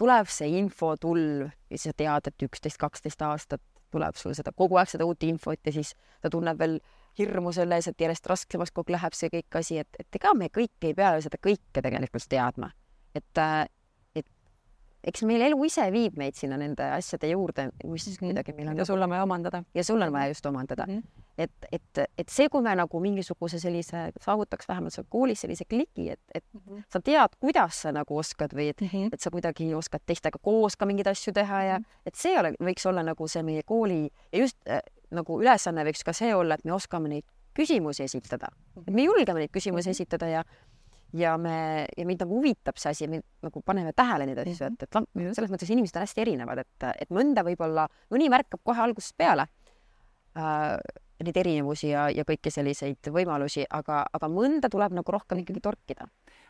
tuleb 0.00 0.28
see 0.28 0.50
infotulv 0.60 1.50
ja 1.70 1.80
sa 1.80 1.92
tead, 1.96 2.32
et 2.32 2.46
üksteist, 2.48 2.80
kaksteist 2.80 3.22
aastat 3.24 3.62
tuleb 3.90 4.16
sul 4.16 4.34
seda 4.36 4.52
kogu 4.56 4.78
aeg 4.80 4.90
seda 4.92 5.06
uut 5.08 5.22
infot 5.26 5.60
ja 5.66 5.72
siis 5.72 5.94
ta 6.22 6.30
tunneb 6.30 6.58
veel 6.58 6.78
hirmu 7.18 7.52
selles, 7.52 7.88
et 7.90 8.00
järjest 8.00 8.26
raskemaks 8.30 8.72
kogu 8.74 8.90
aeg 8.90 8.96
läheb 8.96 9.16
see 9.16 9.30
kõik 9.32 9.58
asi, 9.60 9.80
et, 9.82 9.98
et 9.98 10.20
ega 10.20 10.32
me 10.36 10.48
kõik 10.52 10.86
ei 10.86 10.94
pea 10.94 11.16
ju 11.16 11.26
seda 11.26 11.40
kõike 11.42 11.82
tegelikult 11.82 12.28
teadma. 12.30 12.70
et, 13.14 13.70
eks 15.04 15.24
meil 15.28 15.42
elu 15.48 15.64
ise 15.64 15.86
viib 15.92 16.18
meid 16.20 16.36
sinna 16.38 16.58
nende 16.60 16.84
asjade 16.94 17.30
juurde, 17.30 17.70
mis 17.84 18.04
siis 18.04 18.20
mhm. 18.20 18.30
kuidagi 18.30 18.54
meil 18.56 18.72
on. 18.72 18.78
ja 18.80 18.86
sul 18.88 19.02
on 19.02 19.10
vaja 19.10 19.24
omandada. 19.24 19.62
ja 19.74 19.84
sul 19.84 20.02
on 20.02 20.12
vaja 20.12 20.28
just 20.28 20.46
omandada 20.46 20.86
mm. 20.88 20.98
-hmm. 20.98 21.24
et, 21.38 21.52
et, 21.72 22.02
et 22.18 22.28
see, 22.28 22.48
kui 22.48 22.62
me 22.62 22.74
nagu 22.76 23.00
mingisuguse 23.00 23.58
sellise 23.58 24.10
saavutaks 24.20 24.68
vähemalt 24.68 24.92
seal 24.92 25.06
koolis 25.08 25.40
sellise 25.40 25.64
kliki, 25.64 26.10
et, 26.10 26.20
et 26.34 26.44
mm 26.52 26.60
-hmm. 26.60 26.82
sa 26.92 27.00
tead, 27.00 27.36
kuidas 27.40 27.82
sa 27.82 27.92
nagu 27.92 28.16
oskad 28.16 28.52
või 28.52 28.68
et 28.68 28.80
mm, 28.80 28.88
-hmm. 28.88 29.08
et 29.12 29.20
sa 29.20 29.30
kuidagi 29.30 29.74
oskad 29.74 30.00
teistega 30.06 30.38
koos 30.42 30.76
ka 30.76 30.86
mingeid 30.86 31.06
asju 31.06 31.32
teha 31.32 31.62
ja 31.62 31.78
mm 31.78 31.84
-hmm. 31.84 32.06
et 32.06 32.14
see 32.14 32.38
ole, 32.38 32.54
võiks 32.60 32.88
olla 32.88 33.02
nagu 33.02 33.28
see 33.28 33.42
meie 33.42 33.62
kooli 33.62 34.10
ja 34.32 34.38
just 34.38 34.56
äh, 34.68 34.80
nagu 35.10 35.40
ülesanne 35.42 35.84
võiks 35.84 36.04
ka 36.04 36.12
see 36.12 36.34
olla, 36.34 36.54
et 36.54 36.64
me 36.64 36.72
oskame 36.72 37.08
neid 37.08 37.24
küsimusi 37.56 38.02
esitada, 38.02 38.50
et 38.86 38.94
me 38.94 39.04
julgeme 39.04 39.42
neid 39.42 39.50
küsimusi 39.50 39.88
mhm. 39.88 39.90
esitada 39.90 40.28
ja 40.28 40.44
ja 41.16 41.34
me, 41.38 41.86
ja 41.96 42.06
meid 42.06 42.22
nagu 42.22 42.38
huvitab 42.38 42.78
see 42.80 42.94
asi, 42.94 43.08
me 43.10 43.20
nagu 43.44 43.62
paneme 43.66 43.92
tähele 43.96 44.28
neid 44.28 44.40
asju, 44.42 44.70
et, 44.70 44.86
et 44.86 44.98
selles 45.34 45.52
mõttes 45.52 45.70
inimesed 45.72 45.98
on 45.98 46.06
hästi 46.06 46.24
erinevad, 46.24 46.62
et, 46.62 46.88
et 47.04 47.14
mõnda 47.14 47.44
võib-olla, 47.46 47.86
mõni 48.12 48.30
märkab 48.32 48.62
kohe 48.66 48.84
algusest 48.84 49.16
peale 49.18 49.46
äh, 50.38 50.76
neid 51.24 51.40
erinevusi 51.42 51.90
ja, 51.90 52.06
ja 52.14 52.24
kõiki 52.28 52.52
selliseid 52.52 53.10
võimalusi, 53.12 53.66
aga, 53.76 54.04
aga 54.12 54.30
mõnda 54.32 54.70
tuleb 54.72 54.94
nagu 54.96 55.16
rohkem 55.16 55.42
ikkagi 55.42 55.62
torkida. 55.64 56.08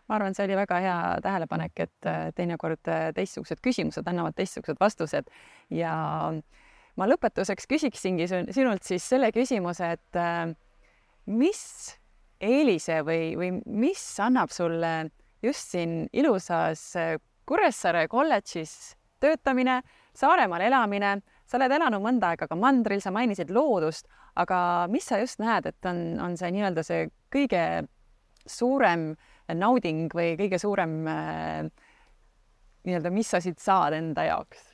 ma 0.08 0.16
arvan, 0.18 0.34
see 0.34 0.44
oli 0.48 0.56
väga 0.58 0.80
hea 0.82 0.96
tähelepanek, 1.22 1.84
et 1.86 2.08
äh, 2.10 2.30
teinekord 2.34 2.88
äh, 2.90 3.10
teistsugused 3.14 3.62
küsimused 3.62 4.08
annavad 4.10 4.34
teistsugused 4.36 4.80
vastused 4.80 5.30
ja 5.70 5.94
ma 6.98 7.06
lõpetuseks 7.08 7.68
küsiksingi 7.70 8.26
sinult 8.28 8.84
siis 8.86 9.06
selle 9.06 9.30
küsimuse, 9.32 9.94
et 9.96 10.18
äh, 10.18 10.50
mis 11.30 11.62
eelise 12.40 13.00
või, 13.06 13.34
või 13.38 13.50
mis 13.66 14.02
annab 14.22 14.52
sulle 14.54 15.10
just 15.44 15.74
siin 15.74 16.04
ilusas 16.12 16.84
äh, 16.96 17.16
Kuressaare 17.50 18.06
kolledžis 18.08 18.94
töötamine, 19.20 19.80
Saaremaal 20.14 20.62
elamine, 20.66 21.16
sa 21.46 21.56
oled 21.58 21.72
elanud 21.74 22.02
mõnda 22.02 22.32
aega 22.32 22.46
ka 22.50 22.56
mandril, 22.58 23.00
sa 23.02 23.12
mainisid 23.14 23.50
loodust, 23.54 24.08
aga 24.38 24.86
mis 24.90 25.06
sa 25.06 25.18
just 25.20 25.40
näed, 25.42 25.66
et 25.70 25.86
on, 25.86 26.18
on 26.22 26.36
see 26.38 26.50
nii-öelda 26.54 26.84
see 26.86 27.08
kõige 27.32 27.62
suurem 28.46 29.12
nauding 29.50 30.10
või 30.14 30.34
kõige 30.38 30.60
suurem 30.62 30.96
äh, 31.10 31.70
nii-öelda, 32.86 33.12
mis 33.14 33.30
sa 33.30 33.42
siit 33.42 33.62
saad 33.62 33.96
enda 33.98 34.26
jaoks? 34.28 34.69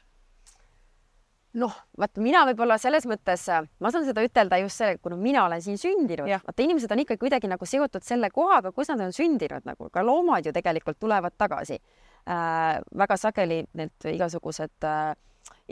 Noh, 1.57 1.77
vaata 1.99 2.23
mina 2.23 2.43
võib-olla 2.51 2.77
selles 2.81 3.07
mõttes, 3.09 3.47
ma 3.81 3.93
saan 3.93 4.07
seda 4.07 4.25
ütelda 4.25 4.59
just 4.61 4.83
selle, 4.83 5.01
kuna 5.03 5.19
mina 5.21 5.47
olen 5.49 5.63
siin 5.65 5.79
sündinud, 5.81 6.29
vaata 6.29 6.65
inimesed 6.65 6.93
on 6.93 7.03
ikka 7.05 7.17
kuidagi 7.21 7.51
nagu 7.51 7.69
seotud 7.69 8.05
selle 8.05 8.31
kohaga, 8.35 8.73
kus 8.77 8.91
nad 8.93 9.05
on 9.07 9.15
sündinud, 9.17 9.65
nagu 9.69 9.91
ka 9.93 10.05
loomad 10.05 10.47
ju 10.47 10.53
tegelikult 10.57 11.01
tulevad 11.01 11.37
tagasi 11.39 11.79
äh,. 11.79 12.81
väga 12.99 13.17
sageli 13.21 13.63
need 13.79 14.09
igasugused 14.13 14.85
äh, 14.85 15.15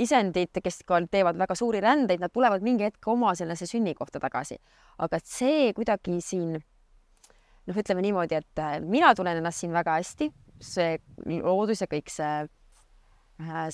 isendid, 0.00 0.54
kes 0.62 0.82
ka 0.86 1.00
teevad 1.10 1.38
väga 1.38 1.56
suuri 1.58 1.82
rändeid, 1.84 2.22
nad 2.22 2.32
tulevad 2.32 2.64
mingi 2.64 2.86
hetk 2.88 3.08
oma 3.10 3.34
sellesse 3.34 3.66
sünnikohta 3.68 4.22
tagasi. 4.22 4.58
aga 4.98 5.18
see 5.22 5.72
kuidagi 5.76 6.20
siin 6.20 6.54
noh, 6.54 7.76
ütleme 7.76 8.02
niimoodi, 8.04 8.40
et 8.40 8.62
äh, 8.62 8.80
mina 8.80 9.14
tunnen 9.14 9.40
ennast 9.40 9.64
siin 9.64 9.72
väga 9.72 9.98
hästi, 10.00 10.30
see 10.64 10.98
loodus 11.42 11.82
ja 11.84 11.90
kõik 11.90 12.08
see 12.12 12.46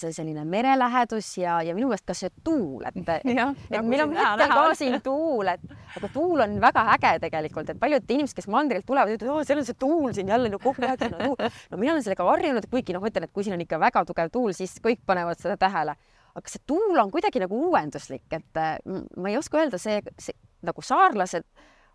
see 0.01 0.13
selline 0.17 0.45
merelähedus 0.49 1.27
ja, 1.39 1.59
ja 1.63 1.75
minu 1.77 1.91
meelest 1.91 2.07
ka 2.09 2.15
see 2.17 2.31
tuul, 2.45 2.81
et, 2.89 2.97
et 3.27 3.35
nagu 3.75 3.89
meil 3.91 4.05
on 4.07 4.15
hetkel 4.17 4.55
ka 4.55 4.63
siin 4.79 4.97
tuul, 5.05 5.51
et 5.53 5.75
aga 5.99 6.09
tuul 6.15 6.41
on 6.47 6.55
väga 6.63 6.85
äge 6.95 7.11
tegelikult, 7.27 7.73
et 7.73 7.81
paljud 7.81 8.15
inimesed, 8.17 8.39
kes 8.39 8.49
mandrilt 8.53 8.87
tulevad, 8.89 9.13
ütlevad, 9.19 9.49
seal 9.49 9.61
on 9.61 9.69
see 9.69 9.81
tuul 9.81 10.15
siin 10.17 10.33
jälle 10.33 10.53
no 10.53 10.61
kogu 10.63 10.87
aeg 10.87 11.05
siin 11.05 11.19
on 11.19 11.27
tuul. 11.27 11.59
no 11.73 11.81
mina 11.83 11.93
olen 11.93 12.07
sellega 12.07 12.29
harjunud, 12.31 12.71
kuigi 12.73 12.97
noh, 12.97 13.05
ütlen, 13.05 13.29
et 13.29 13.35
kui 13.37 13.45
siin 13.45 13.59
on 13.59 13.65
ikka 13.67 13.81
väga 13.83 14.05
tugev 14.09 14.33
tuul, 14.33 14.57
siis 14.57 14.79
kõik 14.81 15.05
panevad 15.07 15.43
seda 15.43 15.59
tähele. 15.61 15.97
aga 16.31 16.55
see 16.55 16.65
tuul 16.67 16.97
on 17.03 17.13
kuidagi 17.13 17.43
nagu 17.43 17.61
uuenduslik, 17.69 18.29
et 18.33 18.65
ma 18.87 19.29
ei 19.29 19.37
oska 19.37 19.61
öelda, 19.61 19.81
see, 19.83 20.01
see 20.17 20.37
nagu 20.65 20.81
saarlased 20.85 21.45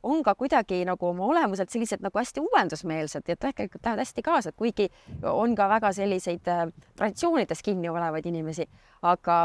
on 0.05 0.23
ka 0.23 0.35
kuidagi 0.37 0.83
nagu 0.85 1.07
oma 1.09 1.25
olemuselt 1.25 1.71
sellised 1.73 2.03
nagu 2.05 2.19
hästi 2.19 2.43
uuendusmeelsed 2.43 3.27
ja 3.27 3.35
tegelikult 3.35 3.85
lähevad 3.85 4.03
hästi 4.03 4.21
kaasa, 4.25 4.51
kuigi 4.51 4.89
on 5.23 5.55
ka 5.55 5.69
väga 5.69 5.91
selliseid 5.93 6.47
äh, 6.51 6.67
traditsioonides 6.95 7.63
kinni 7.65 7.89
olevaid 7.89 8.25
inimesi, 8.25 8.67
aga 9.01 9.39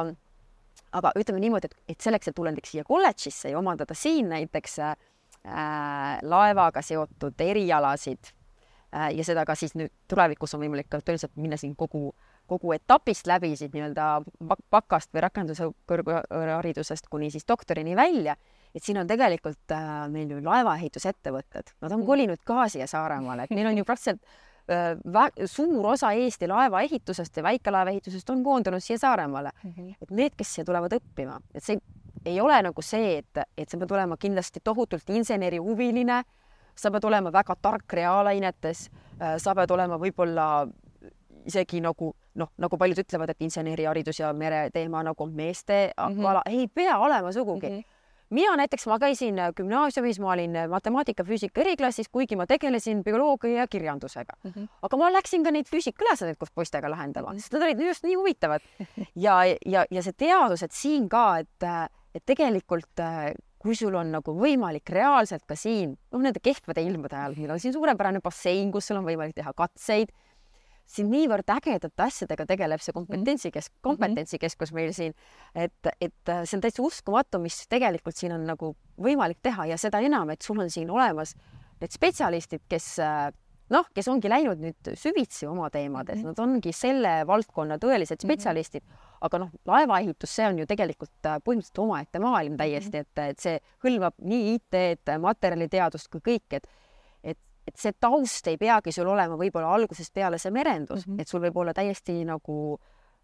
aga 0.93 1.13
ütleme 1.19 1.41
niimoodi, 1.41 1.71
et, 1.71 1.95
et 1.95 2.01
selleks, 2.01 2.29
et 2.29 2.37
tulla 2.37 2.51
näiteks 2.51 2.75
siia 2.75 2.85
kolledžisse 2.85 3.53
ja 3.53 3.59
omandada 3.59 3.95
siin 3.95 4.29
näiteks 4.33 4.79
äh, 4.85 4.97
laevaga 6.23 6.83
seotud 6.83 7.41
erialasid 7.41 8.33
äh, 8.95 9.11
ja 9.17 9.25
seda 9.25 9.47
ka 9.49 9.55
siis 9.55 9.77
nüüd 9.79 9.93
tulevikus 10.11 10.55
on 10.55 10.65
võimalik 10.65 10.91
ka 10.91 11.01
tõeliselt 11.01 11.37
minna 11.41 11.61
siin 11.61 11.77
kogu 11.77 12.11
kogu 12.51 12.73
etapist 12.75 13.29
läbi 13.31 13.53
siis 13.55 13.71
nii-öelda 13.71 14.07
bakast 14.75 15.13
või 15.15 15.23
rakenduse 15.23 15.69
kõrgharidusest 15.87 17.07
kuni 17.11 17.31
siis 17.31 17.47
doktorini 17.47 17.95
välja 17.97 18.35
et 18.75 18.85
siin 18.85 19.01
on 19.01 19.09
tegelikult 19.09 19.75
äh, 19.75 19.89
meil 20.13 20.31
ju 20.31 20.41
laevaehitusettevõtted, 20.45 21.75
nad 21.81 21.91
on 21.91 22.01
mm. 22.01 22.07
kolinud 22.07 22.45
ka 22.47 22.69
siia 22.71 22.87
Saaremaale, 22.91 23.49
et 23.49 23.55
meil 23.55 23.71
on 23.71 23.81
ju 23.81 23.87
praktiliselt 23.87 24.23
äh, 24.71 25.47
suur 25.51 25.93
osa 25.93 26.13
Eesti 26.13 26.49
laevaehitusest 26.51 27.41
ja 27.41 27.47
väikelaevaehitusest 27.49 28.31
on 28.31 28.45
koondunud 28.47 28.85
siia 28.85 28.99
Saaremaale 28.99 29.51
mm. 29.63 29.73
-hmm. 29.77 29.95
et 30.03 30.11
need, 30.11 30.37
kes 30.37 30.55
siia 30.55 30.65
tulevad 30.65 30.95
õppima, 31.01 31.41
et 31.55 31.65
see 31.65 31.79
ei 32.25 32.41
ole 32.41 32.63
nagu 32.63 32.83
see, 32.83 33.19
et, 33.19 33.45
et 33.59 33.69
sa 33.69 33.79
pead 33.79 33.91
olema 33.91 34.17
kindlasti 34.17 34.61
tohutult 34.65 35.11
insenerihuviline, 35.11 36.23
sa 36.77 36.91
pead 36.91 37.05
olema 37.05 37.33
väga 37.33 37.57
tark 37.63 37.93
reaalainetes, 37.93 38.91
äh, 39.21 39.37
sa 39.39 39.55
pead 39.55 39.71
olema 39.71 39.99
võib-olla 39.99 40.69
isegi 41.47 41.81
nagu 41.81 42.15
noh, 42.35 42.51
nagu 42.59 42.77
paljud 42.79 42.99
ütlevad, 43.01 43.31
et 43.31 43.41
inseneriharidus 43.43 44.21
ja 44.21 44.33
mereteema 44.33 45.03
nagu 45.03 45.27
meeste 45.27 45.91
mm 45.97 46.15
-hmm. 46.15 46.27
ala, 46.31 46.43
ei 46.47 46.69
pea 46.69 46.99
olema 46.99 47.33
sugugi 47.33 47.69
mm. 47.71 47.79
-hmm 47.79 48.00
mina 48.31 48.57
näiteks, 48.61 48.87
ma 48.91 48.99
käisin 49.03 49.39
gümnaasiumis, 49.57 50.21
ma 50.23 50.33
olin 50.33 50.57
matemaatika, 50.71 51.25
füüsika 51.27 51.65
eriklassis, 51.65 52.09
kuigi 52.13 52.39
ma 52.39 52.47
tegelesin 52.51 53.05
bioloogia 53.05 53.63
ja 53.63 53.67
kirjandusega 53.69 54.37
mm. 54.45 54.51
-hmm. 54.51 54.69
aga 54.83 54.97
ma 54.97 55.13
läksin 55.13 55.45
ka 55.45 55.51
neid 55.51 55.69
füüsikaülesandeid 55.71 56.39
koos 56.39 56.51
poistega 56.55 56.91
lahendama, 56.91 57.35
sest 57.39 57.53
nad 57.53 57.67
olid 57.69 57.81
just 57.87 58.05
nii 58.05 58.15
huvitavad. 58.15 58.61
ja, 59.27 59.45
ja, 59.67 59.85
ja 59.91 60.03
see 60.03 60.13
teadus, 60.13 60.63
et 60.63 60.73
siin 60.73 61.09
ka, 61.09 61.39
et, 61.39 61.71
et 62.15 62.25
tegelikult 62.27 63.03
kui 63.61 63.77
sul 63.77 63.95
on 63.95 64.09
nagu 64.13 64.33
võimalik 64.37 64.89
reaalselt 64.89 65.45
ka 65.49 65.57
siin, 65.59 65.93
noh, 66.13 66.23
nende 66.25 66.41
kehvade 66.41 66.83
ilmade 66.83 67.17
ajal, 67.17 67.37
meil 67.37 67.51
on 67.51 67.61
siin 67.61 67.75
suurepärane 67.77 68.23
bassein, 68.25 68.73
kus 68.73 68.89
sul 68.89 68.97
on 68.97 69.05
võimalik 69.05 69.37
teha 69.37 69.53
katseid 69.53 70.15
siin 70.91 71.11
niivõrd 71.13 71.51
ägedate 71.55 72.05
asjadega 72.05 72.47
tegeleb 72.51 72.83
see 72.83 72.95
kompetentsikes-, 72.97 73.71
mhm. 73.71 73.83
kompetentsikeskus 73.87 74.75
meil 74.77 74.95
siin, 74.97 75.15
et, 75.55 75.93
et 76.01 76.35
see 76.43 76.59
on 76.59 76.65
täitsa 76.65 76.85
uskumatu, 76.87 77.43
mis 77.43 77.63
tegelikult 77.71 78.19
siin 78.19 78.35
on 78.37 78.47
nagu 78.49 78.75
võimalik 79.01 79.41
teha 79.43 79.71
ja 79.71 79.79
seda 79.81 80.03
enam, 80.05 80.33
et 80.35 80.43
sul 80.43 80.61
on 80.61 80.71
siin 80.73 80.91
olemas 80.91 81.37
need 81.81 81.95
spetsialistid, 81.95 82.67
kes 82.69 82.97
noh, 83.71 83.87
kes 83.95 84.09
ongi 84.11 84.31
läinud 84.31 84.61
nüüd 84.61 84.91
süvitsi 84.99 85.47
oma 85.49 85.71
teemades 85.71 86.19
mm, 86.19 86.25
-hmm. 86.25 86.35
nad 86.35 86.43
ongi 86.43 86.73
selle 86.75 87.13
valdkonna 87.27 87.79
tõelised 87.83 88.19
mhm. 88.19 88.27
spetsialistid 88.27 88.83
mm, 88.83 88.93
-hmm. 88.93 89.17
aga 89.29 89.43
noh, 89.45 89.55
laevaehitus, 89.67 90.35
see 90.35 90.49
on 90.49 90.59
ju 90.59 90.67
tegelikult 90.67 91.31
põhimõtteliselt 91.47 91.83
omaette 91.85 92.19
maailm 92.19 92.57
täiesti, 92.57 92.99
mhm. 92.99 93.07
et, 93.07 93.25
et 93.31 93.39
see 93.39 93.59
hõlmab 93.87 94.19
nii 94.19 94.55
IT-d, 94.57 95.19
materjaliteadust 95.23 96.11
kui 96.11 96.21
kõik, 96.33 96.59
et 96.59 96.67
et 97.69 97.77
see 97.79 97.93
taust 98.01 98.47
ei 98.51 98.57
peagi 98.61 98.93
sul 98.95 99.09
olema 99.11 99.37
võib-olla 99.39 99.75
algusest 99.77 100.15
peale 100.15 100.39
see 100.39 100.53
merendus 100.55 101.07
mm, 101.07 101.13
-hmm. 101.13 101.21
et 101.21 101.29
sul 101.29 101.43
võib 101.45 101.61
olla 101.61 101.75
täiesti 101.77 102.25
nagu 102.25 102.79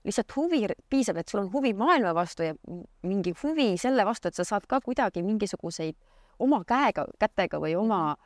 lihtsalt 0.06 0.36
huvi, 0.36 0.66
piisab, 0.90 1.16
et 1.16 1.28
sul 1.28 1.40
on 1.40 1.50
huvi 1.52 1.72
maailma 1.74 2.12
vastu 2.14 2.46
ja 2.46 2.54
mingi 3.02 3.32
huvi 3.42 3.74
selle 3.80 4.04
vastu, 4.06 4.28
et 4.28 4.38
sa 4.38 4.44
saad 4.44 4.66
ka 4.68 4.80
kuidagi 4.80 5.22
mingisuguseid 5.26 5.96
oma 6.38 6.62
käega, 6.68 7.06
kätega 7.18 7.58
või 7.58 7.74
oma 7.76 8.16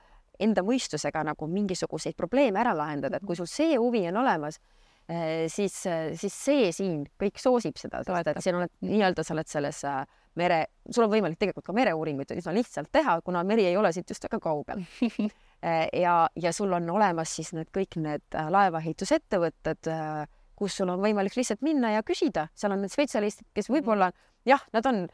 enda 0.40 0.62
mõistusega 0.66 1.22
nagu 1.24 1.48
mingisuguseid 1.48 2.16
probleeme 2.16 2.60
ära 2.60 2.74
lahendada, 2.76 3.16
et 3.16 3.26
kui 3.26 3.36
sul 3.36 3.48
see 3.48 3.76
huvi 3.78 4.02
on 4.08 4.20
olemas, 4.22 4.60
eh, 5.08 5.48
siis, 5.48 5.82
siis 6.20 6.36
see 6.44 6.72
siin 6.72 7.04
kõik 7.20 7.40
soosib 7.40 7.80
seda, 7.80 8.04
sest 8.04 8.28
et 8.28 8.42
siin 8.44 8.60
oled 8.60 8.72
nii-öelda, 8.84 9.24
sa 9.24 9.34
oled 9.36 9.48
selles 9.48 9.84
äh, 9.88 10.04
mere, 10.38 10.60
sul 10.90 11.06
on 11.06 11.12
võimalik 11.12 11.38
tegelikult 11.40 11.66
ka 11.66 11.74
mereuuringuid 11.76 12.34
üsna 12.36 12.54
lihtsalt 12.56 12.90
teha, 12.92 13.18
kuna 13.24 13.42
meri 13.46 13.66
ei 13.68 13.76
ole 13.76 13.92
siit 13.94 14.10
just 14.10 14.24
väga 14.26 14.40
kaugel 14.42 14.84
ja, 15.92 16.28
ja 16.36 16.52
sul 16.52 16.72
on 16.72 16.90
olemas 16.90 17.34
siis 17.36 17.52
need 17.56 17.68
kõik 17.74 17.98
need 18.00 18.36
äh, 18.36 18.48
laevaehitusettevõtted, 18.52 19.90
äh, 19.92 20.26
kus 20.56 20.76
sul 20.80 20.92
on 20.92 21.00
võimalik 21.02 21.36
lihtsalt 21.36 21.64
minna 21.64 21.94
ja 21.94 22.04
küsida, 22.06 22.48
seal 22.54 22.72
on 22.72 22.84
need 22.84 22.92
spetsialistid, 22.92 23.48
kes 23.54 23.68
mhm. 23.68 23.78
võib-olla 23.78 24.10
jah, 24.48 24.62
nad 24.72 24.86
on, 24.88 25.06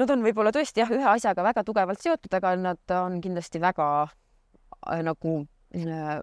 nad 0.00 0.14
on 0.14 0.26
võib-olla 0.26 0.52
tõesti 0.54 0.84
jah, 0.84 0.92
ühe 0.94 1.08
asjaga 1.14 1.44
väga 1.46 1.64
tugevalt 1.66 2.02
seotud, 2.02 2.34
aga 2.38 2.54
nad 2.58 2.96
on 3.00 3.20
kindlasti 3.24 3.62
väga 3.62 3.88
äh, 4.06 5.00
nagu 5.06 5.40
äh, 5.74 6.20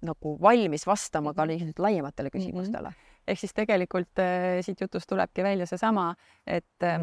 nagu 0.00 0.34
valmis 0.40 0.86
vastama 0.88 1.34
ka 1.36 1.44
mhm. 1.44 1.72
laiematele 1.78 2.30
küsimustele 2.32 2.88
mm. 2.88 2.94
-hmm. 2.94 3.24
ehk 3.28 3.38
siis 3.38 3.54
tegelikult 3.54 4.18
äh, 4.18 4.60
siit 4.64 4.80
jutust 4.80 5.08
tulebki 5.08 5.42
välja 5.42 5.66
seesama, 5.66 6.14
et 6.46 6.82
äh, 6.82 7.00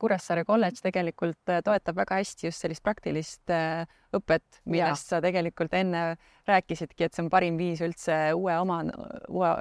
Kuressaare 0.00 0.44
kolledž 0.44 0.82
tegelikult 0.84 1.52
äh, 1.52 1.62
toetab 1.64 1.96
väga 1.96 2.18
hästi 2.20 2.48
just 2.48 2.64
sellist 2.64 2.84
praktilist 2.84 3.52
äh, 3.52 3.86
õpet, 4.16 4.60
millest 4.64 5.08
ja. 5.08 5.16
sa 5.16 5.22
tegelikult 5.24 5.74
enne 5.76 6.02
rääkisidki, 6.48 7.06
et 7.06 7.16
see 7.16 7.24
on 7.24 7.30
parim 7.32 7.56
viis 7.60 7.80
üldse 7.84 8.16
uue 8.36 8.58
oma, 8.60 8.82
uue 9.28 9.52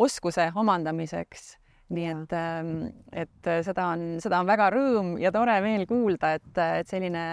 oskuse 0.00 0.50
omandamiseks. 0.56 1.56
nii 1.90 2.06
et, 2.06 2.34
ähm, 2.38 2.74
et 3.10 3.48
seda 3.66 3.88
on, 3.96 4.20
seda 4.22 4.38
on 4.38 4.46
väga 4.46 4.68
rõõm 4.70 5.16
ja 5.18 5.32
tore 5.34 5.56
meel 5.64 5.88
kuulda, 5.90 6.36
et, 6.38 6.50
et 6.80 6.88
selline, 6.88 7.24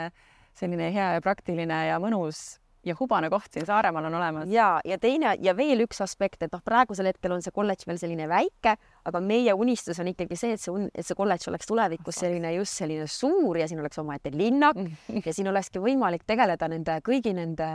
selline 0.57 0.87
hea 0.95 1.11
ja 1.13 1.21
praktiline 1.21 1.83
ja 1.91 1.99
mõnus 2.01 2.57
ja 2.87 2.95
hubane 2.99 3.29
koht 3.29 3.53
siin 3.53 3.65
Saaremaal 3.67 4.09
on 4.09 4.17
olemas. 4.19 4.49
ja, 4.51 4.79
ja 4.85 4.97
teine 4.97 5.35
ja 5.41 5.55
veel 5.57 5.83
üks 5.85 6.01
aspekt, 6.03 6.43
et 6.43 6.53
noh, 6.53 6.61
praegusel 6.65 7.09
hetkel 7.11 7.35
on 7.35 7.41
see 7.45 7.53
kolledž 7.55 7.87
veel 7.87 7.99
selline 8.01 8.27
väike, 8.29 8.77
aga 9.05 9.21
meie 9.23 9.53
unistus 9.53 9.99
on 9.99 10.11
ikkagi 10.13 10.37
see, 10.39 10.53
et 10.57 10.61
see, 10.61 10.87
et 10.93 11.05
see 11.05 11.17
kolledž 11.17 11.49
oleks 11.51 11.69
tulevikus 11.69 12.21
selline 12.23 12.53
just 12.57 12.77
selline 12.79 13.07
suur 13.11 13.59
ja 13.59 13.67
siin 13.67 13.81
oleks 13.83 13.99
omaette 14.01 14.31
linnak 14.33 14.79
ja 15.25 15.33
siin 15.33 15.51
olekski 15.51 15.83
võimalik 15.83 16.25
tegeleda 16.27 16.69
nende 16.71 16.99
kõigi 17.05 17.35
nende 17.37 17.67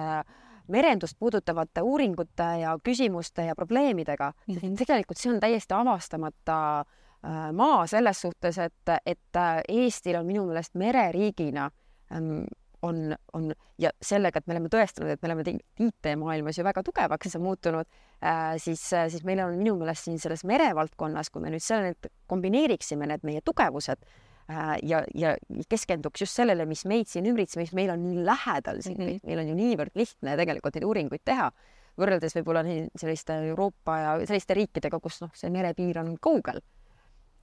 merendust 0.72 1.18
puudutavate 1.18 1.82
uuringute 1.82 2.48
ja 2.62 2.76
küsimuste 2.84 3.44
ja 3.48 3.54
probleemidega 3.54 4.32
mm. 4.46 4.54
-hmm. 4.54 4.76
tegelikult 4.78 5.18
see 5.18 5.32
on 5.32 5.40
täiesti 5.40 5.74
avastamata 5.74 6.58
äh, 6.80 7.52
maa 7.52 7.86
selles 7.86 8.20
suhtes, 8.20 8.58
et, 8.58 8.96
et 9.06 9.36
äh, 9.36 9.60
Eestil 9.68 10.16
on 10.16 10.26
minu 10.26 10.46
meelest 10.46 10.74
mereriigina 10.74 11.70
ähm, 12.12 12.44
on, 12.82 13.14
on 13.32 13.52
ja 13.78 13.90
sellega, 14.02 14.40
et 14.40 14.48
me 14.48 14.56
oleme 14.56 14.70
tõestanud, 14.72 15.12
et 15.12 15.22
me 15.22 15.30
oleme 15.30 15.54
IT-maailmas 15.86 16.58
ju 16.58 16.66
väga 16.66 16.82
tugevaks 16.86 17.38
muutunud 17.42 17.86
äh,, 18.24 18.56
siis, 18.62 18.82
siis 18.90 19.22
meil 19.28 19.42
on 19.44 19.56
minu 19.58 19.76
meelest 19.80 20.08
siin 20.08 20.18
selles 20.22 20.44
merevaldkonnas, 20.48 21.30
kui 21.30 21.44
me 21.44 21.52
nüüd 21.54 21.64
selle, 21.64 21.94
kombineeriksime 22.30 23.08
need 23.10 23.26
meie 23.28 23.42
tugevused 23.46 24.02
äh, 24.02 24.74
ja, 24.88 25.02
ja 25.14 25.36
keskenduks 25.70 26.26
just 26.26 26.38
sellele, 26.38 26.66
mis 26.68 26.84
meid 26.90 27.10
siin 27.10 27.28
ümbritseb, 27.30 27.62
mis 27.62 27.74
meil 27.76 27.94
on 27.94 28.02
nii 28.08 28.26
lähedal 28.26 28.82
siin 28.82 28.98
mm, 28.98 29.14
-hmm. 29.14 29.30
meil 29.30 29.44
on 29.44 29.52
ju 29.52 29.60
niivõrd 29.62 30.02
lihtne 30.02 30.36
tegelikult 30.42 30.78
neid 30.78 30.88
uuringuid 30.90 31.24
teha, 31.24 31.50
võrreldes 32.00 32.34
võib-olla 32.38 32.64
selliste 32.98 33.38
Euroopa 33.52 33.98
ja 33.98 34.14
selliste 34.26 34.56
riikidega, 34.58 35.00
kus 35.00 35.20
noh, 35.22 35.34
see 35.38 35.50
merepiir 35.52 36.00
on 36.02 36.16
kaugel 36.20 36.62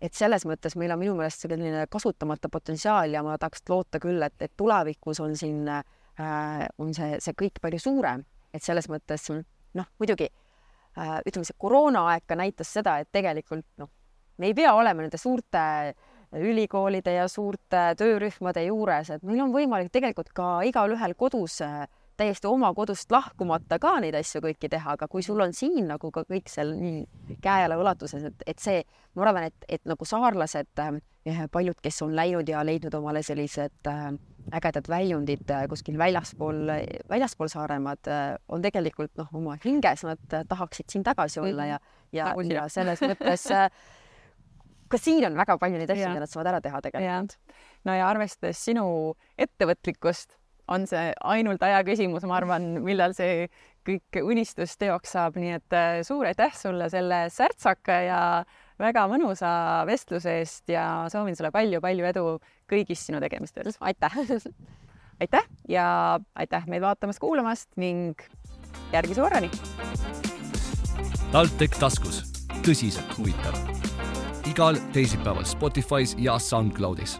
et 0.01 0.15
selles 0.15 0.45
mõttes 0.47 0.75
meil 0.79 0.93
on 0.95 0.99
minu 1.01 1.15
meelest 1.17 1.45
selline 1.45 1.85
kasutamata 1.91 2.49
potentsiaal 2.51 3.13
ja 3.13 3.23
ma 3.25 3.37
tahaks 3.37 3.65
loota 3.69 3.99
küll, 3.99 4.21
et, 4.23 4.35
et 4.39 4.53
tulevikus 4.57 5.19
on 5.23 5.35
siin 5.37 5.67
äh,, 5.67 6.67
on 6.79 6.93
see, 6.95 7.17
see 7.23 7.35
kõik 7.37 7.59
palju 7.61 7.81
suurem, 7.83 8.23
et 8.53 8.63
selles 8.63 8.89
mõttes 8.91 9.29
noh, 9.31 9.89
muidugi 9.99 10.29
äh, 10.29 11.19
ütleme, 11.27 11.47
see 11.47 11.57
koroonaaeg 11.59 12.27
ka 12.27 12.39
näitas 12.39 12.71
seda, 12.79 12.99
et 12.99 13.11
tegelikult 13.11 13.67
noh, 13.81 13.91
me 14.39 14.49
ei 14.49 14.55
pea 14.55 14.73
olema 14.75 15.03
nende 15.03 15.19
suurte 15.19 15.93
ülikoolide 16.39 17.15
ja 17.15 17.27
suurte 17.27 17.89
töörühmade 17.97 18.63
juures, 18.67 19.09
et 19.15 19.23
meil 19.25 19.41
on 19.43 19.53
võimalik 19.53 19.89
tegelikult 19.91 20.29
ka 20.35 20.59
igalühel 20.67 21.15
kodus 21.17 21.59
äh, 21.65 21.83
täiesti 22.19 22.47
oma 22.49 22.71
kodust 22.75 23.11
lahkumata 23.13 23.79
ka 23.81 23.95
neid 24.03 24.15
asju 24.19 24.41
kõiki 24.43 24.69
teha, 24.71 24.95
aga 24.97 25.07
kui 25.11 25.23
sul 25.25 25.39
on 25.43 25.53
siin 25.55 25.87
nagu 25.89 26.11
ka 26.15 26.25
kõik 26.27 26.49
seal 26.51 26.73
nii 26.77 27.37
käe-jala 27.43 27.77
ulatuses, 27.79 28.25
et, 28.31 28.43
et 28.49 28.63
see, 28.63 28.81
ma 29.15 29.27
arvan, 29.27 29.47
et, 29.49 29.67
et 29.77 29.83
nagu 29.89 30.07
saarlased, 30.07 30.71
äh, 30.83 31.43
paljud, 31.53 31.79
kes 31.83 32.01
on 32.05 32.15
läinud 32.17 32.49
ja 32.49 32.63
leidnud 32.67 32.95
omale 32.99 33.23
sellised 33.25 33.91
äh, 33.91 34.09
ägedad 34.55 34.89
väljundid 34.91 35.53
äh, 35.53 35.67
kuskil 35.71 35.99
väljaspool, 35.99 36.65
väljaspool 37.09 37.51
Saaremaad, 37.51 38.11
on 38.49 38.65
tegelikult 38.65 39.15
noh, 39.19 39.31
oma 39.37 39.55
hinges 39.63 40.03
nad 40.07 40.39
tahaksid 40.49 40.89
siin 40.91 41.05
tagasi 41.07 41.43
olla 41.43 41.69
ja, 41.73 41.79
ja, 42.15 42.33
ja 42.49 42.67
selles 42.71 43.03
mõttes 43.05 43.47
ka 44.89 44.97
siin 44.97 45.27
on 45.27 45.37
väga 45.37 45.57
palju 45.61 45.77
neid 45.77 45.91
asju, 45.93 46.09
mida 46.09 46.25
nad 46.25 46.31
saavad 46.31 46.51
ära 46.53 46.61
teha 46.65 46.81
tegelikult. 46.81 47.55
no 47.85 47.95
ja 47.95 48.09
arvestades 48.09 48.61
sinu 48.65 48.85
ettevõtlikkust 49.37 50.38
on 50.69 50.85
see 50.89 51.11
ainult 51.25 51.63
aja 51.65 51.81
küsimus, 51.87 52.25
ma 52.29 52.37
arvan, 52.39 52.71
millal 52.85 53.13
see 53.17 53.47
kõik 53.87 54.19
unistus 54.21 54.75
teoks 54.79 55.15
saab, 55.15 55.37
nii 55.39 55.55
et 55.57 55.75
äh, 55.75 55.99
suur 56.05 56.27
aitäh 56.29 56.53
sulle 56.57 56.89
selle 56.93 57.23
särtsaka 57.33 57.99
ja 58.05 58.21
väga 58.79 59.05
mõnusa 59.11 59.51
vestluse 59.89 60.39
eest 60.41 60.69
ja 60.71 61.07
soovin 61.11 61.37
sulle 61.37 61.51
palju-palju 61.55 62.09
edu 62.11 62.25
kõigis 62.69 63.07
sinu 63.07 63.21
tegemistes. 63.23 63.79
aitäh 63.79 64.19
aitäh 65.21 65.47
ja 65.67 66.19
aitäh 66.35 66.67
meid 66.67 66.85
vaatamast-kuulamast 66.85 67.69
ning 67.77 68.21
järgmise 68.93 69.21
korrani. 69.21 69.49
TalTech 71.31 71.79
taskus, 71.79 72.23
tõsiselt 72.65 73.17
huvitav. 73.17 73.57
igal 74.49 74.77
teisipäeval 74.93 75.45
Spotify's 75.45 76.15
ja 76.17 76.39
SoundCloudis 76.39 77.19